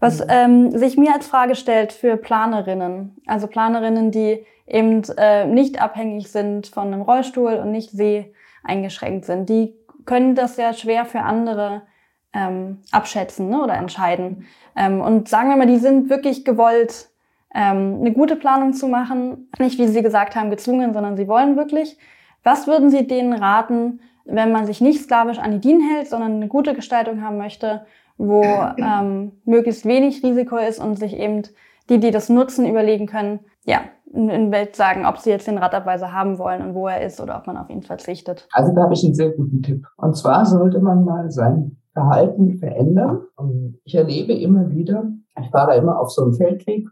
Was 0.00 0.20
mhm. 0.20 0.26
ähm, 0.28 0.70
sich 0.72 0.96
mir 0.96 1.14
als 1.14 1.26
Frage 1.26 1.54
stellt 1.54 1.92
für 1.92 2.16
Planerinnen, 2.16 3.16
also 3.26 3.46
Planerinnen, 3.46 4.10
die 4.10 4.44
eben 4.66 5.02
äh, 5.16 5.46
nicht 5.46 5.80
abhängig 5.80 6.30
sind 6.30 6.66
von 6.66 6.88
einem 6.88 7.02
Rollstuhl 7.02 7.54
und 7.54 7.70
nicht 7.70 7.90
seh 7.90 8.32
eingeschränkt 8.64 9.24
sind. 9.24 9.48
Die 9.48 9.74
können 10.06 10.34
das 10.34 10.56
ja 10.56 10.72
schwer 10.72 11.04
für 11.04 11.20
andere 11.20 11.82
ähm, 12.32 12.78
abschätzen 12.90 13.48
ne, 13.48 13.62
oder 13.62 13.74
entscheiden. 13.74 14.46
Ähm, 14.76 15.00
und 15.00 15.28
sagen 15.28 15.48
wir 15.50 15.56
mal, 15.56 15.66
die 15.66 15.78
sind 15.78 16.10
wirklich 16.10 16.44
gewollt, 16.44 17.08
ähm, 17.54 17.98
eine 18.00 18.12
gute 18.12 18.36
Planung 18.36 18.72
zu 18.72 18.88
machen. 18.88 19.50
Nicht, 19.58 19.78
wie 19.78 19.86
Sie 19.86 20.02
gesagt 20.02 20.36
haben, 20.36 20.50
gezwungen, 20.50 20.92
sondern 20.92 21.16
sie 21.16 21.28
wollen 21.28 21.56
wirklich. 21.56 21.98
Was 22.42 22.66
würden 22.66 22.90
Sie 22.90 23.06
denen 23.06 23.32
raten, 23.32 24.00
wenn 24.24 24.52
man 24.52 24.66
sich 24.66 24.80
nicht 24.80 25.02
sklavisch 25.02 25.38
an 25.38 25.52
die 25.52 25.60
DIN 25.60 25.80
hält, 25.80 26.08
sondern 26.08 26.34
eine 26.34 26.48
gute 26.48 26.74
Gestaltung 26.74 27.22
haben 27.22 27.38
möchte, 27.38 27.86
wo 28.18 28.42
ähm, 28.42 29.32
möglichst 29.44 29.84
wenig 29.84 30.22
Risiko 30.22 30.56
ist 30.56 30.78
und 30.78 30.98
sich 30.98 31.16
eben 31.16 31.42
die, 31.88 31.98
die 31.98 32.10
das 32.10 32.28
nutzen, 32.28 32.68
überlegen 32.68 33.06
können, 33.06 33.40
ja, 33.64 33.80
in, 34.12 34.52
Welt 34.52 34.76
sagen, 34.76 35.06
ob 35.06 35.18
sie 35.18 35.30
jetzt 35.30 35.46
den 35.46 35.58
Radabweiser 35.58 36.12
haben 36.12 36.38
wollen 36.38 36.62
und 36.62 36.74
wo 36.74 36.88
er 36.88 37.04
ist 37.04 37.20
oder 37.20 37.36
ob 37.36 37.46
man 37.46 37.56
auf 37.56 37.70
ihn 37.70 37.82
verzichtet? 37.82 38.48
Also 38.52 38.74
da 38.74 38.82
habe 38.82 38.94
ich 38.94 39.04
einen 39.04 39.14
sehr 39.14 39.30
guten 39.30 39.62
Tipp. 39.62 39.86
Und 39.96 40.16
zwar 40.16 40.46
sollte 40.46 40.80
man 40.80 41.04
mal 41.04 41.30
sein 41.30 41.76
Verhalten 41.92 42.58
verändern. 42.58 43.22
Und 43.36 43.78
ich 43.84 43.94
erlebe 43.94 44.34
immer 44.34 44.70
wieder, 44.70 45.04
ich 45.40 45.50
fahre 45.50 45.72
da 45.72 45.76
immer 45.76 45.98
auf 45.98 46.10
so 46.10 46.22
einem 46.22 46.34
Feldweg, 46.34 46.86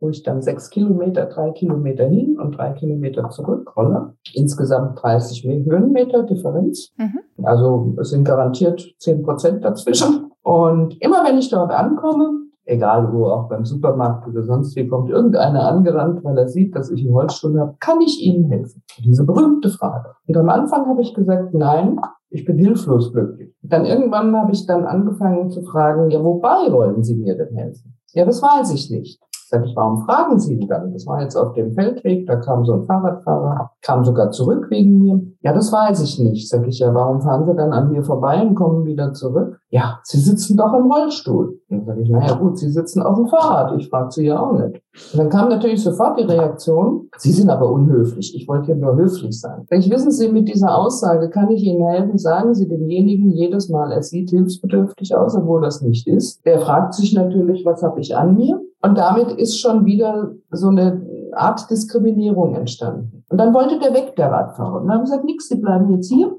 wo 0.00 0.08
ich 0.08 0.22
dann 0.22 0.42
sechs 0.42 0.70
Kilometer, 0.70 1.26
drei 1.26 1.50
Kilometer 1.50 2.06
hin 2.06 2.38
und 2.38 2.56
drei 2.56 2.72
Kilometer 2.72 3.28
zurück 3.30 3.76
rolle. 3.76 4.14
Insgesamt 4.34 5.00
30 5.02 5.44
Höhenmeter 5.44 6.24
Differenz. 6.24 6.92
Mhm. 6.96 7.20
Also 7.44 7.94
es 8.00 8.10
sind 8.10 8.24
garantiert 8.24 8.94
zehn 8.98 9.22
Prozent 9.22 9.64
dazwischen. 9.64 10.30
Und 10.42 11.00
immer 11.00 11.24
wenn 11.24 11.38
ich 11.38 11.50
dort 11.50 11.72
ankomme, 11.72 12.49
egal 12.70 13.12
wo, 13.12 13.26
auch 13.26 13.48
beim 13.48 13.64
Supermarkt 13.64 14.26
oder 14.28 14.42
sonst 14.42 14.76
wie, 14.76 14.86
kommt 14.86 15.10
irgendeiner 15.10 15.66
angerannt, 15.68 16.22
weil 16.24 16.38
er 16.38 16.48
sieht, 16.48 16.74
dass 16.74 16.90
ich 16.90 17.02
einen 17.02 17.12
Rollstuhl 17.12 17.58
habe, 17.58 17.74
kann 17.80 18.00
ich 18.00 18.22
Ihnen 18.22 18.44
helfen? 18.44 18.82
Diese 19.04 19.24
berühmte 19.24 19.68
Frage. 19.68 20.10
Und 20.26 20.36
am 20.36 20.48
Anfang 20.48 20.86
habe 20.86 21.02
ich 21.02 21.14
gesagt, 21.14 21.52
nein, 21.52 22.00
ich 22.30 22.44
bin 22.44 22.58
hilflos 22.58 23.12
glücklich. 23.12 23.52
Dann 23.62 23.84
irgendwann 23.84 24.34
habe 24.36 24.52
ich 24.52 24.66
dann 24.66 24.84
angefangen 24.84 25.50
zu 25.50 25.62
fragen, 25.62 26.10
ja, 26.10 26.22
wobei 26.22 26.70
wollen 26.70 27.02
Sie 27.02 27.16
mir 27.16 27.36
denn 27.36 27.54
helfen? 27.54 27.94
Ja, 28.12 28.24
das 28.24 28.40
weiß 28.40 28.72
ich 28.72 28.90
nicht. 28.90 29.20
Sag 29.50 29.66
ich, 29.66 29.74
warum 29.74 30.04
fragen 30.04 30.38
Sie 30.38 30.54
ihn 30.54 30.68
dann? 30.68 30.92
Das 30.92 31.08
war 31.08 31.20
jetzt 31.20 31.34
auf 31.34 31.54
dem 31.54 31.72
Feldweg, 31.72 32.24
da 32.28 32.36
kam 32.36 32.64
so 32.64 32.74
ein 32.74 32.84
Fahrradfahrer, 32.84 33.72
kam 33.82 34.04
sogar 34.04 34.30
zurück 34.30 34.68
wegen 34.70 34.98
mir. 34.98 35.20
Ja, 35.40 35.52
das 35.52 35.72
weiß 35.72 36.00
ich 36.02 36.20
nicht. 36.20 36.48
Sag 36.48 36.68
ich, 36.68 36.78
ja, 36.78 36.94
warum 36.94 37.20
fahren 37.20 37.44
Sie 37.44 37.56
dann 37.56 37.72
an 37.72 37.90
mir 37.90 38.04
vorbei 38.04 38.40
und 38.42 38.54
kommen 38.54 38.84
wieder 38.84 39.12
zurück? 39.12 39.58
Ja, 39.70 39.98
Sie 40.04 40.20
sitzen 40.20 40.56
doch 40.56 40.72
im 40.72 40.88
Rollstuhl. 40.88 41.58
Dann 41.68 41.84
sage 41.84 42.00
ich, 42.00 42.10
naja 42.10 42.34
gut, 42.34 42.58
Sie 42.58 42.70
sitzen 42.70 43.02
auf 43.02 43.16
dem 43.16 43.26
Fahrrad. 43.26 43.76
Ich 43.76 43.88
frage 43.88 44.12
Sie 44.12 44.26
ja 44.26 44.38
auch 44.38 44.52
nicht. 44.52 44.82
Und 45.12 45.18
dann 45.18 45.30
kam 45.30 45.48
natürlich 45.48 45.82
sofort 45.82 46.20
die 46.20 46.24
Reaktion, 46.26 47.08
Sie 47.16 47.32
sind 47.32 47.50
aber 47.50 47.72
unhöflich. 47.72 48.36
Ich 48.36 48.46
wollte 48.46 48.70
ja 48.70 48.76
nur 48.76 48.94
höflich 48.94 49.40
sein. 49.40 49.66
Ich 49.70 49.90
wissen 49.90 50.12
Sie, 50.12 50.30
mit 50.30 50.48
dieser 50.48 50.78
Aussage 50.78 51.28
kann 51.28 51.50
ich 51.50 51.64
Ihnen 51.64 51.88
helfen, 51.88 52.18
sagen 52.18 52.54
Sie 52.54 52.68
demjenigen 52.68 53.32
jedes 53.32 53.68
Mal, 53.68 53.90
er 53.90 54.04
sieht 54.04 54.30
hilfsbedürftig 54.30 55.16
aus, 55.16 55.34
obwohl 55.34 55.60
das 55.60 55.82
nicht 55.82 56.06
ist. 56.06 56.46
Der 56.46 56.60
fragt 56.60 56.94
sich 56.94 57.14
natürlich, 57.14 57.64
was 57.64 57.82
habe 57.82 57.98
ich 57.98 58.16
an 58.16 58.36
mir? 58.36 58.60
Und 58.82 58.96
damit 58.96 59.32
ist 59.32 59.60
schon 59.60 59.84
wieder 59.84 60.32
so 60.50 60.68
eine 60.68 61.06
Art 61.34 61.70
Diskriminierung 61.70 62.54
entstanden. 62.54 63.24
Und 63.28 63.38
dann 63.38 63.54
wollte 63.54 63.78
der 63.78 63.94
weg, 63.94 64.16
der 64.16 64.32
Radfahrer. 64.32 64.80
Und 64.80 64.88
dann 64.88 64.98
haben 64.98 65.06
sie 65.06 65.12
gesagt, 65.12 65.24
nix, 65.24 65.48
Sie 65.48 65.60
bleiben 65.60 65.90
jetzt 65.90 66.10
hier. 66.10 66.34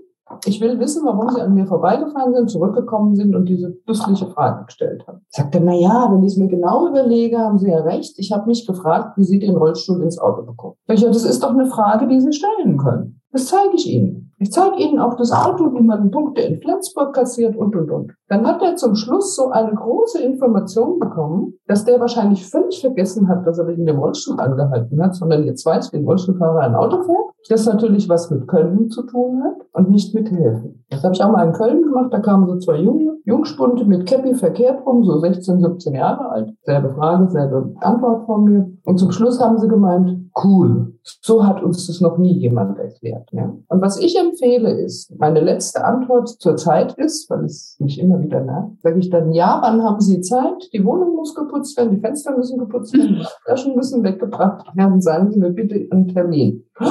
Ich 0.46 0.62
will 0.62 0.80
wissen, 0.80 1.06
warum 1.06 1.30
Sie 1.30 1.42
an 1.42 1.54
mir 1.54 1.66
vorbeigefahren 1.66 2.34
sind, 2.34 2.50
zurückgekommen 2.50 3.16
sind 3.16 3.36
und 3.36 3.46
diese 3.46 3.72
düssliche 3.88 4.28
Frage 4.28 4.66
gestellt 4.66 5.06
haben. 5.06 5.26
Sagte, 5.30 5.60
na 5.62 5.74
ja, 5.74 6.08
wenn 6.10 6.24
ich 6.24 6.34
es 6.34 6.38
mir 6.38 6.48
genau 6.48 6.88
überlege, 6.88 7.38
haben 7.38 7.58
Sie 7.58 7.70
ja 7.70 7.80
recht. 7.80 8.18
Ich 8.18 8.32
habe 8.32 8.48
mich 8.48 8.66
gefragt, 8.66 9.18
wie 9.18 9.24
Sie 9.24 9.40
den 9.40 9.56
Rollstuhl 9.56 10.02
ins 10.02 10.20
Auto 10.20 10.44
bekommen. 10.44 10.76
Ich, 10.88 11.04
das 11.04 11.26
ist 11.26 11.44
doch 11.44 11.52
eine 11.52 11.66
Frage, 11.68 12.08
die 12.08 12.22
Sie 12.22 12.32
stellen 12.32 12.78
können. 12.78 13.21
Das 13.32 13.46
zeige 13.46 13.76
ich 13.76 13.90
Ihnen. 13.90 14.34
Ich 14.40 14.52
zeige 14.52 14.78
Ihnen 14.78 15.00
auch 15.00 15.16
das 15.16 15.32
Auto, 15.32 15.72
wie 15.74 15.84
man 15.84 16.10
Punkte 16.10 16.42
in 16.42 16.60
Flensburg 16.60 17.14
kassiert 17.14 17.56
und, 17.56 17.76
und, 17.76 17.92
und. 17.92 18.12
Dann 18.28 18.46
hat 18.46 18.62
er 18.62 18.76
zum 18.76 18.96
Schluss 18.96 19.36
so 19.36 19.52
eine 19.52 19.74
große 19.74 20.22
Information 20.22 21.00
bekommen, 21.00 21.54
dass 21.68 21.86
der 21.86 22.00
wahrscheinlich 22.00 22.50
völlig 22.50 22.82
vergessen 22.82 23.28
hat, 23.28 23.46
dass 23.46 23.60
er 23.60 23.68
wegen 23.68 23.86
dem 23.86 24.00
Rollstuhl 24.00 24.40
angehalten 24.40 25.02
hat, 25.02 25.16
sondern 25.16 25.44
jetzt 25.44 25.66
weiß, 25.66 25.94
wie 25.94 25.98
ein 25.98 26.06
Rollstuhlfahrer 26.06 26.60
ein 26.62 26.76
Auto 26.76 27.04
fährt. 27.04 27.32
Das 27.50 27.66
natürlich 27.66 28.08
was 28.08 28.30
mit 28.32 28.48
Können 28.48 28.90
zu 28.90 29.04
tun 29.04 29.44
hat 29.44 29.66
und 29.74 29.90
nicht 29.90 30.14
mit 30.14 30.32
Helfen. 30.32 30.86
Das 30.90 31.04
habe 31.04 31.14
ich 31.14 31.24
auch 31.24 31.32
mal 31.32 31.48
in 31.48 31.54
Köln 31.54 31.82
gemacht. 31.82 32.12
Da 32.12 32.20
kamen 32.20 32.48
so 32.48 32.58
zwei 32.58 32.78
Junge, 32.78 33.18
Jungspunte 33.26 33.86
mit 33.86 34.08
Käppi 34.08 34.36
verkehrt 34.36 34.86
rum, 34.86 35.04
so 35.04 35.20
16, 35.20 35.60
17 35.60 35.96
Jahre 35.96 36.30
alt. 36.30 36.54
Selbe 36.64 36.90
Frage, 36.94 37.30
selbe 37.30 37.74
Antwort 37.82 38.26
von 38.26 38.44
mir. 38.44 38.72
Und 38.86 38.98
zum 38.98 39.12
Schluss 39.12 39.40
haben 39.40 39.60
sie 39.60 39.68
gemeint, 39.68 40.31
cool. 40.44 40.94
So 41.22 41.46
hat 41.46 41.64
uns 41.64 41.88
das 41.88 42.02
noch 42.02 42.18
nie 42.18 42.38
jemand 42.38 42.78
erklärt. 42.78 43.30
Ja. 43.32 43.54
Und 43.68 43.82
was 43.82 44.00
ich 44.00 44.18
empfehle 44.18 44.72
ist, 44.72 45.18
meine 45.20 45.42
letzte 45.42 45.84
Antwort 45.84 46.30
zur 46.30 46.56
Zeit 46.56 46.94
ist, 46.94 47.30
weil 47.30 47.46
es 47.46 47.78
mich 47.80 48.00
immer 48.00 48.22
wieder 48.22 48.42
nervt, 48.42 48.82
sage 48.82 49.00
ich 49.00 49.10
dann, 49.10 49.32
ja, 49.32 49.60
wann 49.62 49.84
haben 49.84 50.00
Sie 50.00 50.22
Zeit? 50.22 50.70
Die 50.74 50.86
Wohnung 50.86 51.16
muss 51.16 51.36
geputzt 51.36 51.78
werden, 51.78 51.92
die 51.92 52.02
Fenster 52.02 52.36
müssen 52.36 52.58
geputzt 52.58 52.94
werden, 52.94 53.16
die 53.16 53.26
Flaschen 53.46 53.76
müssen 53.76 54.04
weggebracht 54.04 54.76
werden. 54.76 55.02
Sagen 55.02 55.32
Sie 55.32 55.40
mir 55.40 55.52
bitte 55.52 55.88
einen 55.92 56.08
Termin. 56.08 56.66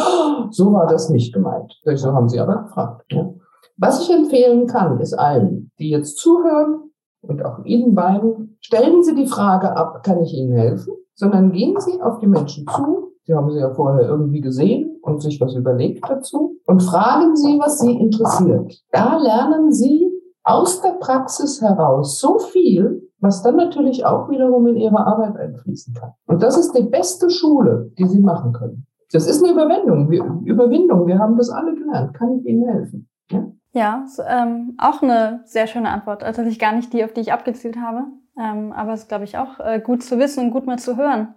So 0.53 0.73
war 0.73 0.89
das 0.89 1.11
nicht 1.11 1.33
gemeint. 1.33 1.79
So 1.85 2.13
haben 2.13 2.29
Sie 2.29 2.41
aber 2.41 2.65
gefragt. 2.65 3.05
Ja. 3.13 3.33
Was 3.77 4.03
ich 4.03 4.15
empfehlen 4.15 4.67
kann, 4.67 4.99
ist 5.01 5.15
allen, 5.15 5.71
die 5.79 5.91
jetzt 5.91 6.19
zuhören 6.19 6.91
und 7.23 7.45
auch 7.45 7.65
Ihnen 7.65 7.95
beiden, 7.95 8.59
stellen 8.61 9.03
Sie 9.03 9.15
die 9.15 9.27
Frage 9.27 9.77
ab, 9.77 10.03
kann 10.03 10.21
ich 10.21 10.35
Ihnen 10.35 10.53
helfen? 10.53 10.95
Sondern 11.15 11.53
gehen 11.53 11.79
Sie 11.79 12.01
auf 12.03 12.19
die 12.19 12.27
Menschen 12.27 12.67
zu, 12.67 13.10
Sie 13.31 13.37
haben 13.37 13.53
sie 13.53 13.61
ja 13.61 13.71
vorher 13.71 14.09
irgendwie 14.09 14.41
gesehen 14.41 14.99
und 15.03 15.23
sich 15.23 15.41
was 15.41 15.55
überlegt 15.55 16.05
dazu 16.11 16.57
und 16.67 16.83
fragen 16.83 17.37
Sie, 17.37 17.61
was 17.61 17.79
Sie 17.79 17.93
interessiert. 17.93 18.83
Da 18.91 19.19
lernen 19.19 19.71
Sie 19.71 20.11
aus 20.43 20.83
der 20.83 20.97
Praxis 20.99 21.63
heraus 21.63 22.19
so 22.19 22.41
viel, 22.41 23.09
was 23.21 23.45
dann 23.45 23.55
natürlich 23.55 24.05
auch 24.05 24.29
wiederum 24.31 24.67
in 24.67 24.75
Ihre 24.75 25.07
Arbeit 25.07 25.37
einfließen 25.37 25.95
kann. 25.95 26.11
Und 26.27 26.43
das 26.43 26.59
ist 26.59 26.73
die 26.73 26.83
beste 26.83 27.31
Schule, 27.31 27.93
die 27.97 28.07
Sie 28.07 28.19
machen 28.19 28.53
können. 28.53 28.85
Das 29.13 29.29
ist 29.29 29.45
eine 29.45 29.53
Überwindung. 29.53 30.11
Wir, 30.11 30.25
Überwindung. 30.45 31.07
Wir 31.07 31.21
haben 31.21 31.37
das 31.37 31.51
alle 31.51 31.77
gelernt. 31.77 32.15
Kann 32.15 32.33
ich 32.33 32.45
Ihnen 32.45 32.69
helfen? 32.69 33.09
Ja, 33.31 33.45
ja 33.71 34.05
ist, 34.05 34.21
ähm, 34.29 34.77
auch 34.77 35.03
eine 35.03 35.43
sehr 35.45 35.69
schöne 35.69 35.91
Antwort. 35.91 36.23
Tatsächlich 36.23 36.59
gar 36.59 36.75
nicht 36.75 36.93
die, 36.93 37.05
auf 37.05 37.13
die 37.13 37.21
ich 37.21 37.33
abgezielt 37.33 37.77
habe. 37.77 38.07
Ähm, 38.37 38.73
aber 38.73 38.95
es 38.95 39.03
ist, 39.03 39.09
glaube 39.09 39.23
ich, 39.23 39.39
auch 39.39 39.61
äh, 39.61 39.79
gut 39.79 40.03
zu 40.03 40.19
wissen 40.19 40.47
und 40.47 40.51
gut 40.51 40.67
mal 40.67 40.81
zu 40.81 40.97
hören. 40.97 41.37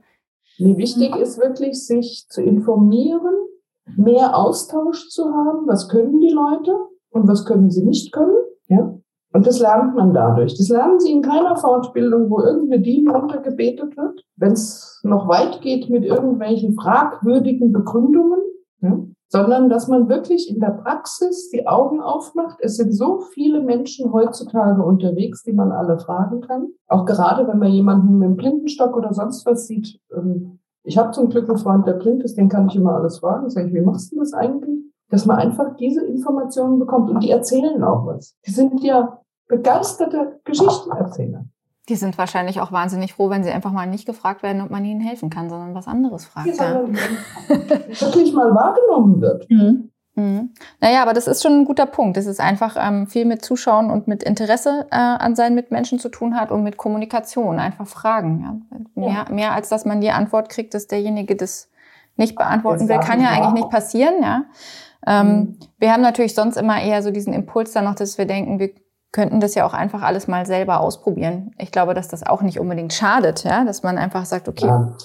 Nee, 0.60 0.78
wichtig 0.78 1.16
ist 1.16 1.40
wirklich, 1.40 1.86
sich 1.86 2.26
zu 2.30 2.42
informieren, 2.42 3.36
mehr 3.98 4.38
Austausch 4.38 5.10
zu 5.10 5.26
haben. 5.26 5.68
Was 5.68 5.90
können 5.90 6.20
die 6.20 6.32
Leute 6.32 6.76
und 7.10 7.28
was 7.28 7.46
können 7.46 7.70
sie 7.70 7.84
nicht 7.84 8.12
können? 8.12 8.38
Ja. 8.68 8.98
Und 9.34 9.48
das 9.48 9.60
lernt 9.60 9.96
man 9.96 10.14
dadurch. 10.14 10.56
Das 10.56 10.70
lernen 10.70 11.00
sie 11.00 11.12
in 11.12 11.24
keiner 11.24 11.56
Fortbildung, 11.56 12.30
wo 12.30 12.40
irgendeine 12.42 12.82
DIN 12.82 13.10
runtergebetet 13.10 13.98
wird. 13.98 14.24
Wenn 14.36 14.52
es 14.52 15.02
noch 15.04 15.28
weit 15.28 15.62
geht 15.62 15.90
mit 15.90 16.06
irgendwelchen 16.06 16.76
fragwürdigen 16.76 17.72
Begründungen, 17.72 18.40
ja, 18.82 19.00
sondern 19.34 19.68
dass 19.68 19.88
man 19.88 20.10
wirklich 20.10 20.48
in 20.48 20.60
der 20.60 20.80
Praxis 20.84 21.50
die 21.50 21.66
Augen 21.66 22.00
aufmacht. 22.00 22.60
Es 22.62 22.78
sind 22.78 22.92
so 22.92 23.22
viele 23.34 23.64
Menschen 23.64 24.14
heutzutage 24.14 24.84
unterwegs, 24.84 25.42
die 25.42 25.54
man 25.54 25.72
alle 25.72 25.98
fragen 25.98 26.42
kann. 26.42 26.68
Auch 26.88 27.04
gerade, 27.06 27.48
wenn 27.48 27.58
man 27.58 27.72
jemanden 27.72 28.20
mit 28.20 28.28
einem 28.28 28.38
Blindenstock 28.38 28.96
oder 28.96 29.12
sonst 29.12 29.44
was 29.48 29.66
sieht. 29.66 30.00
Ähm, 30.16 30.60
ich 30.84 31.00
habe 31.00 31.10
zum 31.14 31.30
Glück 31.30 31.50
einen 31.50 31.58
Freund, 31.58 31.88
der 31.88 31.94
blind 31.94 32.22
ist, 32.24 32.38
den 32.38 32.48
kann 32.48 32.68
ich 32.68 32.76
immer 32.76 32.94
alles 32.94 33.18
fragen. 33.18 33.50
Sag 33.50 33.66
ich, 33.66 33.74
wie 33.74 33.82
machst 33.82 34.12
du 34.12 34.20
das 34.20 34.34
eigentlich? 34.34 34.86
Dass 35.10 35.26
man 35.26 35.38
einfach 35.38 35.78
diese 35.78 36.06
Informationen 36.06 36.78
bekommt 36.78 37.10
und 37.10 37.24
die 37.24 37.32
erzählen 37.32 37.84
auch 37.84 38.06
was. 38.06 38.38
Die 38.46 38.52
sind 38.52 38.84
ja 38.84 39.20
begeisterte 39.48 40.42
Geschichtenerzähler. 40.44 41.46
Die 41.90 41.96
sind 41.96 42.18
wahrscheinlich 42.18 42.62
auch 42.62 42.72
wahnsinnig 42.72 43.14
froh, 43.14 43.30
wenn 43.30 43.44
sie 43.44 43.52
einfach 43.52 43.72
mal 43.72 43.88
nicht 43.88 44.06
gefragt 44.06 44.42
werden, 44.42 44.62
ob 44.62 44.70
man 44.70 44.86
ihnen 44.86 45.02
helfen 45.02 45.30
kann, 45.30 45.50
sondern 45.50 45.76
was 45.76 45.88
anderes 45.88 46.26
fragt. 46.26 46.48
Ja, 46.48 46.82
wirklich 46.88 48.34
mal 48.34 48.56
wahrgenommen 48.56 49.20
wird. 49.22 49.50
Mhm. 49.50 49.90
Mhm. 50.16 50.52
Naja, 50.80 51.02
aber 51.02 51.14
das 51.14 51.28
ist 51.28 51.42
schon 51.42 51.54
ein 51.54 51.66
guter 51.66 51.88
Punkt. 51.88 52.18
Es 52.18 52.28
ist 52.28 52.40
einfach 52.40 52.78
ähm, 52.80 53.08
viel 53.08 53.26
mit 53.26 53.44
Zuschauen 53.44 53.90
und 53.90 54.08
mit 54.08 54.24
Interesse 54.24 54.86
äh, 54.92 54.96
an 54.96 55.36
seinen 55.36 55.56
Mitmenschen 55.56 55.98
zu 55.98 56.10
tun 56.10 56.36
hat 56.40 56.52
und 56.52 56.64
mit 56.64 56.78
Kommunikation. 56.78 57.60
Einfach 57.60 57.88
fragen. 57.88 58.42
Ja. 58.42 58.80
Mehr, 58.96 59.26
ja. 59.28 59.34
mehr 59.34 59.52
als 59.54 59.70
dass 59.70 59.86
man 59.86 60.02
die 60.02 60.12
Antwort 60.12 60.50
kriegt, 60.50 60.76
dass 60.76 60.88
derjenige 60.88 61.36
das 61.36 61.70
nicht 62.16 62.36
beantworten 62.36 62.88
will, 62.88 63.00
kann 63.00 63.22
ja 63.22 63.30
eigentlich 63.30 63.64
nicht 63.64 63.70
passieren. 63.70 64.22
Ja. 64.22 64.44
Ähm, 65.08 65.28
mhm. 65.28 65.58
Wir 65.80 65.92
haben 65.92 66.02
natürlich 66.02 66.36
sonst 66.36 66.58
immer 66.58 66.80
eher 66.80 67.02
so 67.02 67.10
diesen 67.10 67.34
Impuls 67.34 67.72
dann 67.72 67.86
noch, 67.86 67.96
dass 67.96 68.20
wir 68.20 68.26
denken, 68.26 68.60
wir 68.60 68.70
könnten 69.14 69.40
das 69.40 69.56
ja 69.56 69.66
auch 69.66 69.74
einfach 69.74 70.02
alles 70.02 70.28
mal 70.28 70.46
selber 70.46 70.82
ausprobieren. 70.82 71.52
Ich 71.58 71.72
glaube, 71.72 71.94
dass 71.94 72.10
das 72.10 72.26
auch 72.26 72.42
nicht 72.42 72.60
unbedingt 72.60 72.92
schadet, 72.92 73.46
ja, 73.46 73.64
dass 73.64 73.84
man 73.84 73.98
einfach 73.98 74.26
sagt, 74.26 74.50
okay. 74.50 74.66
Ja. 74.66 74.98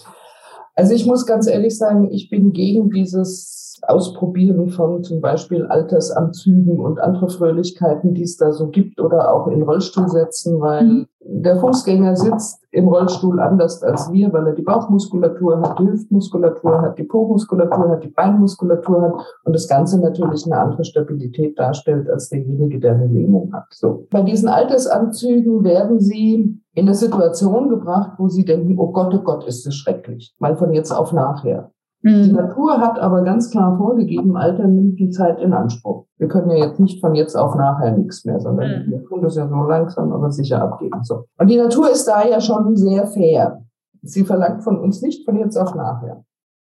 Also 0.74 0.94
ich 0.94 1.06
muss 1.06 1.26
ganz 1.26 1.46
ehrlich 1.46 1.76
sagen, 1.78 2.10
ich 2.10 2.30
bin 2.30 2.52
gegen 2.52 2.90
dieses 2.90 3.57
Ausprobieren 3.82 4.68
von 4.68 5.02
zum 5.02 5.20
Beispiel 5.20 5.66
Altersanzügen 5.66 6.78
und 6.78 7.00
andere 7.00 7.28
Fröhlichkeiten, 7.28 8.14
die 8.14 8.22
es 8.22 8.36
da 8.36 8.52
so 8.52 8.68
gibt, 8.68 9.00
oder 9.00 9.32
auch 9.32 9.48
in 9.48 9.62
Rollstuhl 9.62 10.08
setzen, 10.08 10.60
weil 10.60 10.84
mhm. 10.84 11.06
der 11.20 11.56
Fußgänger 11.56 12.16
sitzt 12.16 12.62
im 12.70 12.88
Rollstuhl 12.88 13.40
anders 13.40 13.82
als 13.82 14.12
wir, 14.12 14.32
weil 14.32 14.46
er 14.46 14.54
die 14.54 14.62
Bauchmuskulatur 14.62 15.60
hat, 15.60 15.78
die 15.78 15.88
Hüftmuskulatur 15.88 16.82
hat, 16.82 16.98
die 16.98 17.04
Po-Muskulatur 17.04 17.88
hat, 17.88 18.04
die 18.04 18.08
Beinmuskulatur 18.08 19.02
hat 19.02 19.14
und 19.44 19.54
das 19.54 19.68
Ganze 19.68 20.00
natürlich 20.00 20.44
eine 20.46 20.60
andere 20.60 20.84
Stabilität 20.84 21.58
darstellt 21.58 22.08
als 22.10 22.28
derjenige, 22.28 22.78
der 22.78 22.94
eine 22.94 23.06
Lähmung 23.06 23.52
hat. 23.52 23.66
So. 23.70 24.06
Bei 24.10 24.22
diesen 24.22 24.48
Altersanzügen 24.48 25.64
werden 25.64 26.00
sie 26.00 26.60
in 26.74 26.86
eine 26.86 26.94
Situation 26.94 27.68
gebracht, 27.68 28.12
wo 28.18 28.28
sie 28.28 28.44
denken, 28.44 28.78
oh 28.78 28.92
Gott, 28.92 29.12
oh 29.14 29.22
Gott, 29.22 29.44
ist 29.46 29.66
das 29.66 29.74
schrecklich. 29.74 30.34
Mal 30.38 30.56
von 30.56 30.72
jetzt 30.72 30.92
auf 30.92 31.12
nachher. 31.12 31.72
Die 32.04 32.30
mhm. 32.30 32.36
Natur 32.36 32.78
hat 32.78 32.98
aber 33.00 33.22
ganz 33.22 33.50
klar 33.50 33.76
vorgegeben, 33.76 34.36
Alter 34.36 34.68
nimmt 34.68 35.00
die 35.00 35.10
Zeit 35.10 35.40
in 35.40 35.52
Anspruch. 35.52 36.06
Wir 36.18 36.28
können 36.28 36.50
ja 36.50 36.66
jetzt 36.66 36.78
nicht 36.78 37.00
von 37.00 37.14
jetzt 37.14 37.34
auf 37.34 37.56
nachher 37.56 37.96
nichts 37.96 38.24
mehr, 38.24 38.38
sondern 38.38 38.86
mhm. 38.86 38.90
wir 38.90 39.04
tun 39.04 39.22
das 39.22 39.36
ja 39.36 39.48
so 39.48 39.62
langsam, 39.62 40.12
aber 40.12 40.30
sicher 40.30 40.62
abgeben. 40.62 41.02
So. 41.02 41.24
Und 41.38 41.50
die 41.50 41.56
Natur 41.56 41.90
ist 41.90 42.06
da 42.06 42.24
ja 42.24 42.40
schon 42.40 42.76
sehr 42.76 43.06
fair. 43.06 43.62
Sie 44.02 44.24
verlangt 44.24 44.62
von 44.62 44.78
uns 44.78 45.02
nicht 45.02 45.24
von 45.24 45.36
jetzt 45.36 45.56
auf 45.56 45.74
nachher. 45.74 46.24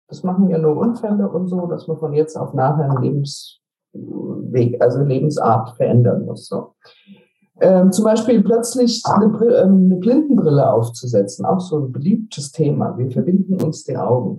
Das 0.09 0.23
machen 0.23 0.51
ja 0.51 0.59
nur 0.59 0.77
Unfälle 0.77 1.31
und 1.31 1.47
so, 1.47 1.67
dass 1.67 1.89
man 1.89 1.97
von 1.97 2.13
jetzt 2.13 2.37
auf 2.37 2.53
nachher 2.53 2.91
einen 2.91 3.03
Lebensweg, 3.03 4.83
also 4.83 5.03
Lebensart 5.03 5.71
verändern 5.77 6.27
muss. 6.27 6.47
So. 6.47 6.75
Ähm, 7.61 7.91
zum 7.93 8.05
Beispiel 8.05 8.43
plötzlich 8.43 9.03
eine, 9.07 9.27
ähm, 9.27 9.85
eine 9.87 9.97
Blindenbrille 9.97 10.71
aufzusetzen, 10.71 11.47
auch 11.47 11.61
so 11.61 11.79
ein 11.79 11.93
beliebtes 11.93 12.53
Thema. 12.53 12.99
Wir 12.99 13.11
verbinden 13.11 13.63
uns 13.63 13.85
die 13.85 13.97
Augen. 13.97 14.37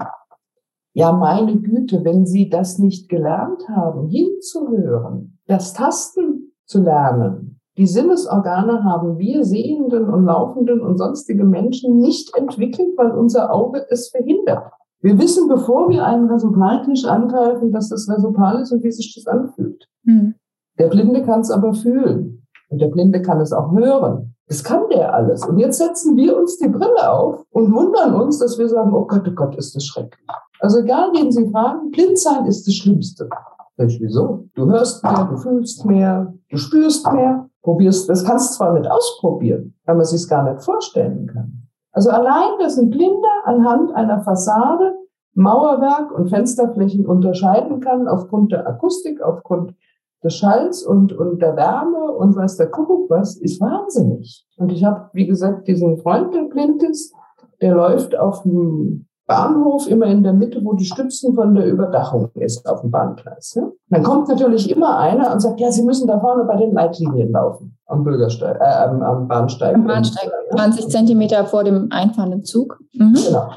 Ja, 0.93 1.11
meine 1.11 1.57
Güte, 1.57 2.03
wenn 2.03 2.25
Sie 2.25 2.49
das 2.49 2.77
nicht 2.77 3.09
gelernt 3.09 3.67
haben, 3.67 4.09
hinzuhören, 4.09 5.39
das 5.47 5.73
Tasten 5.73 6.53
zu 6.65 6.81
lernen, 6.81 7.59
die 7.77 7.87
Sinnesorgane 7.87 8.83
haben 8.83 9.17
wir 9.17 9.43
Sehenden 9.43 10.07
und 10.07 10.25
Laufenden 10.25 10.79
und 10.81 10.97
sonstige 10.97 11.43
Menschen 11.43 11.97
nicht 11.97 12.37
entwickelt, 12.37 12.89
weil 12.97 13.11
unser 13.11 13.51
Auge 13.51 13.83
es 13.89 14.09
verhindert. 14.09 14.71
Wir 15.01 15.17
wissen, 15.17 15.49
bevor 15.49 15.89
wir 15.89 16.05
einen 16.05 16.29
Resopaltisch 16.29 17.05
angreifen, 17.05 17.71
dass 17.71 17.89
das 17.89 18.07
Resopal 18.07 18.61
ist 18.61 18.71
und 18.71 18.83
wie 18.83 18.91
sich 18.91 19.15
das 19.15 19.25
anfühlt. 19.25 19.87
Mhm. 20.03 20.35
Der 20.77 20.87
Blinde 20.87 21.23
kann 21.23 21.41
es 21.41 21.49
aber 21.49 21.73
fühlen 21.73 22.45
und 22.69 22.79
der 22.79 22.87
Blinde 22.87 23.21
kann 23.23 23.41
es 23.41 23.51
auch 23.51 23.71
hören. 23.71 24.35
Das 24.47 24.63
kann 24.63 24.83
der 24.89 25.13
alles. 25.13 25.43
Und 25.45 25.57
jetzt 25.57 25.79
setzen 25.79 26.15
wir 26.15 26.37
uns 26.37 26.57
die 26.57 26.67
Brille 26.67 27.11
auf 27.11 27.43
und 27.49 27.73
wundern 27.73 28.13
uns, 28.13 28.37
dass 28.37 28.59
wir 28.59 28.69
sagen, 28.69 28.93
oh 28.93 29.05
Gott, 29.07 29.27
oh 29.27 29.33
Gott, 29.33 29.55
ist 29.55 29.75
das 29.75 29.85
schrecklich. 29.85 30.27
Also 30.63 30.79
egal, 30.79 31.09
wen 31.13 31.29
Sie 31.29 31.49
fragen, 31.49 31.91
blind 31.91 32.17
sein 32.17 32.45
ist 32.45 32.65
das 32.65 32.75
Schlimmste. 32.75 33.27
Ich, 33.79 33.99
wieso? 33.99 34.45
Du 34.55 34.65
hörst 34.67 35.03
mehr, 35.03 35.27
du 35.29 35.35
fühlst 35.35 35.85
mehr, 35.85 36.33
du 36.49 36.55
spürst 36.55 37.11
mehr, 37.11 37.49
probierst, 37.63 38.07
das 38.07 38.23
kannst 38.23 38.51
du 38.51 38.57
zwar 38.57 38.73
nicht 38.79 38.89
ausprobieren, 38.89 39.75
weil 39.83 39.95
man 39.97 40.05
sich 40.05 40.25
gar 40.29 40.49
nicht 40.49 40.63
vorstellen 40.63 41.27
kann. 41.27 41.67
Also 41.91 42.11
allein, 42.11 42.59
dass 42.59 42.77
ein 42.77 42.89
Blinder 42.89 43.41
anhand 43.43 43.93
einer 43.93 44.21
Fassade 44.21 44.95
Mauerwerk 45.33 46.17
und 46.17 46.29
Fensterflächen 46.29 47.07
unterscheiden 47.07 47.81
kann 47.81 48.07
aufgrund 48.07 48.53
der 48.53 48.65
Akustik, 48.65 49.21
aufgrund 49.21 49.75
des 50.23 50.33
Schalls 50.33 50.81
und, 50.81 51.11
und 51.11 51.41
der 51.41 51.57
Wärme 51.57 52.13
und 52.13 52.37
was 52.37 52.55
der 52.55 52.69
Kuckuck 52.69 53.09
was, 53.09 53.35
ist 53.35 53.59
wahnsinnig. 53.59 54.47
Und 54.55 54.71
ich 54.71 54.85
habe, 54.85 55.09
wie 55.11 55.27
gesagt, 55.27 55.67
diesen 55.67 55.97
Freund, 55.97 56.33
der 56.33 56.43
blind 56.43 56.83
ist, 56.83 57.13
der 57.59 57.75
läuft 57.75 58.17
auf 58.17 58.43
dem 58.43 59.07
Bahnhof 59.25 59.87
immer 59.87 60.07
in 60.07 60.23
der 60.23 60.33
Mitte, 60.33 60.63
wo 60.63 60.73
die 60.73 60.85
Stützen 60.85 61.33
von 61.33 61.55
der 61.55 61.65
Überdachung 61.65 62.29
ist, 62.35 62.67
auf 62.67 62.81
dem 62.81 62.91
Bahngleis. 62.91 63.55
Ne? 63.55 63.71
Dann 63.89 64.03
kommt 64.03 64.27
natürlich 64.27 64.69
immer 64.69 64.97
einer 64.97 65.31
und 65.31 65.39
sagt, 65.39 65.59
ja, 65.59 65.71
Sie 65.71 65.83
müssen 65.83 66.07
da 66.07 66.19
vorne 66.19 66.43
bei 66.43 66.57
den 66.57 66.73
Leitlinien 66.73 67.31
laufen, 67.31 67.77
am 67.85 68.03
Bürgersteig, 68.03 68.59
äh, 68.59 68.63
am, 68.63 69.01
am 69.01 69.27
Bahnsteig. 69.27 69.75
Am 69.75 69.85
Bahnsteig, 69.85 70.29
20 70.51 70.89
Zentimeter 70.89 71.45
vor 71.45 71.63
dem 71.63 71.87
einfahrenden 71.89 72.43
Zug. 72.43 72.79
Mhm. 72.93 73.13
Genau. 73.13 73.49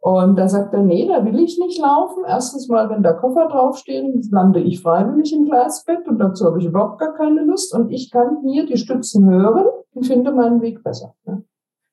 Und 0.00 0.36
da 0.36 0.48
sagt 0.48 0.72
er, 0.72 0.82
nee, 0.82 1.08
da 1.08 1.24
will 1.24 1.40
ich 1.40 1.58
nicht 1.58 1.80
laufen. 1.80 2.22
Erstens 2.28 2.68
mal, 2.68 2.88
wenn 2.88 3.02
da 3.02 3.12
Koffer 3.12 3.48
draufstehen, 3.48 4.22
lande 4.30 4.60
ich 4.60 4.80
freiwillig 4.80 5.32
im 5.32 5.46
Gleisbett 5.46 6.06
und 6.06 6.18
dazu 6.18 6.46
habe 6.46 6.60
ich 6.60 6.64
überhaupt 6.64 7.00
gar 7.00 7.12
keine 7.14 7.42
Lust. 7.42 7.74
Und 7.74 7.90
ich 7.90 8.12
kann 8.12 8.38
hier 8.44 8.66
die 8.66 8.76
Stützen 8.76 9.28
hören 9.28 9.64
und 9.94 10.06
finde 10.06 10.30
meinen 10.30 10.62
Weg 10.62 10.84
besser. 10.84 11.14
Ne? 11.24 11.42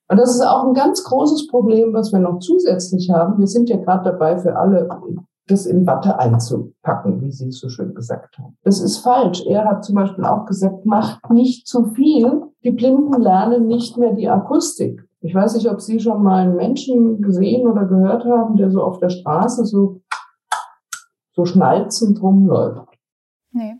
Und 0.09 0.17
das 0.17 0.35
ist 0.35 0.41
auch 0.41 0.65
ein 0.65 0.73
ganz 0.73 1.03
großes 1.03 1.47
Problem, 1.47 1.93
was 1.93 2.11
wir 2.11 2.19
noch 2.19 2.39
zusätzlich 2.39 3.09
haben. 3.09 3.39
Wir 3.39 3.47
sind 3.47 3.69
ja 3.69 3.77
gerade 3.77 4.11
dabei, 4.11 4.37
für 4.37 4.55
alle 4.55 4.87
das 5.47 5.65
in 5.65 5.85
Watte 5.85 6.17
einzupacken, 6.19 7.21
wie 7.21 7.31
Sie 7.31 7.47
es 7.47 7.59
so 7.59 7.67
schön 7.67 7.93
gesagt 7.93 8.37
haben. 8.37 8.57
Das 8.63 8.79
ist 8.79 8.99
falsch. 8.99 9.43
Er 9.45 9.65
hat 9.65 9.83
zum 9.83 9.95
Beispiel 9.95 10.23
auch 10.23 10.45
gesagt, 10.45 10.85
macht 10.85 11.29
nicht 11.29 11.67
zu 11.67 11.85
viel. 11.85 12.43
Die 12.63 12.71
Blinden 12.71 13.21
lernen 13.21 13.67
nicht 13.67 13.97
mehr 13.97 14.13
die 14.13 14.29
Akustik. 14.29 15.05
Ich 15.19 15.35
weiß 15.35 15.55
nicht, 15.55 15.69
ob 15.69 15.81
Sie 15.81 15.99
schon 15.99 16.23
mal 16.23 16.43
einen 16.43 16.55
Menschen 16.55 17.21
gesehen 17.21 17.67
oder 17.67 17.85
gehört 17.85 18.25
haben, 18.25 18.55
der 18.55 18.71
so 18.71 18.83
auf 18.83 18.99
der 18.99 19.09
Straße 19.09 19.65
so, 19.65 20.01
so 21.33 21.45
schnalzend 21.45 22.21
rumläuft. 22.21 22.87
Nee. 23.51 23.75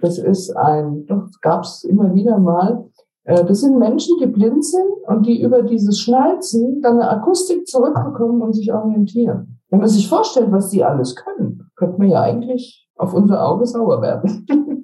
Das 0.00 0.18
ist 0.18 0.56
ein, 0.56 1.06
das 1.06 1.40
gab 1.40 1.64
es 1.64 1.84
immer 1.84 2.14
wieder 2.14 2.38
mal. 2.38 2.89
Äh, 3.24 3.44
das 3.44 3.60
sind 3.60 3.78
Menschen, 3.78 4.16
die 4.20 4.26
blind 4.26 4.64
sind 4.64 4.90
und 5.06 5.26
die 5.26 5.42
über 5.42 5.62
dieses 5.62 6.00
Schnalzen 6.00 6.80
dann 6.82 7.00
eine 7.00 7.10
Akustik 7.10 7.66
zurückbekommen 7.66 8.42
und 8.42 8.54
sich 8.54 8.72
orientieren. 8.72 9.60
Wenn 9.70 9.80
man 9.80 9.88
sich 9.88 10.08
vorstellt, 10.08 10.50
was 10.50 10.70
die 10.70 10.84
alles 10.84 11.14
können, 11.14 11.70
könnte 11.76 11.98
man 11.98 12.08
ja 12.08 12.22
eigentlich 12.22 12.88
auf 12.96 13.14
unser 13.14 13.46
Auge 13.46 13.66
sauer 13.66 14.02
werden. 14.02 14.46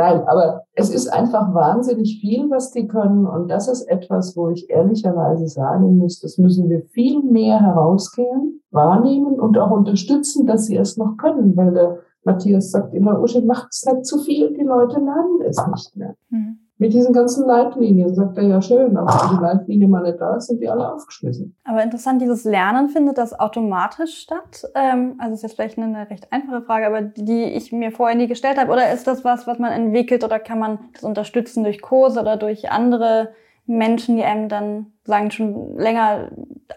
Nein, 0.00 0.22
aber 0.28 0.62
es 0.74 0.90
ist 0.90 1.08
einfach 1.08 1.52
wahnsinnig 1.54 2.20
viel, 2.20 2.48
was 2.50 2.70
die 2.70 2.86
können. 2.86 3.26
Und 3.26 3.48
das 3.48 3.66
ist 3.66 3.82
etwas, 3.88 4.36
wo 4.36 4.48
ich 4.48 4.70
ehrlicherweise 4.70 5.48
sagen 5.48 5.98
muss, 5.98 6.20
das 6.20 6.38
müssen 6.38 6.68
wir 6.68 6.82
viel 6.82 7.20
mehr 7.22 7.60
herausgehen, 7.60 8.62
wahrnehmen 8.70 9.40
und 9.40 9.58
auch 9.58 9.72
unterstützen, 9.72 10.46
dass 10.46 10.66
sie 10.66 10.76
es 10.76 10.96
noch 10.96 11.16
können. 11.16 11.56
Weil 11.56 11.72
der 11.72 11.98
Matthias 12.22 12.70
sagt 12.70 12.94
immer, 12.94 13.20
Usche, 13.20 13.42
macht 13.42 13.68
es 13.72 13.84
nicht 13.86 14.06
zu 14.06 14.18
viel, 14.18 14.52
die 14.52 14.62
Leute 14.62 15.00
lernen 15.00 15.40
es 15.44 15.58
nicht 15.66 15.96
mehr. 15.96 16.14
Mhm 16.28 16.67
mit 16.78 16.92
diesen 16.92 17.12
ganzen 17.12 17.46
Leitlinien. 17.46 18.14
Sagt 18.14 18.38
er 18.38 18.44
ja 18.44 18.62
schön, 18.62 18.96
aber 18.96 19.10
wenn 19.10 19.36
die 19.36 19.42
Leitlinie 19.42 19.88
mal 19.88 20.02
nicht 20.02 20.20
da 20.20 20.36
ist, 20.36 20.46
sind 20.46 20.60
die 20.60 20.68
alle 20.68 20.92
aufgeschmissen. 20.92 21.56
Aber 21.64 21.82
interessant, 21.82 22.22
dieses 22.22 22.44
Lernen 22.44 22.88
findet 22.88 23.18
das 23.18 23.38
automatisch 23.38 24.18
statt? 24.18 24.64
Ähm, 24.74 25.16
also 25.18 25.34
ist 25.34 25.42
jetzt 25.42 25.56
vielleicht 25.56 25.78
eine 25.78 26.08
recht 26.08 26.32
einfache 26.32 26.62
Frage, 26.62 26.86
aber 26.86 27.02
die 27.02 27.44
ich 27.44 27.72
mir 27.72 27.90
vorher 27.90 28.16
nie 28.16 28.28
gestellt 28.28 28.58
habe. 28.58 28.72
Oder 28.72 28.92
ist 28.92 29.06
das 29.06 29.24
was, 29.24 29.46
was 29.46 29.58
man 29.58 29.72
entwickelt 29.72 30.24
oder 30.24 30.38
kann 30.38 30.58
man 30.58 30.78
das 30.94 31.02
unterstützen 31.02 31.64
durch 31.64 31.82
Kurse 31.82 32.20
oder 32.20 32.36
durch 32.36 32.70
andere 32.70 33.30
Menschen, 33.66 34.16
die 34.16 34.24
einem 34.24 34.48
dann 34.48 34.86
sagen, 35.04 35.30
schon 35.30 35.76
länger 35.76 36.30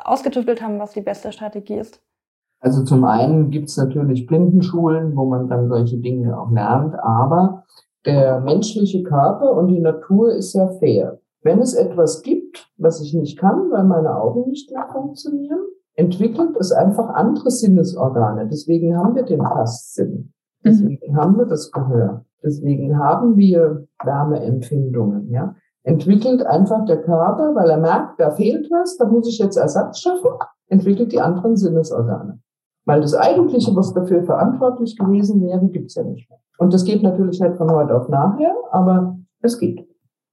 ausgetüftelt 0.04 0.62
haben, 0.62 0.80
was 0.80 0.92
die 0.92 1.02
beste 1.02 1.32
Strategie 1.32 1.76
ist? 1.76 2.02
Also 2.60 2.84
zum 2.84 3.04
einen 3.06 3.50
gibt 3.50 3.70
es 3.70 3.78
natürlich 3.78 4.28
Blindenschulen, 4.28 5.16
wo 5.16 5.26
man 5.26 5.48
dann 5.48 5.68
solche 5.68 5.98
Dinge 5.98 6.40
auch 6.40 6.52
lernt, 6.52 6.94
aber 7.00 7.66
der 8.06 8.40
menschliche 8.40 9.04
Körper 9.04 9.54
und 9.56 9.68
die 9.68 9.80
Natur 9.80 10.34
ist 10.34 10.54
ja 10.54 10.68
fair. 10.80 11.20
Wenn 11.44 11.60
es 11.60 11.74
etwas 11.74 12.22
gibt, 12.22 12.70
was 12.78 13.02
ich 13.02 13.14
nicht 13.14 13.38
kann, 13.40 13.72
weil 13.72 13.84
meine 13.84 14.16
Augen 14.16 14.50
nicht 14.50 14.72
mehr 14.72 14.88
funktionieren, 14.92 15.60
entwickelt 15.96 16.56
es 16.60 16.72
einfach 16.72 17.10
andere 17.10 17.50
Sinnesorgane. 17.50 18.48
Deswegen 18.48 18.98
haben 18.98 19.16
wir 19.16 19.24
den 19.24 19.40
Tastsinn. 19.40 20.34
Deswegen 20.64 21.14
mhm. 21.14 21.18
haben 21.18 21.38
wir 21.38 21.46
das 21.46 21.72
Gehör. 21.72 22.26
Deswegen 22.44 22.98
haben 22.98 23.38
wir 23.38 23.88
Wärmeempfindungen, 24.04 25.30
ja. 25.30 25.56
Entwickelt 25.84 26.46
einfach 26.46 26.86
der 26.86 27.02
Körper, 27.02 27.56
weil 27.56 27.70
er 27.70 27.80
merkt, 27.80 28.20
da 28.20 28.30
fehlt 28.30 28.70
was, 28.70 28.98
da 28.98 29.06
muss 29.08 29.28
ich 29.28 29.40
jetzt 29.40 29.58
Ersatz 29.58 30.00
schaffen, 30.00 30.30
entwickelt 30.68 31.12
die 31.12 31.20
anderen 31.20 31.56
Sinnesorgane. 31.56 32.40
Weil 32.86 33.02
das 33.02 33.14
Eigentliche, 33.14 33.76
was 33.76 33.94
dafür 33.94 34.24
verantwortlich 34.24 34.98
gewesen 34.98 35.42
wäre, 35.42 35.68
gibt's 35.68 35.96
ja 35.96 36.04
nicht 36.04 36.30
mehr. 36.30 36.40
Und 36.58 36.74
das 36.74 36.84
geht 36.84 37.04
natürlich 37.04 37.40
nicht 37.40 37.58
von 37.58 37.72
heute 37.72 37.96
auf 37.96 38.10
nachher, 38.10 38.56
aber 38.72 39.18
es 39.42 39.60
geht. 39.60 39.88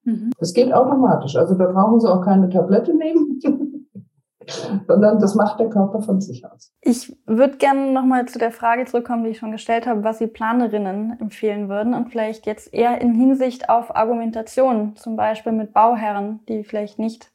Mhm. 0.04 0.30
Es 0.38 0.54
geht 0.54 0.72
automatisch. 0.72 1.36
Also 1.36 1.54
da 1.54 1.66
brauchen 1.66 2.00
Sie 2.00 2.10
auch 2.10 2.22
keine 2.22 2.48
Tablette 2.48 2.94
nehmen, 2.94 3.40
sondern 4.86 5.18
das 5.20 5.34
macht 5.34 5.60
der 5.60 5.68
Körper 5.68 6.00
von 6.00 6.20
sich 6.20 6.44
aus. 6.44 6.72
Ich 6.80 7.14
würde 7.26 7.58
gerne 7.58 7.92
nochmal 7.92 8.26
zu 8.26 8.38
der 8.38 8.50
Frage 8.50 8.86
zurückkommen, 8.86 9.24
die 9.24 9.30
ich 9.30 9.38
schon 9.38 9.52
gestellt 9.52 9.86
habe, 9.86 10.04
was 10.04 10.18
Sie 10.18 10.26
Planerinnen 10.26 11.18
empfehlen 11.20 11.68
würden 11.68 11.94
und 11.94 12.10
vielleicht 12.10 12.46
jetzt 12.46 12.72
eher 12.72 13.00
in 13.00 13.14
Hinsicht 13.14 13.68
auf 13.68 13.94
Argumentation, 13.94 14.96
zum 14.96 15.16
Beispiel 15.16 15.52
mit 15.52 15.74
Bauherren, 15.74 16.40
die 16.48 16.64
vielleicht 16.64 16.98
nicht 16.98 17.30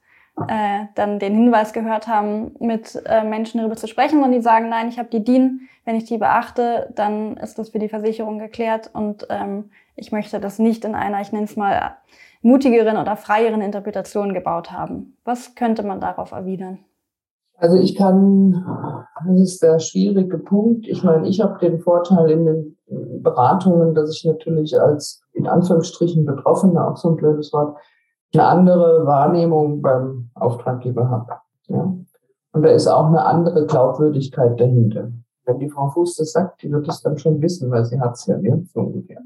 äh, 0.47 0.85
dann 0.95 1.19
den 1.19 1.35
Hinweis 1.35 1.73
gehört 1.73 2.07
haben, 2.07 2.55
mit 2.59 3.01
äh, 3.05 3.23
Menschen 3.23 3.59
darüber 3.59 3.75
zu 3.75 3.87
sprechen 3.87 4.23
und 4.23 4.31
die 4.31 4.41
sagen, 4.41 4.69
nein, 4.69 4.89
ich 4.89 4.97
habe 4.97 5.09
die 5.09 5.23
DIN, 5.23 5.61
wenn 5.85 5.95
ich 5.95 6.05
die 6.05 6.17
beachte, 6.17 6.91
dann 6.95 7.37
ist 7.37 7.59
das 7.59 7.69
für 7.69 7.79
die 7.79 7.89
Versicherung 7.89 8.39
geklärt 8.39 8.89
und 8.93 9.27
ähm, 9.29 9.69
ich 9.95 10.11
möchte 10.11 10.39
das 10.39 10.59
nicht 10.59 10.85
in 10.85 10.95
einer, 10.95 11.21
ich 11.21 11.31
nenne 11.31 11.45
es 11.45 11.55
mal, 11.55 11.97
mutigeren 12.41 12.97
oder 12.97 13.15
freieren 13.15 13.61
Interpretation 13.61 14.33
gebaut 14.33 14.71
haben. 14.71 15.15
Was 15.23 15.55
könnte 15.55 15.83
man 15.83 16.01
darauf 16.01 16.31
erwidern? 16.31 16.79
Also 17.57 17.77
ich 17.77 17.95
kann, 17.95 18.65
das 19.25 19.39
ist 19.39 19.63
der 19.63 19.79
schwierige 19.79 20.39
Punkt. 20.39 20.87
Ich 20.87 21.03
meine, 21.03 21.27
ich 21.27 21.39
habe 21.41 21.59
den 21.59 21.79
Vorteil 21.79 22.29
in 22.31 22.45
den 22.45 22.77
Beratungen, 23.21 23.93
dass 23.95 24.15
ich 24.15 24.25
natürlich 24.25 24.79
als 24.79 25.21
in 25.33 25.47
Anführungsstrichen 25.47 26.25
Betroffene, 26.25 26.85
auch 26.85 26.97
so 26.97 27.09
ein 27.11 27.15
blödes 27.15 27.53
Wort, 27.53 27.77
eine 28.33 28.45
andere 28.45 29.05
Wahrnehmung 29.05 29.81
beim 29.81 30.22
Auftraggeber 30.43 31.09
habe. 31.09 31.33
Ja? 31.67 31.95
Und 32.53 32.61
da 32.61 32.69
ist 32.69 32.87
auch 32.87 33.07
eine 33.07 33.25
andere 33.25 33.65
Glaubwürdigkeit 33.65 34.59
dahinter. 34.59 35.11
Wenn 35.45 35.59
die 35.59 35.69
Frau 35.69 35.89
Fuß 35.89 36.15
das 36.15 36.31
sagt, 36.31 36.61
die 36.61 36.71
wird 36.71 36.87
es 36.87 37.01
dann 37.01 37.17
schon 37.17 37.41
wissen, 37.41 37.69
weil 37.71 37.83
sie 37.85 37.99
hat 37.99 38.13
es 38.13 38.27
ja, 38.27 38.37
ja 38.39 38.57
so 38.73 38.81
ungefähr. 38.81 39.19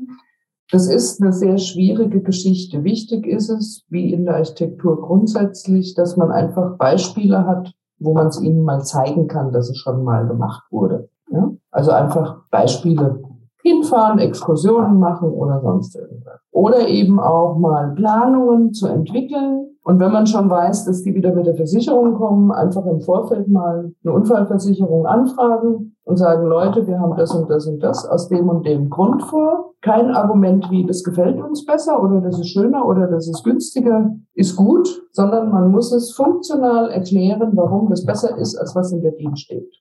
Das 0.71 0.87
ist 0.87 1.21
eine 1.21 1.31
sehr 1.31 1.57
schwierige 1.57 2.21
Geschichte. 2.21 2.83
Wichtig 2.83 3.25
ist 3.25 3.49
es, 3.49 3.85
wie 3.89 4.11
in 4.11 4.25
der 4.25 4.35
Architektur 4.35 5.01
grundsätzlich, 5.01 5.93
dass 5.93 6.17
man 6.17 6.31
einfach 6.31 6.77
Beispiele 6.77 7.45
hat, 7.45 7.73
wo 7.99 8.13
man 8.13 8.27
es 8.27 8.41
ihnen 8.41 8.63
mal 8.63 8.83
zeigen 8.83 9.27
kann, 9.27 9.51
dass 9.51 9.69
es 9.69 9.77
schon 9.77 10.03
mal 10.03 10.27
gemacht 10.27 10.63
wurde. 10.71 11.09
Ja? 11.31 11.51
Also 11.71 11.91
einfach 11.91 12.41
Beispiele 12.49 13.21
hinfahren, 13.67 14.19
Exkursionen 14.19 14.99
machen 14.99 15.29
oder 15.29 15.61
sonst 15.61 15.95
irgendwas. 15.95 16.39
Oder 16.51 16.87
eben 16.87 17.19
auch 17.19 17.57
mal 17.57 17.93
Planungen 17.95 18.73
zu 18.73 18.87
entwickeln. 18.87 19.75
Und 19.83 19.99
wenn 19.99 20.11
man 20.11 20.27
schon 20.27 20.49
weiß, 20.49 20.85
dass 20.85 21.03
die 21.03 21.15
wieder 21.15 21.33
mit 21.33 21.45
der 21.45 21.55
Versicherung 21.55 22.15
kommen, 22.15 22.51
einfach 22.51 22.85
im 22.85 22.99
Vorfeld 22.99 23.47
mal 23.47 23.93
eine 24.03 24.13
Unfallversicherung 24.13 25.05
anfragen 25.05 25.95
und 26.03 26.17
sagen, 26.17 26.45
Leute, 26.47 26.87
wir 26.87 26.99
haben 26.99 27.15
das 27.15 27.33
und 27.33 27.49
das 27.49 27.67
und 27.67 27.81
das 27.81 28.05
aus 28.05 28.27
dem 28.27 28.49
und 28.49 28.65
dem 28.65 28.89
Grund 28.89 29.23
vor. 29.23 29.73
Kein 29.81 30.11
Argument 30.11 30.69
wie, 30.71 30.85
das 30.85 31.03
gefällt 31.03 31.41
uns 31.41 31.65
besser 31.65 32.01
oder 32.01 32.19
das 32.21 32.39
ist 32.39 32.49
schöner 32.49 32.85
oder 32.85 33.07
das 33.07 33.27
ist 33.29 33.43
günstiger, 33.43 34.11
ist 34.33 34.55
gut, 34.55 34.89
sondern 35.11 35.51
man 35.51 35.71
muss 35.71 35.93
es 35.93 36.13
funktional 36.13 36.89
erklären, 36.89 37.51
warum 37.53 37.89
das 37.89 38.05
besser 38.05 38.37
ist, 38.37 38.57
als 38.57 38.75
was 38.75 38.91
in 38.91 39.01
der 39.01 39.11
DIN 39.11 39.35
steht. 39.37 39.71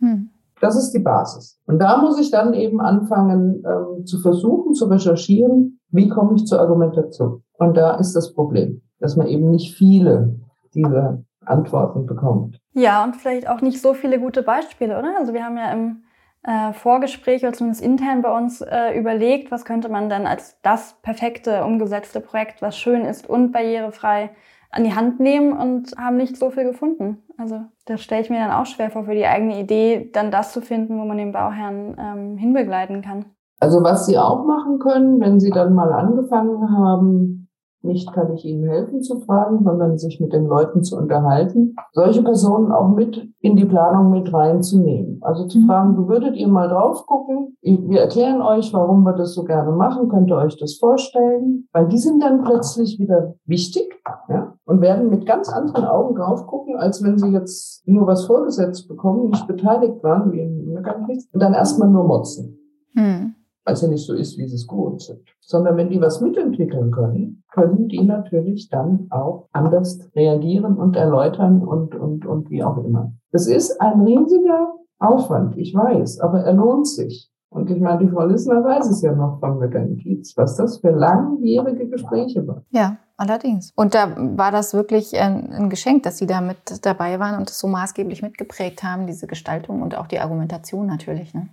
Hm. 0.00 0.30
Das 0.66 0.74
ist 0.74 0.90
die 0.90 0.98
Basis. 0.98 1.60
Und 1.66 1.78
da 1.78 1.98
muss 1.98 2.18
ich 2.18 2.32
dann 2.32 2.52
eben 2.52 2.80
anfangen 2.80 3.62
ähm, 3.64 4.04
zu 4.04 4.18
versuchen, 4.18 4.74
zu 4.74 4.86
recherchieren, 4.86 5.78
wie 5.90 6.08
komme 6.08 6.34
ich 6.34 6.44
zur 6.44 6.58
Argumentation. 6.58 7.44
Und 7.56 7.76
da 7.76 7.94
ist 7.94 8.16
das 8.16 8.34
Problem, 8.34 8.82
dass 8.98 9.14
man 9.14 9.28
eben 9.28 9.48
nicht 9.52 9.76
viele 9.76 10.40
dieser 10.74 11.22
Antworten 11.44 12.06
bekommt. 12.06 12.58
Ja, 12.74 13.04
und 13.04 13.14
vielleicht 13.14 13.48
auch 13.48 13.60
nicht 13.60 13.80
so 13.80 13.94
viele 13.94 14.18
gute 14.18 14.42
Beispiele, 14.42 14.98
oder? 14.98 15.14
Also 15.16 15.34
wir 15.34 15.44
haben 15.44 15.56
ja 15.56 15.70
im 15.70 16.02
äh, 16.42 16.72
Vorgespräch 16.72 17.44
oder 17.44 17.52
zumindest 17.52 17.84
intern 17.84 18.22
bei 18.22 18.36
uns 18.36 18.60
äh, 18.60 18.98
überlegt, 18.98 19.52
was 19.52 19.64
könnte 19.64 19.88
man 19.88 20.08
dann 20.08 20.26
als 20.26 20.56
das 20.62 20.96
perfekte 21.00 21.62
umgesetzte 21.62 22.20
Projekt, 22.20 22.60
was 22.60 22.76
schön 22.76 23.04
ist 23.04 23.30
und 23.30 23.52
barrierefrei 23.52 24.30
an 24.70 24.84
die 24.84 24.94
Hand 24.94 25.20
nehmen 25.20 25.52
und 25.52 25.92
haben 25.96 26.16
nicht 26.16 26.36
so 26.36 26.50
viel 26.50 26.64
gefunden. 26.64 27.22
Also 27.38 27.60
das 27.86 28.00
stelle 28.02 28.22
ich 28.22 28.30
mir 28.30 28.38
dann 28.38 28.50
auch 28.50 28.66
schwer 28.66 28.90
vor, 28.90 29.04
für 29.04 29.14
die 29.14 29.26
eigene 29.26 29.60
Idee 29.60 30.10
dann 30.12 30.30
das 30.30 30.52
zu 30.52 30.60
finden, 30.60 30.98
wo 30.98 31.04
man 31.04 31.18
den 31.18 31.32
Bauherrn 31.32 31.96
ähm, 31.98 32.36
hinbegleiten 32.36 33.02
kann. 33.02 33.26
Also 33.58 33.82
was 33.82 34.06
Sie 34.06 34.18
auch 34.18 34.44
machen 34.44 34.78
können, 34.78 35.20
wenn 35.20 35.40
Sie 35.40 35.50
dann 35.50 35.74
mal 35.74 35.92
angefangen 35.92 36.70
haben, 36.70 37.45
nicht 37.86 38.12
kann 38.12 38.32
ich 38.34 38.44
Ihnen 38.44 38.68
helfen 38.68 39.02
zu 39.02 39.20
fragen, 39.20 39.62
sondern 39.64 39.96
sich 39.96 40.20
mit 40.20 40.32
den 40.32 40.46
Leuten 40.46 40.82
zu 40.82 40.96
unterhalten, 40.96 41.74
solche 41.92 42.22
Personen 42.22 42.72
auch 42.72 42.88
mit 42.88 43.28
in 43.40 43.56
die 43.56 43.64
Planung 43.64 44.10
mit 44.10 44.32
reinzunehmen. 44.32 45.18
Also 45.22 45.46
zu 45.46 45.58
mhm. 45.58 45.66
fragen, 45.66 46.08
würdet 46.08 46.36
ihr 46.36 46.48
mal 46.48 46.68
drauf 46.68 47.06
gucken, 47.06 47.56
wir 47.62 48.00
erklären 48.00 48.42
euch, 48.42 48.72
warum 48.74 49.04
wir 49.04 49.14
das 49.14 49.34
so 49.34 49.44
gerne 49.44 49.72
machen, 49.72 50.08
könnt 50.08 50.28
ihr 50.30 50.36
euch 50.36 50.56
das 50.58 50.76
vorstellen, 50.78 51.68
weil 51.72 51.86
die 51.88 51.98
sind 51.98 52.22
dann 52.22 52.42
plötzlich 52.42 52.98
wieder 52.98 53.34
wichtig 53.44 53.94
ja, 54.28 54.54
und 54.64 54.80
werden 54.80 55.08
mit 55.08 55.26
ganz 55.26 55.48
anderen 55.48 55.84
Augen 55.84 56.16
drauf 56.16 56.46
gucken, 56.46 56.76
als 56.76 57.02
wenn 57.02 57.18
sie 57.18 57.28
jetzt 57.28 57.86
nur 57.86 58.06
was 58.06 58.26
vorgesetzt 58.26 58.88
bekommen, 58.88 59.30
nicht 59.30 59.46
beteiligt 59.46 60.02
waren, 60.02 60.32
wie 60.32 60.40
in 60.40 60.72
Meckerkrieg, 60.72 61.20
und 61.32 61.40
dann 61.40 61.54
erstmal 61.54 61.88
nur 61.88 62.04
motzen. 62.04 62.58
Hm 62.94 63.35
weil 63.66 63.74
es 63.74 63.82
ja 63.82 63.88
nicht 63.88 64.06
so 64.06 64.14
ist, 64.14 64.38
wie 64.38 64.46
sie 64.46 64.54
es 64.54 64.66
gewohnt 64.66 65.02
sind. 65.02 65.20
Sondern 65.40 65.76
wenn 65.76 65.90
die 65.90 66.00
was 66.00 66.20
mitentwickeln 66.20 66.92
können, 66.92 67.42
können 67.52 67.88
die 67.88 68.02
natürlich 68.02 68.68
dann 68.68 69.08
auch 69.10 69.48
anders 69.52 70.08
reagieren 70.14 70.76
und 70.76 70.96
erläutern 70.96 71.62
und, 71.62 71.94
und, 71.94 72.24
und 72.24 72.48
wie 72.48 72.62
auch 72.62 72.78
immer. 72.78 73.12
Das 73.32 73.48
ist 73.48 73.80
ein 73.80 74.02
riesiger 74.02 74.72
Aufwand, 75.00 75.58
ich 75.58 75.74
weiß, 75.74 76.20
aber 76.20 76.40
er 76.40 76.54
lohnt 76.54 76.86
sich. 76.86 77.30
Und 77.48 77.70
ich 77.70 77.80
meine, 77.80 78.04
die 78.04 78.08
Frau 78.08 78.26
Lissner 78.26 78.62
weiß 78.62 78.88
es 78.88 79.02
ja 79.02 79.12
noch 79.12 79.40
vom 79.40 79.60
Vegan 79.60 79.96
Kiez, 79.96 80.36
was 80.36 80.56
das 80.56 80.78
für 80.78 80.90
langjährige 80.90 81.88
Gespräche 81.88 82.46
waren. 82.46 82.62
Ja, 82.70 82.98
allerdings. 83.16 83.72
Und 83.74 83.94
da 83.94 84.14
war 84.36 84.52
das 84.52 84.74
wirklich 84.74 85.18
ein, 85.18 85.52
ein 85.52 85.70
Geschenk, 85.70 86.02
dass 86.04 86.18
Sie 86.18 86.26
da 86.26 86.40
mit 86.40 86.58
dabei 86.82 87.18
waren 87.18 87.38
und 87.38 87.48
das 87.48 87.58
so 87.58 87.66
maßgeblich 87.66 88.22
mitgeprägt 88.22 88.82
haben, 88.82 89.06
diese 89.06 89.26
Gestaltung 89.26 89.82
und 89.82 89.96
auch 89.96 90.06
die 90.06 90.20
Argumentation 90.20 90.86
natürlich. 90.86 91.34
Ne? 91.34 91.48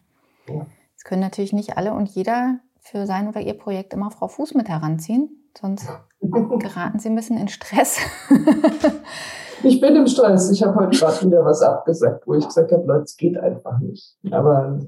Ja. 0.47 0.65
Es 1.03 1.09
können 1.09 1.19
natürlich 1.19 1.51
nicht 1.51 1.77
alle 1.77 1.91
und 1.91 2.07
jeder 2.07 2.59
für 2.79 3.05
sein 3.05 3.27
oder 3.27 3.41
ihr 3.41 3.55
Projekt 3.55 3.93
immer 3.93 4.09
Frau 4.09 4.29
Fuß 4.29 4.53
mit 4.53 4.69
heranziehen, 4.69 5.49
sonst 5.59 5.85
geraten 6.21 6.97
sie 6.99 7.09
ein 7.09 7.15
bisschen 7.15 7.37
in 7.37 7.49
Stress. 7.49 7.97
ich 9.63 9.81
bin 9.81 9.97
im 9.97 10.07
Stress. 10.07 10.49
Ich 10.49 10.63
habe 10.63 10.75
heute 10.75 10.97
gerade 10.97 11.25
wieder 11.25 11.43
was 11.43 11.61
abgesagt, 11.61 12.25
wo 12.25 12.35
ich 12.35 12.45
gesagt 12.45 12.71
habe, 12.71 12.85
Leute, 12.87 13.03
es 13.03 13.17
geht 13.17 13.37
einfach 13.37 13.79
nicht. 13.79 14.15
Aber 14.31 14.79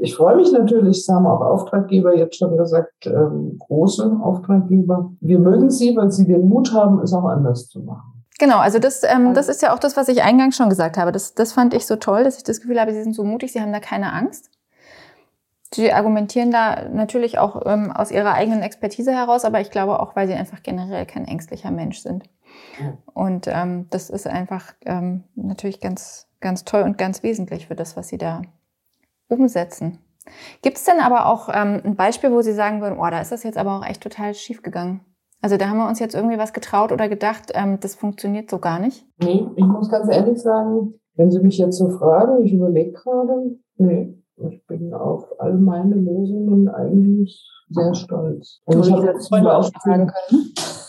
ich 0.00 0.16
freue 0.16 0.36
mich 0.36 0.52
natürlich, 0.52 1.00
es 1.00 1.08
haben 1.08 1.26
auch 1.26 1.42
Auftraggeber 1.42 2.16
jetzt 2.16 2.38
schon 2.38 2.56
gesagt, 2.56 3.04
ähm, 3.04 3.58
große 3.58 4.18
Auftraggeber. 4.22 5.12
Wir 5.20 5.38
mögen 5.38 5.68
sie, 5.68 5.94
weil 5.98 6.10
sie 6.10 6.26
den 6.26 6.48
Mut 6.48 6.72
haben, 6.72 7.02
es 7.02 7.12
auch 7.12 7.26
anders 7.26 7.68
zu 7.68 7.80
machen. 7.80 8.24
Genau, 8.38 8.56
also 8.56 8.78
das, 8.78 9.02
ähm, 9.02 9.34
das 9.34 9.50
ist 9.50 9.60
ja 9.60 9.74
auch 9.74 9.78
das, 9.78 9.98
was 9.98 10.08
ich 10.08 10.22
eingangs 10.22 10.56
schon 10.56 10.70
gesagt 10.70 10.96
habe. 10.96 11.12
Das, 11.12 11.34
das 11.34 11.52
fand 11.52 11.74
ich 11.74 11.84
so 11.84 11.96
toll, 11.96 12.24
dass 12.24 12.38
ich 12.38 12.44
das 12.44 12.62
Gefühl 12.62 12.80
habe, 12.80 12.94
sie 12.94 13.02
sind 13.02 13.14
so 13.14 13.22
mutig, 13.22 13.52
sie 13.52 13.60
haben 13.60 13.72
da 13.72 13.80
keine 13.80 14.14
Angst. 14.14 14.50
Sie 15.76 15.92
argumentieren 15.92 16.50
da 16.50 16.88
natürlich 16.88 17.38
auch 17.38 17.60
ähm, 17.66 17.92
aus 17.92 18.10
ihrer 18.10 18.32
eigenen 18.32 18.62
Expertise 18.62 19.12
heraus, 19.12 19.44
aber 19.44 19.60
ich 19.60 19.70
glaube 19.70 20.00
auch, 20.00 20.16
weil 20.16 20.26
sie 20.26 20.32
einfach 20.32 20.62
generell 20.62 21.04
kein 21.04 21.26
ängstlicher 21.26 21.70
Mensch 21.70 21.98
sind. 21.98 22.24
Und 23.12 23.46
ähm, 23.46 23.86
das 23.90 24.08
ist 24.08 24.26
einfach 24.26 24.72
ähm, 24.86 25.24
natürlich 25.34 25.82
ganz, 25.82 26.28
ganz 26.40 26.64
toll 26.64 26.80
und 26.82 26.96
ganz 26.96 27.22
wesentlich 27.22 27.66
für 27.66 27.74
das, 27.74 27.94
was 27.94 28.08
sie 28.08 28.16
da 28.16 28.40
umsetzen. 29.28 29.98
Gibt 30.62 30.78
es 30.78 30.84
denn 30.84 30.98
aber 30.98 31.26
auch 31.26 31.50
ähm, 31.50 31.82
ein 31.84 31.94
Beispiel, 31.94 32.32
wo 32.32 32.40
Sie 32.40 32.54
sagen 32.54 32.80
würden, 32.80 32.98
oh, 32.98 33.10
da 33.10 33.20
ist 33.20 33.30
das 33.30 33.42
jetzt 33.42 33.58
aber 33.58 33.76
auch 33.76 33.84
echt 33.84 34.02
total 34.02 34.32
schief 34.32 34.62
gegangen? 34.62 35.02
Also 35.42 35.58
da 35.58 35.68
haben 35.68 35.76
wir 35.76 35.88
uns 35.88 36.00
jetzt 36.00 36.14
irgendwie 36.14 36.38
was 36.38 36.54
getraut 36.54 36.90
oder 36.90 37.10
gedacht, 37.10 37.52
ähm, 37.54 37.78
das 37.80 37.94
funktioniert 37.94 38.48
so 38.48 38.58
gar 38.58 38.78
nicht? 38.78 39.06
Nee, 39.22 39.46
ich 39.54 39.66
muss 39.66 39.90
ganz 39.90 40.08
ehrlich 40.10 40.40
sagen, 40.40 40.94
wenn 41.16 41.30
Sie 41.30 41.40
mich 41.40 41.58
jetzt 41.58 41.76
so 41.76 41.90
fragen, 41.90 42.44
ich 42.44 42.54
überlege 42.54 42.92
gerade, 42.92 43.56
nee, 43.76 44.22
ich 44.36 44.66
bin 44.66 44.92
auf 44.92 45.24
all 45.38 45.54
meine 45.54 45.94
Lösungen 45.94 46.68
eigentlich 46.68 47.42
sehr 47.70 47.94
stolz. 47.94 48.60
Und 48.64 48.86
ich 48.86 48.92
habe 48.92 49.06
jetzt 49.06 49.28
zum 49.28 49.42
Beispiel 49.42 50.06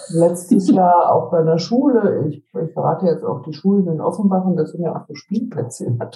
letztes 0.10 0.70
Jahr 0.70 1.14
auch 1.14 1.32
bei 1.32 1.40
einer 1.40 1.58
Schule, 1.58 2.26
ich, 2.28 2.38
ich 2.38 2.74
verrate 2.74 3.08
jetzt 3.08 3.24
auch 3.24 3.42
die 3.44 3.54
Schulen 3.54 3.88
in 3.88 4.02
Offenbach, 4.02 4.46
und 4.46 4.58
das 4.58 4.72
sind 4.72 4.84
ja 4.84 4.96
auch 4.96 5.08
so 5.08 5.16
Spielplätze 5.16 5.86
in 5.86 5.98
der 5.98 6.10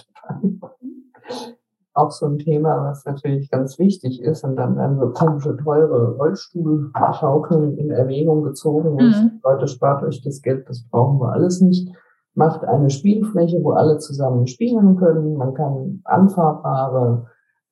Auch 1.94 2.12
so 2.12 2.26
ein 2.26 2.38
Thema, 2.38 2.86
was 2.90 3.06
natürlich 3.06 3.50
ganz 3.50 3.80
wichtig 3.80 4.22
ist. 4.22 4.44
Und 4.44 4.56
dann 4.56 4.78
werden 4.78 5.00
so 5.00 5.10
komische, 5.10 5.58
teure 5.58 6.16
Rollstuhlschaukeln 6.16 7.78
in 7.78 7.92
Erwägung 7.92 8.44
gezogen. 8.44 8.96
Mhm. 8.96 9.40
Leute, 9.44 9.68
spart 9.68 10.04
euch 10.04 10.22
das 10.22 10.42
Geld, 10.42 10.70
das 10.70 10.84
brauchen 10.90 11.20
wir 11.20 11.34
alles 11.34 11.60
nicht 11.62 11.90
macht 12.34 12.64
eine 12.64 12.90
Spielfläche, 12.90 13.64
wo 13.64 13.72
alle 13.72 13.98
zusammen 13.98 14.48
spielen 14.48 14.96
können. 14.96 15.36
Man 15.36 15.54
kann 15.54 16.02
anfahrbare 16.06 17.28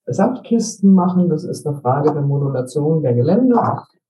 Sandkisten 0.06 0.94
machen. 0.94 1.30
Das 1.30 1.44
ist 1.44 1.66
eine 1.66 1.78
Frage 1.78 2.12
der 2.14 2.22
Modulation 2.22 3.02
der 3.02 3.14
Gelände. 3.14 3.56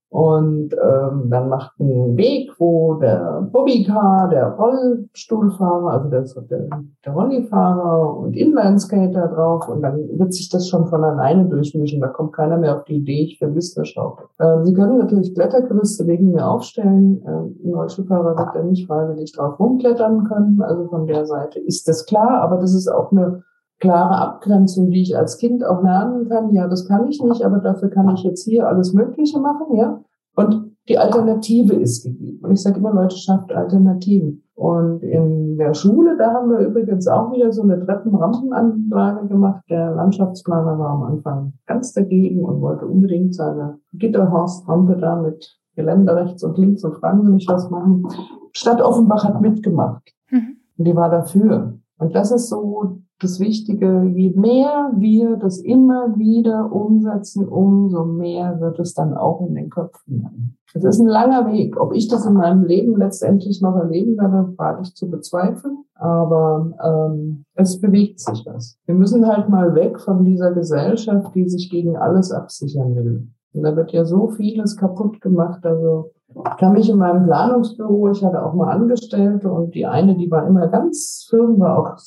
Und 0.10 0.74
ähm, 0.74 1.30
dann 1.30 1.49
macht 1.49 1.80
ein 1.80 2.18
Weg, 2.18 2.51
wo 2.57 2.95
der 2.95 3.47
Bobbycar, 3.51 4.28
der 4.30 4.47
Rollstuhlfahrer, 4.53 5.91
also 5.91 6.10
der, 6.10 6.24
der, 6.49 6.68
der 7.05 7.14
Rollifahrer 7.14 8.18
und 8.18 8.36
Inlineskater 8.36 9.28
drauf 9.28 9.70
und 9.70 9.84
dann 9.84 9.99
wird 10.18 10.34
sich 10.34 10.49
das 10.49 10.68
schon 10.68 10.88
von 10.88 11.03
alleine 11.03 11.45
durchmischen. 11.45 12.01
Da 12.01 12.07
kommt 12.07 12.34
keiner 12.34 12.57
mehr 12.57 12.78
auf 12.78 12.86
die 12.86 12.95
Idee, 12.95 13.26
ich 13.26 13.38
vermisse 13.38 13.82
eine 13.82 13.86
Schaukel. 13.86 14.26
Äh, 14.39 14.64
Sie 14.64 14.74
können 14.74 14.97
natürlich 14.97 15.36
Klettergerüste 15.36 16.07
wegen 16.07 16.32
mir 16.32 16.47
aufstellen. 16.47 17.22
Äh, 17.24 17.68
ein 17.68 17.74
Rollstuhlfahrer 17.76 18.36
wird 18.36 18.55
da 18.55 18.64
nicht 18.64 18.88
freiwillig 18.88 19.32
drauf 19.34 19.60
rumklettern 19.60 20.24
können. 20.24 20.60
Also 20.64 20.88
von 20.88 21.05
der 21.05 21.28
Seite 21.28 21.60
ist 21.60 21.88
das 21.88 22.07
klar, 22.07 22.41
aber 22.41 22.57
das 22.57 22.74
ist 22.74 22.88
auch 22.88 23.12
eine 23.12 23.43
klare 23.80 24.17
Abgrenzung, 24.17 24.91
die 24.91 25.01
ich 25.01 25.17
als 25.17 25.38
Kind 25.38 25.65
auch 25.65 25.82
lernen 25.82 26.27
kann. 26.27 26.53
Ja, 26.53 26.67
das 26.67 26.88
kann 26.88 27.07
ich 27.07 27.21
nicht, 27.23 27.43
aber 27.43 27.59
dafür 27.59 27.89
kann 27.89 28.09
ich 28.09 28.23
jetzt 28.23 28.43
hier 28.43 28.67
alles 28.67 28.93
Mögliche 28.93 29.39
machen, 29.39 29.75
ja. 29.75 30.01
Und 30.36 30.69
die 30.88 30.97
Alternative 30.97 31.75
ist 31.75 32.03
gegeben. 32.03 32.39
Und 32.43 32.51
ich 32.51 32.61
sage 32.61 32.80
immer, 32.80 32.93
Leute, 32.93 33.15
schafft 33.15 33.53
Alternativen. 33.53 34.43
Und 34.55 35.03
in 35.03 35.57
der 35.57 35.73
Schule, 35.73 36.17
da 36.17 36.34
haben 36.34 36.49
wir 36.49 36.59
übrigens 36.59 37.07
auch 37.07 37.32
wieder 37.32 37.53
so 37.53 37.61
eine 37.61 37.80
Treppenrampenanlage 37.80 39.27
gemacht. 39.27 39.63
Der 39.69 39.91
Landschaftsplaner 39.91 40.77
war 40.77 40.89
am 40.89 41.03
Anfang 41.03 41.53
ganz 41.65 41.93
dagegen 41.93 42.43
und 42.43 42.59
wollte 42.59 42.86
unbedingt 42.86 43.36
seine 43.36 43.77
Gitterhorstrampe 43.93 44.97
da 44.97 45.21
mit 45.21 45.59
Geländer 45.75 46.15
rechts 46.17 46.43
und 46.43 46.57
links 46.57 46.84
und 46.84 46.95
fragen 46.95 47.23
Sie 47.23 47.32
mich 47.32 47.47
was 47.47 47.69
machen. 47.69 48.07
Stadt 48.51 48.82
Offenbach 48.82 49.23
hat 49.23 49.39
mitgemacht. 49.39 50.11
Mhm. 50.30 50.57
Und 50.77 50.86
die 50.86 50.95
war 50.95 51.09
dafür. 51.09 51.80
Und 51.99 52.15
das 52.15 52.31
ist 52.31 52.49
so 52.49 52.99
das 53.19 53.39
Wichtige, 53.41 54.03
je 54.15 54.31
mehr 54.31 54.91
wir 54.95 55.35
das 55.35 55.59
immer 55.59 56.17
wieder 56.17 56.71
umsetzen, 56.71 57.47
umso 57.47 58.05
mehr 58.05 58.59
wird 58.61 58.79
es 58.79 58.93
dann 58.93 59.13
auch 59.13 59.45
in 59.45 59.55
den 59.55 59.69
Köpfen. 59.69 60.55
Es 60.73 60.85
ist 60.85 60.99
ein 60.99 61.07
langer 61.07 61.51
Weg. 61.51 61.79
Ob 61.79 61.93
ich 61.93 62.07
das 62.07 62.25
in 62.25 62.33
meinem 62.33 62.63
Leben 62.63 62.95
letztendlich 62.95 63.61
noch 63.61 63.75
erleben 63.75 64.17
werde, 64.17 64.53
wage 64.57 64.83
ich 64.83 64.95
zu 64.95 65.09
bezweifeln. 65.09 65.83
Aber 65.95 66.71
ähm, 66.81 67.43
es 67.55 67.81
bewegt 67.81 68.21
sich 68.21 68.45
was. 68.45 68.77
Wir 68.85 68.95
müssen 68.95 69.27
halt 69.27 69.49
mal 69.49 69.75
weg 69.75 69.99
von 69.99 70.23
dieser 70.23 70.53
Gesellschaft, 70.53 71.35
die 71.35 71.49
sich 71.49 71.69
gegen 71.69 71.97
alles 71.97 72.31
absichern 72.31 72.95
will. 72.95 73.27
Und 73.53 73.63
da 73.63 73.75
wird 73.75 73.91
ja 73.91 74.05
so 74.05 74.29
vieles 74.29 74.77
kaputt 74.77 75.21
gemacht. 75.21 75.65
Also 75.65 76.11
ich 76.29 76.57
kann 76.57 76.73
mich 76.73 76.89
in 76.89 76.97
meinem 76.97 77.25
Planungsbüro, 77.25 78.11
ich 78.11 78.23
hatte 78.23 78.43
auch 78.45 78.53
mal 78.53 78.71
Angestellte 78.71 79.51
und 79.51 79.73
die 79.73 79.85
eine, 79.85 80.15
die 80.15 80.29
war 80.29 80.47
immer 80.47 80.67
ganz 80.67 81.27
firm, 81.29 81.59
war 81.59 81.79
auch 81.79 81.97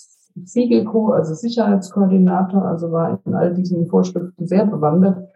Siegelko, 0.45 1.11
also 1.11 1.34
Sicherheitskoordinator, 1.34 2.64
also 2.64 2.93
war 2.93 3.18
in 3.24 3.34
all 3.34 3.53
diesen 3.53 3.86
Vorschriften 3.86 4.47
sehr 4.47 4.66
bewandert. 4.66 5.28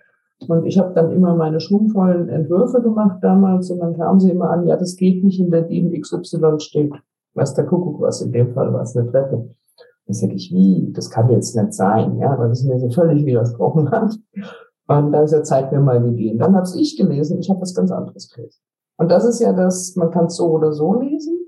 Und 0.48 0.66
ich 0.66 0.78
habe 0.78 0.92
dann 0.94 1.10
immer 1.12 1.34
meine 1.34 1.60
schwungvollen 1.60 2.28
Entwürfe 2.28 2.82
gemacht 2.82 3.18
damals 3.22 3.70
und 3.70 3.80
dann 3.80 3.96
kamen 3.96 4.20
sie 4.20 4.30
immer 4.30 4.50
an, 4.50 4.66
ja, 4.66 4.76
das 4.76 4.96
geht 4.96 5.24
nicht 5.24 5.40
in 5.40 5.50
der 5.50 5.62
DIN 5.62 5.98
XY 5.98 6.60
steht. 6.60 6.92
Was 7.34 7.54
der 7.54 7.66
Kuckuck 7.66 8.00
was, 8.00 8.22
in 8.22 8.32
dem 8.32 8.52
Fall 8.52 8.72
war 8.72 8.82
es 8.82 8.96
eine 8.96 9.10
Treppe. 9.10 9.50
Da 10.06 10.12
sage 10.12 10.34
ich, 10.34 10.52
wie, 10.52 10.92
das 10.92 11.10
kann 11.10 11.30
jetzt 11.30 11.56
nicht 11.56 11.72
sein, 11.72 12.18
ja, 12.18 12.38
weil 12.38 12.48
das 12.48 12.64
mir 12.64 12.78
so 12.78 12.88
völlig 12.90 13.24
widersprochen 13.24 13.90
hat. 13.90 14.14
Und 14.88 15.12
da 15.12 15.22
ist 15.22 15.32
ja 15.32 15.42
Zeit 15.42 15.72
mir 15.72 15.80
mal 15.80 16.00
gegeben. 16.00 16.38
Dann 16.38 16.54
habe 16.54 16.66
ich 16.76 16.96
gelesen, 16.96 17.38
ich 17.38 17.50
habe 17.50 17.60
was 17.60 17.74
ganz 17.74 17.90
anderes 17.90 18.30
gelesen. 18.30 18.60
Und 18.98 19.10
das 19.10 19.24
ist 19.24 19.40
ja 19.40 19.52
das, 19.52 19.94
man 19.96 20.10
kann 20.10 20.28
so 20.28 20.50
oder 20.50 20.72
so 20.72 20.94
lesen. 20.94 21.38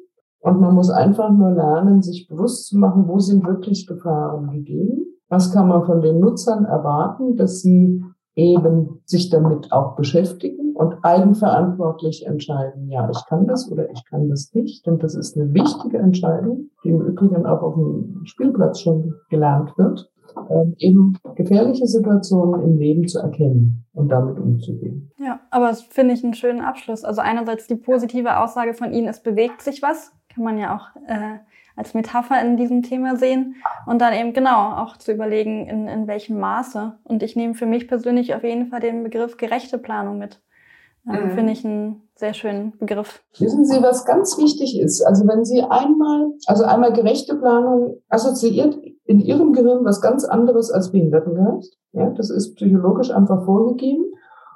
Und 0.41 0.61
man 0.61 0.75
muss 0.75 0.91
einfach 0.91 1.31
nur 1.31 1.51
lernen, 1.51 2.03
sich 2.03 2.29
bewusst 2.29 2.69
zu 2.69 2.79
machen, 2.79 3.09
wo 3.09 3.19
sind 3.19 3.47
wirklich 3.47 3.87
Gefahren 3.87 4.51
gegeben. 4.51 5.07
Was 5.29 5.53
kann 5.53 5.69
man 5.69 5.85
von 5.85 6.01
den 6.01 6.21
Nutzern 6.21 6.65
erwarten, 6.65 7.37
dass 7.37 7.61
sie 7.61 8.03
eben 8.35 9.01
sich 9.05 9.31
damit 9.31 9.73
auch 9.73 9.97
beschäftigen 9.97 10.75
und 10.75 10.95
eigenverantwortlich 11.03 12.25
entscheiden, 12.25 12.89
ja, 12.89 13.11
ich 13.11 13.27
kann 13.27 13.49
das 13.49 13.71
oder 13.71 13.91
ich 13.91 14.05
kann 14.09 14.29
das 14.29 14.55
nicht. 14.55 14.87
Und 14.87 15.03
das 15.03 15.17
ist 15.17 15.37
eine 15.37 15.53
wichtige 15.53 15.99
Entscheidung, 15.99 16.71
die 16.85 16.91
im 16.91 17.01
Übrigen 17.03 17.47
auch 17.47 17.63
auf 17.63 17.75
dem 17.75 18.23
Spielplatz 18.25 18.79
schon 18.79 19.15
gelernt 19.29 19.77
wird, 19.77 20.09
ähm, 20.51 20.75
eben 20.79 21.19
gefährliche 21.35 21.87
Situationen 21.87 22.63
im 22.63 22.79
Leben 22.79 23.09
zu 23.09 23.19
erkennen 23.19 23.85
und 23.95 24.09
damit 24.09 24.39
umzugehen. 24.39 25.11
Ja, 25.19 25.41
aber 25.51 25.69
das 25.69 25.83
finde 25.83 26.15
ich 26.15 26.25
einen 26.25 26.35
schönen 26.35 26.61
Abschluss. 26.61 27.05
Also 27.05 27.21
einerseits 27.21 27.67
die 27.67 27.77
positive 27.77 28.39
Aussage 28.39 28.75
von 28.75 28.93
Ihnen, 28.93 29.09
es 29.09 29.23
bewegt 29.23 29.63
sich 29.63 29.83
was, 29.83 30.13
kann 30.33 30.45
man 30.45 30.59
ja 30.59 30.77
auch 30.77 31.01
äh, 31.09 31.39
als 31.77 31.95
Metapher 31.95 32.41
in 32.43 32.57
diesem 32.57 32.83
Thema 32.83 33.17
sehen 33.17 33.57
und 33.87 34.01
dann 34.01 34.13
eben 34.13 34.33
genau 34.33 34.73
auch 34.77 34.97
zu 34.97 35.13
überlegen, 35.13 35.67
in, 35.67 35.87
in 35.87 36.07
welchem 36.07 36.39
Maße. 36.39 36.95
Und 37.05 37.23
ich 37.23 37.37
nehme 37.37 37.55
für 37.55 37.67
mich 37.67 37.87
persönlich 37.87 38.35
auf 38.35 38.43
jeden 38.43 38.67
Fall 38.67 38.81
den 38.81 39.05
Begriff 39.05 39.37
gerechte 39.37 39.79
Planung 39.79 40.19
mit. 40.19 40.41
Ähm, 41.09 41.29
mhm. 41.29 41.31
Finde 41.31 41.53
ich 41.53 41.65
einen 41.65 42.03
sehr 42.17 42.35
schönen 42.35 42.77
Begriff. 42.79 43.23
Wissen 43.39 43.65
Sie, 43.65 43.81
was 43.81 44.05
ganz 44.05 44.37
wichtig 44.39 44.79
ist? 44.79 45.03
Also 45.03 45.27
wenn 45.29 45.45
Sie 45.45 45.63
einmal, 45.63 46.33
also 46.47 46.65
einmal 46.65 46.93
gerechte 46.93 47.37
Planung 47.37 48.03
assoziiert 48.09 48.77
in 49.09 49.21
Ihrem 49.21 49.55
Gehirn 49.55 49.85
was 49.85 50.03
ganz 50.03 50.25
anderes 50.25 50.71
als 50.71 50.93
Behindertengeist. 50.93 51.79
Ja, 51.93 52.11
das 52.11 52.29
ist 52.29 52.57
psychologisch 52.57 53.11
einfach 53.11 53.45
vorgegeben. 53.45 54.05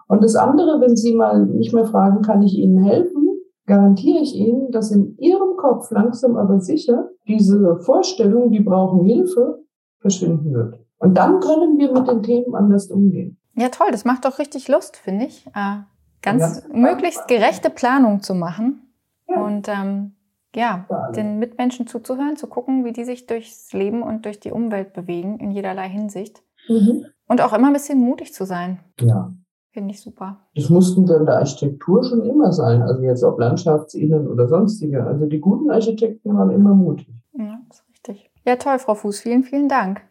Und 0.09 0.23
das 0.23 0.37
andere, 0.37 0.79
wenn 0.81 0.95
Sie 0.95 1.15
mal 1.15 1.47
nicht 1.47 1.73
mehr 1.73 1.87
fragen, 1.87 2.21
kann 2.21 2.43
ich 2.43 2.55
Ihnen 2.59 2.85
helfen, 2.85 3.29
garantiere 3.67 4.21
ich 4.21 4.35
Ihnen, 4.35 4.71
dass 4.71 4.91
in 4.91 5.17
Ihrem 5.17 5.57
Kopf 5.57 5.91
langsam 5.91 6.37
aber 6.37 6.61
sicher 6.61 7.09
diese 7.27 7.79
Vorstellung, 7.79 8.51
die 8.51 8.61
brauchen 8.61 9.07
Hilfe, 9.07 9.65
verschwinden 10.01 10.53
wird. 10.53 10.79
Und 10.99 11.17
dann 11.17 11.41
können 11.41 11.79
wir 11.79 11.91
mit 11.91 12.07
den 12.07 12.23
Themen 12.23 12.55
anders 12.55 12.91
umgehen. 12.91 13.39
Ja, 13.55 13.71
toll, 13.71 13.89
das 13.91 14.05
macht 14.05 14.27
doch 14.27 14.39
richtig 14.39 14.69
Lust, 14.69 14.99
finde 14.99 15.27
ich. 15.27 15.47
Äh, 15.55 15.79
ganz 16.21 16.63
ja. 16.69 16.77
möglichst 16.77 17.27
gerechte 17.27 17.71
Planung 17.71 18.21
zu 18.23 18.35
machen. 18.35 18.93
Ja. 19.29 19.43
Und 19.43 19.69
ähm, 19.69 20.13
ja, 20.55 20.87
den 21.15 21.39
Mitmenschen 21.39 21.87
zuzuhören, 21.87 22.37
zu 22.37 22.47
gucken, 22.47 22.85
wie 22.85 22.93
die 22.93 23.05
sich 23.05 23.27
durchs 23.27 23.73
Leben 23.73 24.03
und 24.03 24.25
durch 24.25 24.41
die 24.41 24.53
Umwelt 24.53 24.93
bewegen, 24.93 25.39
in 25.39 25.51
jederlei 25.51 25.89
Hinsicht. 25.89 26.43
Mhm. 26.69 27.07
Und 27.27 27.41
auch 27.41 27.53
immer 27.53 27.69
ein 27.69 27.73
bisschen 27.73 27.99
mutig 28.01 28.35
zu 28.35 28.45
sein. 28.45 28.81
Ja. 29.01 29.31
Finde 29.71 29.95
ich 29.95 30.03
super. 30.03 30.41
Das 30.55 30.69
mussten 30.69 31.09
wir 31.09 31.17
in 31.17 31.25
der 31.25 31.37
Architektur 31.37 32.05
schon 32.05 32.23
immer 32.23 32.53
sein, 32.53 32.83
also 32.83 33.03
jetzt 33.03 33.25
ob 33.25 33.41
Landschaftsinnen 33.41 34.29
oder 34.29 34.47
sonstige. 34.47 35.03
Also 35.03 35.25
die 35.25 35.41
guten 35.41 35.71
Architekten 35.71 36.37
waren 36.37 36.51
immer 36.51 36.75
mutig. 36.75 37.09
Ja, 37.33 37.59
das 37.69 37.79
ist 37.79 37.89
richtig. 37.89 38.31
Ja, 38.45 38.57
toll, 38.57 38.79
Frau 38.79 38.95
Fuß. 38.95 39.21
Vielen, 39.21 39.45
vielen 39.45 39.71
Dank 39.71 40.03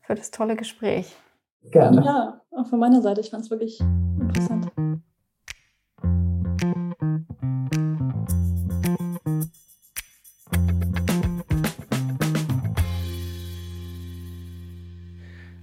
für 0.00 0.16
das 0.16 0.32
tolle 0.32 0.56
Gespräch. 0.56 1.16
Gerne. 1.70 2.04
Ja, 2.04 2.40
auch 2.50 2.66
von 2.66 2.80
meiner 2.80 3.00
Seite. 3.00 3.20
Ich 3.20 3.30
fand 3.30 3.44
es 3.44 3.50
wirklich 3.50 3.80
interessant. 3.80 4.72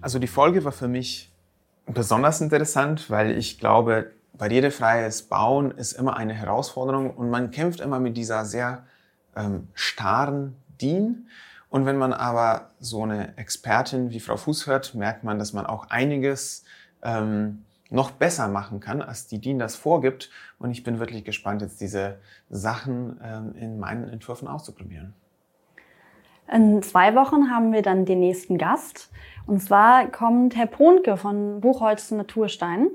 Also 0.03 0.19
die 0.19 0.27
Folge 0.27 0.65
war 0.65 0.73
für 0.73 0.89
mich 0.89 1.31
besonders 1.85 2.41
interessant, 2.41 3.09
weil 3.09 3.37
ich 3.37 3.57
glaube, 3.57 4.11
barrierefreies 4.33 5.29
Bauen 5.29 5.71
ist 5.71 5.93
immer 5.93 6.17
eine 6.17 6.33
Herausforderung 6.33 7.11
und 7.11 7.29
man 7.29 7.51
kämpft 7.51 7.79
immer 7.79 8.01
mit 8.01 8.17
dieser 8.17 8.43
sehr 8.43 8.83
ähm, 9.33 9.69
starren 9.73 10.57
DIN. 10.81 11.29
Und 11.69 11.85
wenn 11.85 11.97
man 11.97 12.11
aber 12.11 12.71
so 12.81 13.03
eine 13.03 13.37
Expertin 13.37 14.09
wie 14.09 14.19
Frau 14.19 14.35
Fuß 14.35 14.67
hört, 14.67 14.93
merkt 14.93 15.23
man, 15.23 15.39
dass 15.39 15.53
man 15.53 15.65
auch 15.65 15.89
einiges 15.89 16.65
ähm, 17.01 17.63
noch 17.89 18.11
besser 18.11 18.49
machen 18.49 18.81
kann, 18.81 19.01
als 19.01 19.27
die 19.27 19.39
DIN 19.39 19.57
das 19.57 19.77
vorgibt. 19.77 20.29
Und 20.59 20.71
ich 20.71 20.83
bin 20.83 20.99
wirklich 20.99 21.23
gespannt, 21.23 21.61
jetzt 21.61 21.79
diese 21.79 22.17
Sachen 22.49 23.21
ähm, 23.23 23.55
in 23.55 23.79
meinen 23.79 24.09
Entwürfen 24.09 24.49
auszuprobieren. 24.49 25.13
In 26.51 26.81
zwei 26.83 27.15
Wochen 27.15 27.49
haben 27.49 27.71
wir 27.71 27.81
dann 27.81 28.05
den 28.05 28.19
nächsten 28.19 28.57
Gast. 28.57 29.09
Und 29.45 29.61
zwar 29.61 30.07
kommt 30.07 30.55
Herr 30.55 30.67
Pohnke 30.67 31.17
von 31.17 31.61
Buchholz 31.61 32.11
Naturstein. 32.11 32.89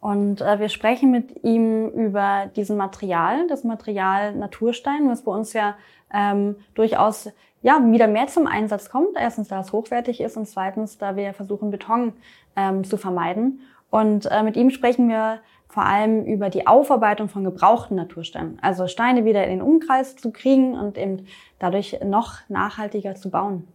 Und 0.00 0.40
äh, 0.42 0.58
wir 0.58 0.68
sprechen 0.68 1.10
mit 1.10 1.44
ihm 1.44 1.88
über 1.88 2.50
diesen 2.54 2.76
Material, 2.76 3.46
das 3.48 3.64
Material 3.64 4.34
Naturstein, 4.34 5.08
was 5.08 5.22
bei 5.22 5.32
uns 5.32 5.54
ja 5.54 5.76
ähm, 6.12 6.56
durchaus 6.74 7.30
ja, 7.62 7.80
wieder 7.82 8.06
mehr 8.06 8.26
zum 8.26 8.46
Einsatz 8.46 8.90
kommt. 8.90 9.16
Erstens, 9.16 9.48
da 9.48 9.60
es 9.60 9.72
hochwertig 9.72 10.20
ist 10.20 10.36
und 10.36 10.46
zweitens, 10.46 10.98
da 10.98 11.16
wir 11.16 11.32
versuchen, 11.32 11.70
Beton 11.70 12.12
ähm, 12.56 12.84
zu 12.84 12.98
vermeiden. 12.98 13.60
Und 13.90 14.26
äh, 14.26 14.42
mit 14.42 14.56
ihm 14.56 14.70
sprechen 14.70 15.08
wir 15.08 15.38
vor 15.74 15.84
allem 15.84 16.24
über 16.24 16.50
die 16.50 16.68
Aufarbeitung 16.68 17.28
von 17.28 17.42
gebrauchten 17.42 17.96
Natursteinen. 17.96 18.58
Also 18.62 18.86
Steine 18.86 19.24
wieder 19.24 19.42
in 19.42 19.50
den 19.50 19.60
Umkreis 19.60 20.14
zu 20.14 20.30
kriegen 20.30 20.78
und 20.78 20.96
eben 20.96 21.26
dadurch 21.58 21.98
noch 22.04 22.38
nachhaltiger 22.48 23.16
zu 23.16 23.28
bauen. 23.28 23.66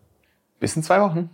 Bis 0.62 0.78
in 0.78 0.84
zwei 0.84 1.02
Wochen. 1.02 1.30